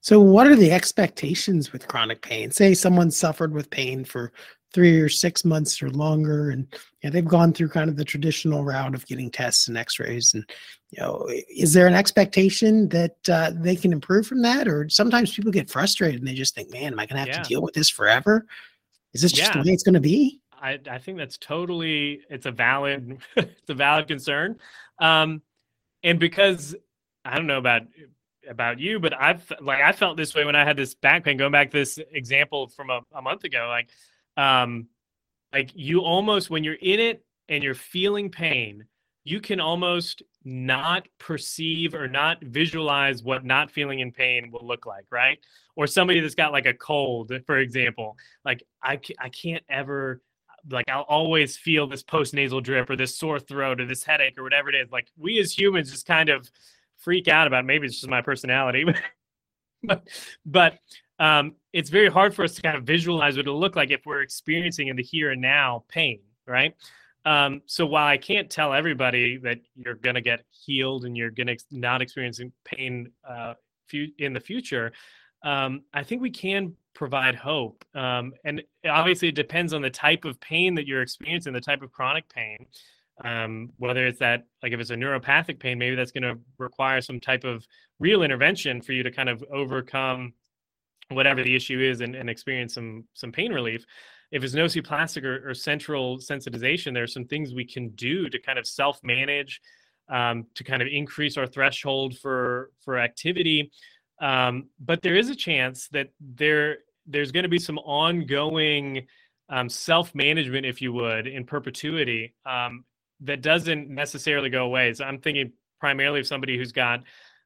So, 0.00 0.20
what 0.20 0.46
are 0.46 0.56
the 0.56 0.72
expectations 0.72 1.72
with 1.72 1.86
chronic 1.86 2.22
pain? 2.22 2.50
Say 2.50 2.74
someone 2.74 3.10
suffered 3.10 3.52
with 3.52 3.70
pain 3.70 4.04
for 4.04 4.32
three 4.72 5.00
or 5.00 5.08
six 5.08 5.44
months 5.44 5.82
or 5.82 5.90
longer. 5.90 6.50
And 6.50 6.66
you 7.00 7.08
know, 7.08 7.10
they've 7.10 7.24
gone 7.24 7.52
through 7.52 7.68
kind 7.68 7.90
of 7.90 7.96
the 7.96 8.04
traditional 8.04 8.64
route 8.64 8.94
of 8.94 9.06
getting 9.06 9.30
tests 9.30 9.68
and 9.68 9.76
x-rays. 9.76 10.34
And 10.34 10.48
you 10.90 11.02
know 11.02 11.28
is 11.48 11.72
there 11.72 11.86
an 11.86 11.94
expectation 11.94 12.88
that 12.90 13.16
uh, 13.28 13.52
they 13.54 13.76
can 13.76 13.92
improve 13.92 14.26
from 14.26 14.42
that? 14.42 14.68
Or 14.68 14.88
sometimes 14.88 15.34
people 15.34 15.52
get 15.52 15.70
frustrated 15.70 16.20
and 16.20 16.28
they 16.28 16.34
just 16.34 16.54
think 16.54 16.70
man 16.70 16.92
am 16.92 17.00
i 17.00 17.06
going 17.06 17.16
to 17.16 17.20
have 17.20 17.28
yeah. 17.28 17.42
to 17.42 17.48
deal 17.48 17.62
with 17.62 17.74
this 17.74 17.88
forever? 17.88 18.46
Is 19.14 19.22
this 19.22 19.32
just 19.32 19.54
yeah. 19.54 19.62
the 19.62 19.68
way 19.68 19.74
it's 19.74 19.82
going 19.82 19.94
to 19.94 20.00
be? 20.00 20.40
I, 20.60 20.78
I 20.88 20.98
think 20.98 21.18
that's 21.18 21.38
totally 21.38 22.20
it's 22.30 22.46
a 22.46 22.52
valid 22.52 23.18
it's 23.36 23.70
a 23.70 23.74
valid 23.74 24.08
concern. 24.08 24.58
Um 24.98 25.42
and 26.02 26.18
because 26.18 26.74
i 27.24 27.36
don't 27.36 27.46
know 27.46 27.58
about 27.58 27.82
about 28.48 28.78
you 28.78 28.98
but 28.98 29.14
i've 29.14 29.52
like 29.60 29.80
i 29.80 29.92
felt 29.92 30.16
this 30.16 30.34
way 30.34 30.44
when 30.44 30.56
i 30.56 30.64
had 30.64 30.76
this 30.76 30.94
back 30.94 31.24
pain 31.24 31.36
going 31.36 31.52
back 31.52 31.70
to 31.70 31.78
this 31.78 31.98
example 32.12 32.68
from 32.68 32.90
a, 32.90 33.00
a 33.12 33.22
month 33.22 33.44
ago 33.44 33.66
like 33.68 33.88
um 34.36 34.86
like 35.52 35.70
you 35.74 36.00
almost 36.00 36.50
when 36.50 36.64
you're 36.64 36.74
in 36.74 37.00
it 37.00 37.24
and 37.48 37.62
you're 37.62 37.74
feeling 37.74 38.30
pain 38.30 38.86
you 39.24 39.40
can 39.40 39.60
almost 39.60 40.22
not 40.44 41.06
perceive 41.18 41.94
or 41.94 42.08
not 42.08 42.42
visualize 42.42 43.22
what 43.22 43.44
not 43.44 43.70
feeling 43.70 44.00
in 44.00 44.10
pain 44.10 44.50
will 44.50 44.66
look 44.66 44.84
like 44.86 45.04
right? 45.10 45.38
Or 45.76 45.86
somebody 45.86 46.20
that's 46.20 46.34
got 46.34 46.52
like 46.52 46.66
a 46.66 46.74
cold 46.74 47.32
for 47.46 47.58
example 47.58 48.16
like 48.44 48.62
i, 48.82 48.98
I 49.18 49.28
can't 49.28 49.62
ever 49.68 50.20
like 50.70 50.88
i'll 50.88 51.02
always 51.02 51.56
feel 51.56 51.86
this 51.86 52.02
post 52.02 52.34
nasal 52.34 52.60
drip 52.60 52.88
or 52.90 52.96
this 52.96 53.16
sore 53.16 53.40
throat 53.40 53.80
or 53.80 53.86
this 53.86 54.04
headache 54.04 54.38
or 54.38 54.42
whatever 54.42 54.68
it 54.68 54.74
is. 54.74 54.90
Like 54.90 55.08
we 55.16 55.38
as 55.40 55.56
humans 55.56 55.90
just 55.90 56.06
kind 56.06 56.28
of 56.28 56.50
freak 56.98 57.28
out 57.28 57.46
about 57.46 57.64
maybe 57.64 57.86
it's 57.86 57.96
just 57.96 58.08
my 58.08 58.22
personality. 58.22 58.84
But 59.84 60.06
but 60.46 60.78
um, 61.18 61.56
it's 61.72 61.90
very 61.90 62.08
hard 62.08 62.34
for 62.34 62.44
us 62.44 62.54
to 62.54 62.62
kind 62.62 62.76
of 62.76 62.84
visualize 62.84 63.36
what 63.36 63.46
it'll 63.46 63.60
look 63.60 63.76
like 63.76 63.90
if 63.90 64.02
we're 64.04 64.22
experiencing 64.22 64.88
in 64.88 64.96
the 64.96 65.02
here 65.02 65.30
and 65.30 65.40
now 65.40 65.84
pain, 65.88 66.20
right? 66.46 66.74
Um, 67.24 67.62
so 67.66 67.86
while 67.86 68.06
I 68.06 68.16
can't 68.16 68.50
tell 68.50 68.72
everybody 68.72 69.38
that 69.38 69.58
you're 69.76 69.94
going 69.94 70.16
to 70.16 70.20
get 70.20 70.44
healed 70.50 71.04
and 71.04 71.16
you're 71.16 71.30
going 71.30 71.46
to 71.46 71.56
not 71.70 72.02
experiencing 72.02 72.52
pain 72.64 73.10
uh, 73.28 73.54
in 74.18 74.32
the 74.32 74.40
future, 74.40 74.92
um, 75.44 75.82
I 75.94 76.02
think 76.02 76.20
we 76.20 76.30
can 76.30 76.74
provide 76.94 77.34
hope. 77.34 77.84
Um, 77.94 78.32
and 78.44 78.62
obviously, 78.88 79.28
it 79.28 79.34
depends 79.34 79.72
on 79.72 79.82
the 79.82 79.90
type 79.90 80.24
of 80.24 80.40
pain 80.40 80.74
that 80.74 80.86
you're 80.86 81.02
experiencing, 81.02 81.52
the 81.52 81.60
type 81.60 81.82
of 81.82 81.92
chronic 81.92 82.28
pain. 82.28 82.66
Um, 83.22 83.70
whether 83.76 84.06
it's 84.06 84.18
that, 84.18 84.46
like 84.62 84.72
if 84.72 84.80
it's 84.80 84.90
a 84.90 84.96
neuropathic 84.96 85.60
pain, 85.60 85.78
maybe 85.78 85.94
that's 85.94 86.10
going 86.10 86.22
to 86.22 86.38
require 86.58 87.00
some 87.00 87.20
type 87.20 87.44
of 87.44 87.64
real 88.00 88.22
intervention 88.22 88.80
for 88.80 88.92
you 88.92 89.02
to 89.02 89.12
kind 89.12 89.28
of 89.28 89.44
overcome 89.52 90.32
whatever 91.14 91.42
the 91.42 91.54
issue 91.54 91.80
is 91.80 92.00
and, 92.00 92.14
and 92.14 92.30
experience 92.30 92.74
some 92.74 93.04
some 93.14 93.32
pain 93.32 93.52
relief 93.52 93.84
if 94.30 94.42
it's 94.42 94.54
nociplastic 94.54 95.24
or, 95.24 95.50
or 95.50 95.54
central 95.54 96.18
sensitization 96.18 96.94
there 96.94 97.02
are 97.02 97.08
some 97.08 97.26
things 97.26 97.54
we 97.54 97.64
can 97.64 97.90
do 97.90 98.28
to 98.28 98.38
kind 98.38 98.58
of 98.58 98.66
self-manage 98.66 99.60
um, 100.08 100.46
to 100.54 100.64
kind 100.64 100.82
of 100.82 100.88
increase 100.88 101.36
our 101.36 101.46
threshold 101.46 102.18
for 102.18 102.70
for 102.84 102.98
activity. 102.98 103.70
Um, 104.20 104.68
but 104.78 105.02
there 105.02 105.16
is 105.16 105.30
a 105.30 105.34
chance 105.34 105.88
that 105.88 106.08
there 106.20 106.78
there's 107.06 107.32
going 107.32 107.42
to 107.42 107.48
be 107.48 107.58
some 107.58 107.78
ongoing 107.78 109.06
um, 109.48 109.68
self-management 109.68 110.64
if 110.64 110.80
you 110.80 110.92
would 110.92 111.26
in 111.26 111.44
perpetuity 111.44 112.34
um, 112.46 112.84
that 113.20 113.42
doesn't 113.42 113.88
necessarily 113.88 114.50
go 114.50 114.64
away. 114.64 114.92
So 114.94 115.04
i'm 115.04 115.18
thinking 115.18 115.52
primarily 115.80 116.20
of 116.20 116.26
somebody 116.26 116.56
who's 116.56 116.72
got 116.72 117.00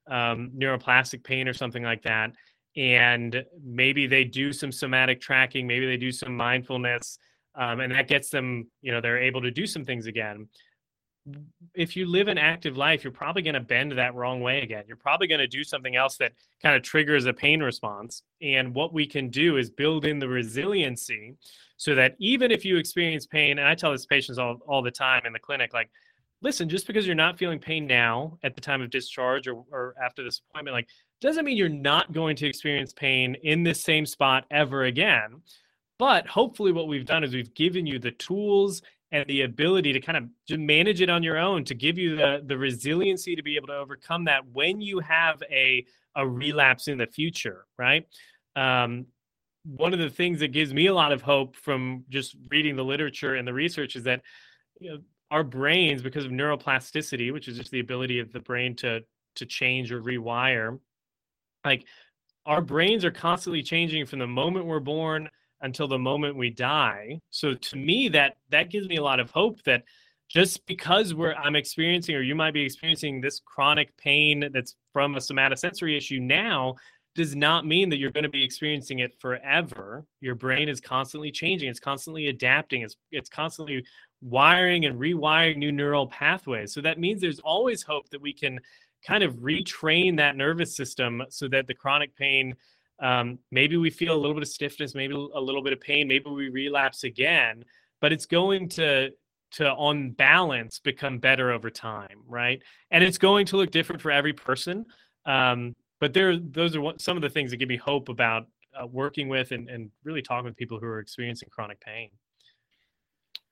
um, 0.08 0.52
neuroplastic 0.56 1.24
pain 1.24 1.48
or 1.48 1.54
something 1.54 1.82
like 1.82 2.02
that 2.02 2.32
and 2.76 3.44
maybe 3.64 4.06
they 4.06 4.24
do 4.24 4.52
some 4.52 4.70
somatic 4.70 5.20
tracking 5.20 5.66
maybe 5.66 5.86
they 5.86 5.96
do 5.96 6.12
some 6.12 6.36
mindfulness 6.36 7.18
um, 7.54 7.80
and 7.80 7.92
that 7.92 8.08
gets 8.08 8.28
them 8.30 8.66
you 8.82 8.92
know 8.92 9.00
they're 9.00 9.18
able 9.18 9.42
to 9.42 9.50
do 9.50 9.66
some 9.66 9.84
things 9.84 10.06
again. 10.06 10.48
If 11.74 11.96
you 11.96 12.06
live 12.06 12.28
an 12.28 12.38
active 12.38 12.76
life 12.76 13.02
you're 13.02 13.12
probably 13.12 13.42
going 13.42 13.54
to 13.54 13.60
bend 13.60 13.92
that 13.92 14.14
wrong 14.14 14.40
way 14.40 14.62
again. 14.62 14.84
You're 14.86 14.96
probably 14.96 15.26
going 15.26 15.40
to 15.40 15.48
do 15.48 15.64
something 15.64 15.96
else 15.96 16.16
that 16.18 16.32
kind 16.62 16.76
of 16.76 16.82
triggers 16.82 17.26
a 17.26 17.32
pain 17.32 17.62
response. 17.62 18.22
And 18.40 18.74
what 18.74 18.92
we 18.92 19.06
can 19.06 19.28
do 19.28 19.56
is 19.56 19.70
build 19.70 20.04
in 20.04 20.18
the 20.18 20.28
resiliency 20.28 21.34
so 21.76 21.94
that 21.94 22.14
even 22.18 22.50
if 22.50 22.64
you 22.64 22.76
experience 22.76 23.26
pain 23.26 23.58
and 23.58 23.68
i 23.68 23.74
tell 23.74 23.92
this 23.92 24.06
patients 24.06 24.38
all, 24.38 24.58
all 24.66 24.82
the 24.82 24.90
time 24.90 25.22
in 25.26 25.32
the 25.32 25.38
clinic 25.38 25.72
like 25.74 25.90
listen 26.42 26.68
just 26.68 26.86
because 26.86 27.06
you're 27.06 27.14
not 27.14 27.38
feeling 27.38 27.58
pain 27.58 27.86
now 27.86 28.38
at 28.42 28.54
the 28.54 28.60
time 28.60 28.82
of 28.82 28.90
discharge 28.90 29.46
or, 29.46 29.64
or 29.70 29.94
after 30.02 30.22
this 30.22 30.40
appointment 30.50 30.74
like 30.74 30.88
doesn't 31.20 31.44
mean 31.44 31.56
you're 31.56 31.68
not 31.68 32.12
going 32.12 32.36
to 32.36 32.46
experience 32.46 32.92
pain 32.92 33.36
in 33.42 33.62
this 33.62 33.82
same 33.82 34.06
spot 34.06 34.44
ever 34.50 34.84
again. 34.84 35.42
But 35.98 36.26
hopefully, 36.26 36.72
what 36.72 36.88
we've 36.88 37.06
done 37.06 37.24
is 37.24 37.34
we've 37.34 37.54
given 37.54 37.86
you 37.86 37.98
the 37.98 38.10
tools 38.10 38.82
and 39.12 39.26
the 39.28 39.42
ability 39.42 39.92
to 39.92 40.00
kind 40.00 40.18
of 40.18 40.58
manage 40.58 41.00
it 41.00 41.08
on 41.08 41.22
your 41.22 41.38
own 41.38 41.64
to 41.64 41.74
give 41.74 41.96
you 41.96 42.16
the, 42.16 42.42
the 42.44 42.58
resiliency 42.58 43.36
to 43.36 43.42
be 43.42 43.56
able 43.56 43.68
to 43.68 43.76
overcome 43.76 44.24
that 44.24 44.46
when 44.52 44.80
you 44.80 44.98
have 44.98 45.42
a, 45.50 45.86
a 46.16 46.26
relapse 46.26 46.88
in 46.88 46.98
the 46.98 47.06
future, 47.06 47.66
right? 47.78 48.06
Um, 48.56 49.06
one 49.64 49.92
of 49.92 49.98
the 49.98 50.10
things 50.10 50.40
that 50.40 50.48
gives 50.48 50.74
me 50.74 50.86
a 50.86 50.94
lot 50.94 51.12
of 51.12 51.22
hope 51.22 51.56
from 51.56 52.04
just 52.08 52.36
reading 52.50 52.76
the 52.76 52.84
literature 52.84 53.36
and 53.36 53.46
the 53.46 53.54
research 53.54 53.96
is 53.96 54.04
that 54.04 54.22
you 54.80 54.90
know, 54.90 54.98
our 55.30 55.42
brains, 55.42 56.02
because 56.02 56.24
of 56.24 56.30
neuroplasticity, 56.30 57.32
which 57.32 57.48
is 57.48 57.56
just 57.56 57.70
the 57.70 57.80
ability 57.80 58.20
of 58.20 58.32
the 58.32 58.40
brain 58.40 58.76
to 58.76 59.00
to 59.36 59.44
change 59.44 59.92
or 59.92 60.00
rewire, 60.00 60.78
like 61.66 61.84
our 62.46 62.62
brains 62.62 63.04
are 63.04 63.10
constantly 63.10 63.62
changing 63.62 64.06
from 64.06 64.20
the 64.20 64.26
moment 64.26 64.64
we're 64.64 64.80
born 64.80 65.28
until 65.60 65.88
the 65.88 65.98
moment 65.98 66.36
we 66.36 66.50
die. 66.50 67.20
So 67.30 67.54
to 67.54 67.76
me 67.76 68.08
that 68.10 68.36
that 68.50 68.70
gives 68.70 68.88
me 68.88 68.96
a 68.96 69.02
lot 69.02 69.20
of 69.20 69.30
hope 69.30 69.62
that 69.64 69.84
just 70.28 70.64
because 70.66 71.14
we're 71.14 71.34
I'm 71.34 71.56
experiencing 71.56 72.14
or 72.14 72.22
you 72.22 72.34
might 72.34 72.54
be 72.54 72.64
experiencing 72.64 73.20
this 73.20 73.40
chronic 73.44 73.96
pain 73.96 74.48
that's 74.52 74.76
from 74.92 75.14
a 75.16 75.18
somatosensory 75.18 75.96
issue 75.96 76.20
now 76.20 76.76
does 77.14 77.34
not 77.34 77.66
mean 77.66 77.88
that 77.88 77.98
you're 77.98 78.10
going 78.10 78.24
to 78.24 78.30
be 78.30 78.44
experiencing 78.44 78.98
it 78.98 79.18
forever. 79.18 80.04
Your 80.20 80.34
brain 80.34 80.68
is 80.68 80.80
constantly 80.80 81.30
changing, 81.30 81.68
it's 81.68 81.80
constantly 81.80 82.28
adapting, 82.28 82.82
it's 82.82 82.96
it's 83.10 83.30
constantly 83.30 83.84
wiring 84.22 84.84
and 84.84 85.00
rewiring 85.00 85.56
new 85.56 85.72
neural 85.72 86.06
pathways. 86.06 86.72
So 86.72 86.80
that 86.82 86.98
means 86.98 87.20
there's 87.20 87.40
always 87.40 87.82
hope 87.82 88.08
that 88.10 88.20
we 88.20 88.32
can 88.32 88.60
kind 89.05 89.22
of 89.22 89.34
retrain 89.36 90.16
that 90.16 90.36
nervous 90.36 90.76
system 90.76 91.22
so 91.28 91.49
that 91.49 91.66
the 91.66 91.74
chronic 91.74 92.14
pain 92.16 92.55
um, 92.99 93.38
maybe 93.51 93.76
we 93.76 93.90
feel 93.90 94.14
a 94.14 94.16
little 94.16 94.34
bit 94.34 94.42
of 94.42 94.49
stiffness 94.49 94.94
maybe 94.94 95.14
a 95.14 95.40
little 95.40 95.62
bit 95.62 95.72
of 95.72 95.80
pain 95.80 96.09
maybe 96.09 96.30
we 96.30 96.49
relapse 96.49 97.05
again 97.05 97.64
but 98.01 98.12
it's 98.12 98.26
going 98.26 98.68
to 98.68 99.11
to 99.53 99.70
on 99.74 100.11
balance 100.11 100.80
become 100.80 101.18
better 101.18 101.53
over 101.53 101.70
time 101.70 102.20
right? 102.26 102.62
And 102.90 103.05
it's 103.05 103.18
going 103.18 103.47
to 103.47 103.57
look 103.57 103.70
different 103.70 104.03
for 104.03 104.11
every 104.11 104.32
person 104.32 104.84
um, 105.24 105.74
but 106.01 106.12
there 106.12 106.36
those 106.38 106.76
are 106.76 106.80
what, 106.80 107.01
some 107.01 107.16
of 107.16 107.22
the 107.22 107.30
things 107.30 107.51
that 107.51 107.59
give 107.59 107.68
me 107.68 107.76
hope 107.76 108.09
about 108.09 108.47
uh, 108.80 108.86
working 108.86 109.28
with 109.28 109.53
and, 109.53 109.68
and 109.68 109.90
really 110.05 110.22
talking 110.22 110.44
with 110.44 110.57
people 110.57 110.78
who 110.78 110.86
are 110.86 111.01
experiencing 111.01 111.49
chronic 111.51 111.80
pain 111.80 112.11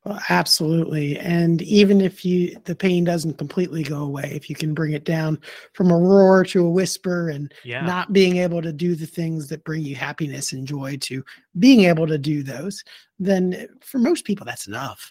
Well, 0.05 0.20
absolutely. 0.28 1.18
And 1.18 1.62
even 1.62 2.02
if 2.02 2.26
you 2.26 2.57
the 2.64 2.74
pain 2.76 3.05
doesn't 3.05 3.38
completely 3.38 3.82
go 3.82 4.02
away, 4.02 4.32
if 4.34 4.50
you 4.50 4.57
can 4.57 4.74
bring 4.74 4.92
it 4.92 5.05
down 5.05 5.38
from 5.72 5.90
a 5.90 5.96
roar 5.96 6.44
to 6.44 6.66
a 6.66 6.70
whisper 6.70 7.30
and 7.30 7.52
Yeah. 7.64 7.80
not 7.86 8.12
being 8.12 8.36
able 8.36 8.61
to 8.61 8.72
do 8.72 8.94
the 8.96 9.07
things 9.07 9.48
that 9.48 9.64
bring 9.64 9.82
you 9.82 9.96
happiness 9.96 10.52
and 10.52 10.66
joy 10.68 10.98
to 11.02 11.24
being 11.59 11.84
able 11.84 12.07
to 12.07 12.18
do 12.18 12.42
those, 12.42 12.84
then 13.18 13.66
for 13.80 13.98
most 13.98 14.26
people 14.26 14.44
that's 14.44 14.66
enough. 14.66 15.11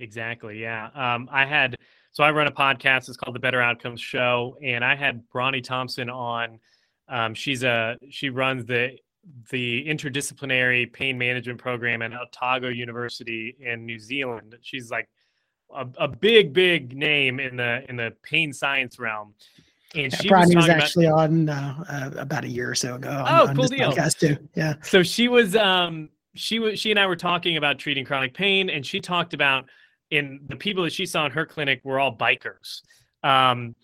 Exactly. 0.00 0.60
Yeah. 0.60 0.88
Um, 0.94 1.28
I 1.30 1.46
had 1.46 1.76
so 2.10 2.24
I 2.24 2.30
run 2.32 2.46
a 2.48 2.52
podcast. 2.52 3.08
It's 3.08 3.16
called 3.16 3.36
the 3.36 3.40
Better 3.40 3.60
Outcomes 3.60 4.00
Show, 4.00 4.56
and 4.62 4.84
I 4.84 4.96
had 4.96 5.22
Bronnie 5.28 5.62
Thompson 5.62 6.10
on. 6.10 6.58
Um, 7.08 7.34
she's 7.34 7.62
a 7.62 7.96
she 8.10 8.30
runs 8.30 8.64
the 8.66 8.98
the 9.50 9.84
interdisciplinary 9.86 10.92
pain 10.92 11.18
management 11.18 11.58
program 11.58 12.02
at 12.02 12.12
Otago 12.12 12.68
University 12.68 13.56
in 13.60 13.84
New 13.86 13.98
Zealand. 13.98 14.56
She's 14.62 14.90
like 14.90 15.08
a, 15.74 15.86
a 15.98 16.08
big, 16.08 16.52
big 16.52 16.96
name 16.96 17.40
in 17.40 17.56
the 17.56 17.84
in 17.88 17.96
the 17.96 18.12
pain 18.22 18.52
science 18.52 18.98
realm. 18.98 19.34
And 19.94 20.12
Yeah, 20.12 20.18
she 20.18 20.28
was 20.30 20.46
was, 20.46 20.54
talking 20.54 20.70
about 20.70 20.82
actually 20.82 21.06
on 21.06 21.48
uh, 21.48 21.84
uh, 21.88 22.20
about 22.20 22.44
a 22.44 22.48
year 22.48 22.70
or 22.70 22.74
so 22.74 22.96
ago. 22.96 23.10
On, 23.10 23.26
Oh, 23.28 23.46
on 23.48 23.54
cool 23.54 23.62
this 23.68 23.70
deal. 23.70 23.92
podcast 23.92 24.18
too. 24.18 24.36
Yeah. 24.54 24.74
so 24.82 25.02
she 25.02 25.28
was 25.28 25.56
um 25.56 26.08
she 26.34 26.58
was 26.58 26.78
she 26.78 26.90
and 26.90 27.00
I 27.00 27.06
were 27.06 27.16
talking 27.16 27.56
about 27.56 27.78
treating 27.78 28.04
chronic 28.04 28.34
pain 28.34 28.68
and 28.70 28.84
she 28.84 29.00
talked 29.00 29.32
about 29.34 29.64
in 30.10 30.40
the 30.48 30.56
people 30.56 30.84
that 30.84 30.92
she 30.92 31.06
saw 31.06 31.26
in 31.26 31.32
her 31.32 31.46
clinic 31.46 31.80
were 31.82 31.98
all 31.98 32.16
bikers. 32.16 32.82
Um 33.24 33.74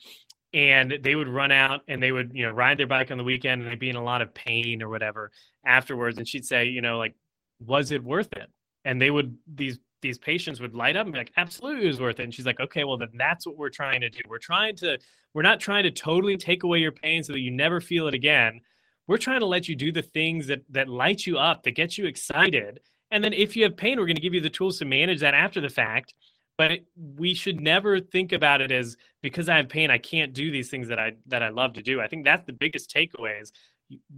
and 0.55 0.99
they 1.03 1.15
would 1.15 1.29
run 1.29 1.51
out 1.51 1.81
and 1.89 2.03
they 2.03 2.13
would, 2.13 2.33
you 2.35 2.45
know, 2.45 2.53
ride 2.53 2.79
their 2.79 2.87
bike 2.87 3.11
on 3.11 3.19
the 3.19 3.25
weekend 3.25 3.63
and 3.63 3.71
they'd 3.71 3.79
be 3.79 3.91
in 3.91 3.97
a 3.97 4.05
lot 4.05 4.23
of 4.23 4.35
pain 4.35 4.83
or 4.83 4.89
whatever 4.89 5.31
afterwards 5.65 6.19
and 6.19 6.29
she'd 6.29 6.45
say, 6.45 6.67
you 6.67 6.81
know, 6.81 6.99
like 6.99 7.15
was 7.61 7.91
it 7.91 8.03
worth 8.03 8.33
it? 8.33 8.51
And 8.85 9.01
they 9.01 9.11
would 9.11 9.37
these 9.53 9.79
these 10.03 10.19
patients 10.19 10.61
would 10.61 10.75
light 10.75 10.97
up 10.97 11.07
and 11.07 11.13
be 11.13 11.19
like, 11.19 11.33
absolutely 11.37 11.85
it 11.85 11.89
was 11.89 12.01
worth 12.01 12.19
it. 12.19 12.25
And 12.25 12.35
she's 12.35 12.47
like, 12.47 12.61
okay, 12.61 12.85
well 12.85 12.99
then 12.99 13.11
that's 13.15 13.47
what 13.47 13.57
we're 13.57 13.71
trying 13.71 14.01
to 14.01 14.11
do. 14.11 14.21
We're 14.29 14.39
trying 14.39 14.77
to 14.77 14.99
we're 15.35 15.43
not 15.43 15.61
trying 15.61 15.85
to 15.85 15.91
totally 15.91 16.37
take 16.37 16.63
away 16.65 16.79
your 16.79 16.93
pain 16.93 17.23
so 17.23 17.33
that 17.33 17.41
you 17.41 17.51
never 17.51 17.81
feel 17.81 18.09
it 18.09 18.15
again 18.15 18.61
we're 19.07 19.19
trying 19.19 19.41
to 19.41 19.47
let 19.47 19.69
you 19.69 19.77
do 19.77 19.93
the 19.93 20.03
things 20.03 20.47
that 20.47 20.63
that 20.71 20.89
light 20.89 21.27
you 21.27 21.39
up 21.39 21.63
that 21.63 21.73
get 21.73 21.99
you 21.99 22.07
excited 22.07 22.81
and 23.11 23.23
then 23.23 23.33
if 23.33 23.57
you 23.57 23.63
have 23.65 23.77
pain 23.77 23.99
we're 23.99 24.07
going 24.07 24.17
to 24.17 24.23
give 24.23 24.35
you 24.35 24.41
the 24.41 24.51
tools 24.51 24.79
to 24.79 24.85
manage 24.85 25.21
that 25.21 25.35
after 25.35 25.61
the 25.61 25.69
fact 25.69 26.15
but 26.63 26.81
we 27.19 27.35
should 27.35 27.61
never 27.61 27.99
think 27.99 28.33
about 28.33 28.61
it 28.61 28.71
as 28.71 28.97
because 29.21 29.49
i 29.49 29.57
have 29.57 29.69
pain 29.69 29.91
i 29.91 29.99
can't 29.99 30.33
do 30.33 30.51
these 30.51 30.69
things 30.71 30.89
that 30.89 30.99
i 30.99 31.13
that 31.27 31.43
i 31.43 31.49
love 31.49 31.73
to 31.73 31.83
do. 31.83 32.01
I 32.01 32.07
think 32.07 32.25
that's 32.25 32.47
the 32.47 32.53
biggest 32.53 32.95
takeaway 32.95 33.43
is 33.43 33.53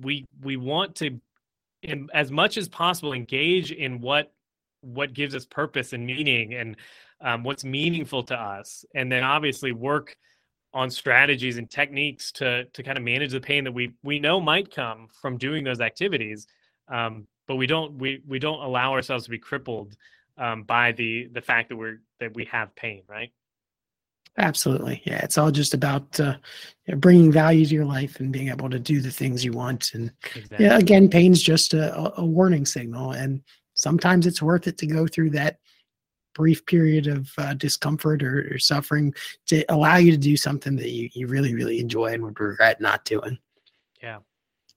we 0.01 0.27
we 0.43 0.57
want 0.57 0.95
to 0.97 1.21
in, 1.83 2.09
as 2.13 2.31
much 2.31 2.57
as 2.57 2.69
possible 2.69 3.13
engage 3.13 3.73
in 3.73 4.01
what 4.01 4.33
what 4.83 5.15
gives 5.15 5.35
us 5.35 5.47
purpose 5.47 5.95
and 5.95 6.07
meaning 6.07 6.55
and 6.55 6.77
um, 7.23 7.43
what's 7.45 7.65
meaningful 7.65 8.23
to 8.25 8.35
us 8.35 8.85
and 8.95 9.11
then 9.11 9.23
obviously 9.23 9.73
work 9.73 10.17
on 10.75 10.91
strategies 10.91 11.57
and 11.57 11.71
techniques 11.71 12.31
to 12.33 12.65
to 12.75 12.83
kind 12.83 12.99
of 12.99 13.05
manage 13.05 13.33
the 13.33 13.41
pain 13.41 13.65
that 13.65 13.73
we 13.73 13.93
we 14.03 14.19
know 14.19 14.39
might 14.39 14.75
come 14.75 15.09
from 15.23 15.39
doing 15.39 15.65
those 15.65 15.81
activities 15.81 16.47
um, 16.89 17.27
but 17.47 17.57
we 17.57 17.67
don't 17.67 17.95
we 17.99 18.21
we 18.27 18.39
don't 18.39 18.63
allow 18.63 18.93
ourselves 18.93 19.25
to 19.25 19.31
be 19.31 19.39
crippled 19.39 19.97
um, 20.39 20.63
by 20.63 20.93
the 20.93 21.29
the 21.33 21.41
fact 21.41 21.69
that 21.69 21.77
we're 21.77 22.01
that 22.21 22.35
we 22.35 22.45
have 22.47 22.75
pain 22.75 23.03
right 23.09 23.31
Absolutely. 24.37 25.01
Yeah. 25.05 25.21
It's 25.23 25.39
all 25.39 25.51
just 25.51 25.75
about 25.75 26.19
uh, 26.19 26.37
bringing 26.97 27.31
value 27.31 27.65
to 27.67 27.75
your 27.75 27.85
life 27.85 28.19
and 28.19 28.33
being 28.33 28.49
able 28.49 28.69
to 28.69 28.81
do 28.81 29.01
the 29.01 29.11
things 29.11 29.45
you 29.45 29.53
want. 29.53 29.95
And 29.95 30.11
exactly 30.35 30.67
yeah, 30.67 30.77
again, 30.77 31.09
pain's 31.09 31.41
just 31.41 31.73
a, 31.73 32.19
a- 32.19 32.25
warning 32.25 32.67
signal. 32.67 33.13
And 33.13 33.43
sometimes 33.75 34.27
it's 34.27 34.43
worth 34.43 34.67
it 34.67 34.77
to 34.79 34.87
go 34.87 35.07
through 35.07 35.31
that 35.31 35.59
brief 36.35 36.67
period 36.67 37.07
of 37.07 37.31
uh, 37.39 37.55
discomfort 37.55 38.25
or, 38.25 38.49
or 38.53 38.59
suffering 38.59 39.15
to 39.47 39.65
allow 39.69 39.99
you 39.99 40.11
to 40.11 40.19
do 40.19 40.37
something 40.37 40.75
that 40.77 40.91
you, 40.91 41.09
you 41.13 41.29
really, 41.29 41.55
really 41.55 41.79
enjoy 41.79 42.13
and 42.13 42.25
would 42.25 42.41
regret 42.41 42.81
not 42.81 43.05
doing. 43.05 43.39
Yeah. 44.03 44.19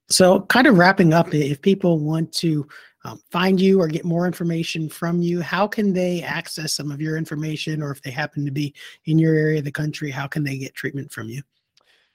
So, 0.09 0.41
kind 0.41 0.67
of 0.67 0.77
wrapping 0.77 1.13
up, 1.13 1.33
if 1.33 1.61
people 1.61 1.99
want 1.99 2.31
to 2.33 2.67
um, 3.05 3.21
find 3.31 3.59
you 3.59 3.79
or 3.79 3.87
get 3.87 4.05
more 4.05 4.25
information 4.25 4.89
from 4.89 5.21
you, 5.21 5.41
how 5.41 5.67
can 5.67 5.93
they 5.93 6.21
access 6.21 6.73
some 6.73 6.91
of 6.91 6.99
your 6.99 7.17
information? 7.17 7.81
Or 7.81 7.91
if 7.91 8.01
they 8.01 8.11
happen 8.11 8.45
to 8.45 8.51
be 8.51 8.73
in 9.05 9.19
your 9.19 9.35
area 9.35 9.59
of 9.59 9.65
the 9.65 9.71
country, 9.71 10.11
how 10.11 10.27
can 10.27 10.43
they 10.43 10.57
get 10.57 10.73
treatment 10.73 11.11
from 11.11 11.29
you? 11.29 11.41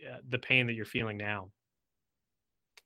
uh, 0.09 0.17
the 0.29 0.39
pain 0.39 0.65
that 0.65 0.73
you're 0.73 0.85
feeling 0.85 1.17
now 1.17 1.49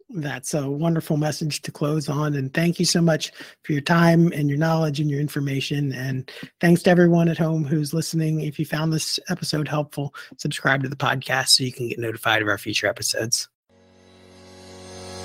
That's 0.10 0.54
a 0.54 0.70
wonderful 0.70 1.18
message 1.18 1.62
to 1.64 1.72
close 1.72 2.10
on. 2.10 2.36
And 2.36 2.54
thank 2.54 2.80
you 2.80 2.86
so 2.86 3.01
much 3.01 3.32
for 3.64 3.72
your 3.72 3.82
time 3.82 4.32
and 4.32 4.49
your 4.49 4.58
knowledge 4.58 4.99
and 4.99 5.10
your 5.10 5.20
information. 5.20 5.91
And 5.91 6.30
thanks 6.62 6.84
to 6.84 6.89
everyone 6.89 7.30
at 7.30 7.38
home 7.38 7.64
who's 7.66 7.93
listening. 7.93 8.41
If 8.41 8.60
you 8.60 8.66
found 8.66 8.93
this 8.93 9.20
episode 9.30 9.68
helpful, 9.68 10.14
subscribe 10.38 10.84
to 10.84 10.89
the 10.89 10.95
podcast 10.95 11.49
so 11.49 11.64
you 11.64 11.72
can 11.72 11.89
get 11.89 11.99
notified 11.99 12.41
of 12.41 12.47
our 12.47 12.58
future 12.58 12.88
episodes. 12.88 13.47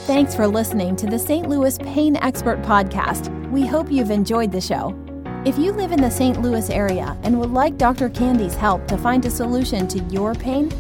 Thanks 0.07 0.35
for 0.35 0.47
listening 0.47 0.97
to 0.97 1.07
the 1.07 1.19
St. 1.19 1.49
Louis 1.51 1.77
Pain 1.79 2.17
Expert 2.17 2.63
Podcast. 2.63 3.29
We 3.51 3.67
hope 3.67 3.93
you've 3.93 4.11
enjoyed 4.11 4.53
the 4.53 4.61
show. 4.61 4.99
If 5.45 5.59
you 5.59 5.71
live 5.73 5.93
in 5.93 6.01
the 6.01 6.11
St. 6.11 6.41
Louis 6.41 6.71
area 6.71 7.17
and 7.23 7.39
would 7.39 7.51
like 7.51 7.77
Dr. 7.77 8.09
Candy's 8.09 8.55
help 8.55 8.89
to 8.89 8.97
find 8.97 9.25
a 9.27 9.31
solution 9.31 9.87
to 9.89 9.99
your 10.05 10.35
pain, 10.35 10.73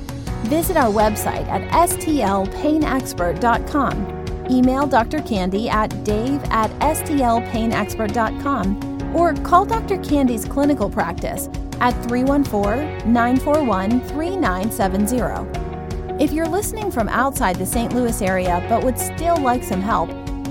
visit 0.44 0.76
our 0.76 0.92
website 0.92 1.48
at 1.48 1.62
stlpainexpert.com. 1.88 4.18
Email 4.50 4.86
Dr. 4.86 5.20
Candy 5.22 5.68
at 5.68 6.04
dave 6.04 6.42
at 6.44 6.70
stlpainexpert.com 6.80 9.14
or 9.14 9.34
call 9.34 9.64
Dr. 9.64 9.98
Candy's 9.98 10.44
clinical 10.44 10.88
practice 10.88 11.48
at 11.80 11.92
314 12.08 13.12
941 13.12 14.00
3970. 14.00 16.22
If 16.22 16.32
you're 16.32 16.48
listening 16.48 16.90
from 16.90 17.08
outside 17.08 17.56
the 17.56 17.66
St. 17.66 17.94
Louis 17.94 18.20
area 18.22 18.64
but 18.68 18.82
would 18.82 18.98
still 18.98 19.36
like 19.36 19.62
some 19.62 19.80
help, 19.80 20.10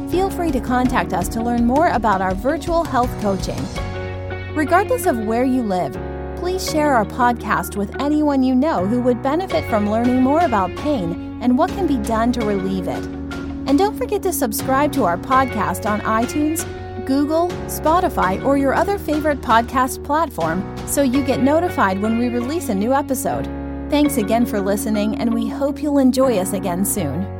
feel 0.09 0.29
free 0.29 0.51
to 0.51 0.61
contact 0.61 1.11
us 1.11 1.27
to 1.29 1.41
learn 1.41 1.65
more 1.65 1.89
about 1.89 2.21
our 2.21 2.33
virtual 2.33 2.85
health 2.85 3.11
coaching. 3.21 3.59
Regardless 4.55 5.05
of 5.05 5.25
where 5.25 5.43
you 5.43 5.61
live, 5.61 5.95
please 6.39 6.69
share 6.69 6.95
our 6.95 7.05
podcast 7.05 7.75
with 7.75 7.99
anyone 8.01 8.43
you 8.43 8.55
know 8.55 8.85
who 8.85 9.01
would 9.01 9.21
benefit 9.21 9.67
from 9.69 9.89
learning 9.89 10.21
more 10.21 10.41
about 10.41 10.75
pain 10.77 11.39
and 11.41 11.57
what 11.57 11.69
can 11.71 11.87
be 11.87 11.97
done 11.97 12.31
to 12.31 12.45
relieve 12.45 12.87
it. 12.87 13.03
And 13.67 13.77
don't 13.77 13.97
forget 13.97 14.23
to 14.23 14.31
subscribe 14.31 14.91
to 14.93 15.03
our 15.03 15.17
podcast 15.17 15.89
on 15.89 15.99
iTunes, 16.01 16.65
Google, 17.05 17.49
Spotify, 17.67 18.43
or 18.43 18.57
your 18.57 18.73
other 18.73 18.97
favorite 18.97 19.41
podcast 19.41 20.03
platform 20.03 20.77
so 20.87 21.01
you 21.01 21.23
get 21.23 21.41
notified 21.41 22.01
when 22.01 22.17
we 22.17 22.29
release 22.29 22.69
a 22.69 22.75
new 22.75 22.93
episode. 22.93 23.45
Thanks 23.89 24.17
again 24.17 24.45
for 24.45 24.59
listening, 24.59 25.17
and 25.17 25.33
we 25.33 25.47
hope 25.47 25.81
you'll 25.81 25.99
enjoy 25.99 26.37
us 26.37 26.53
again 26.53 26.85
soon. 26.85 27.36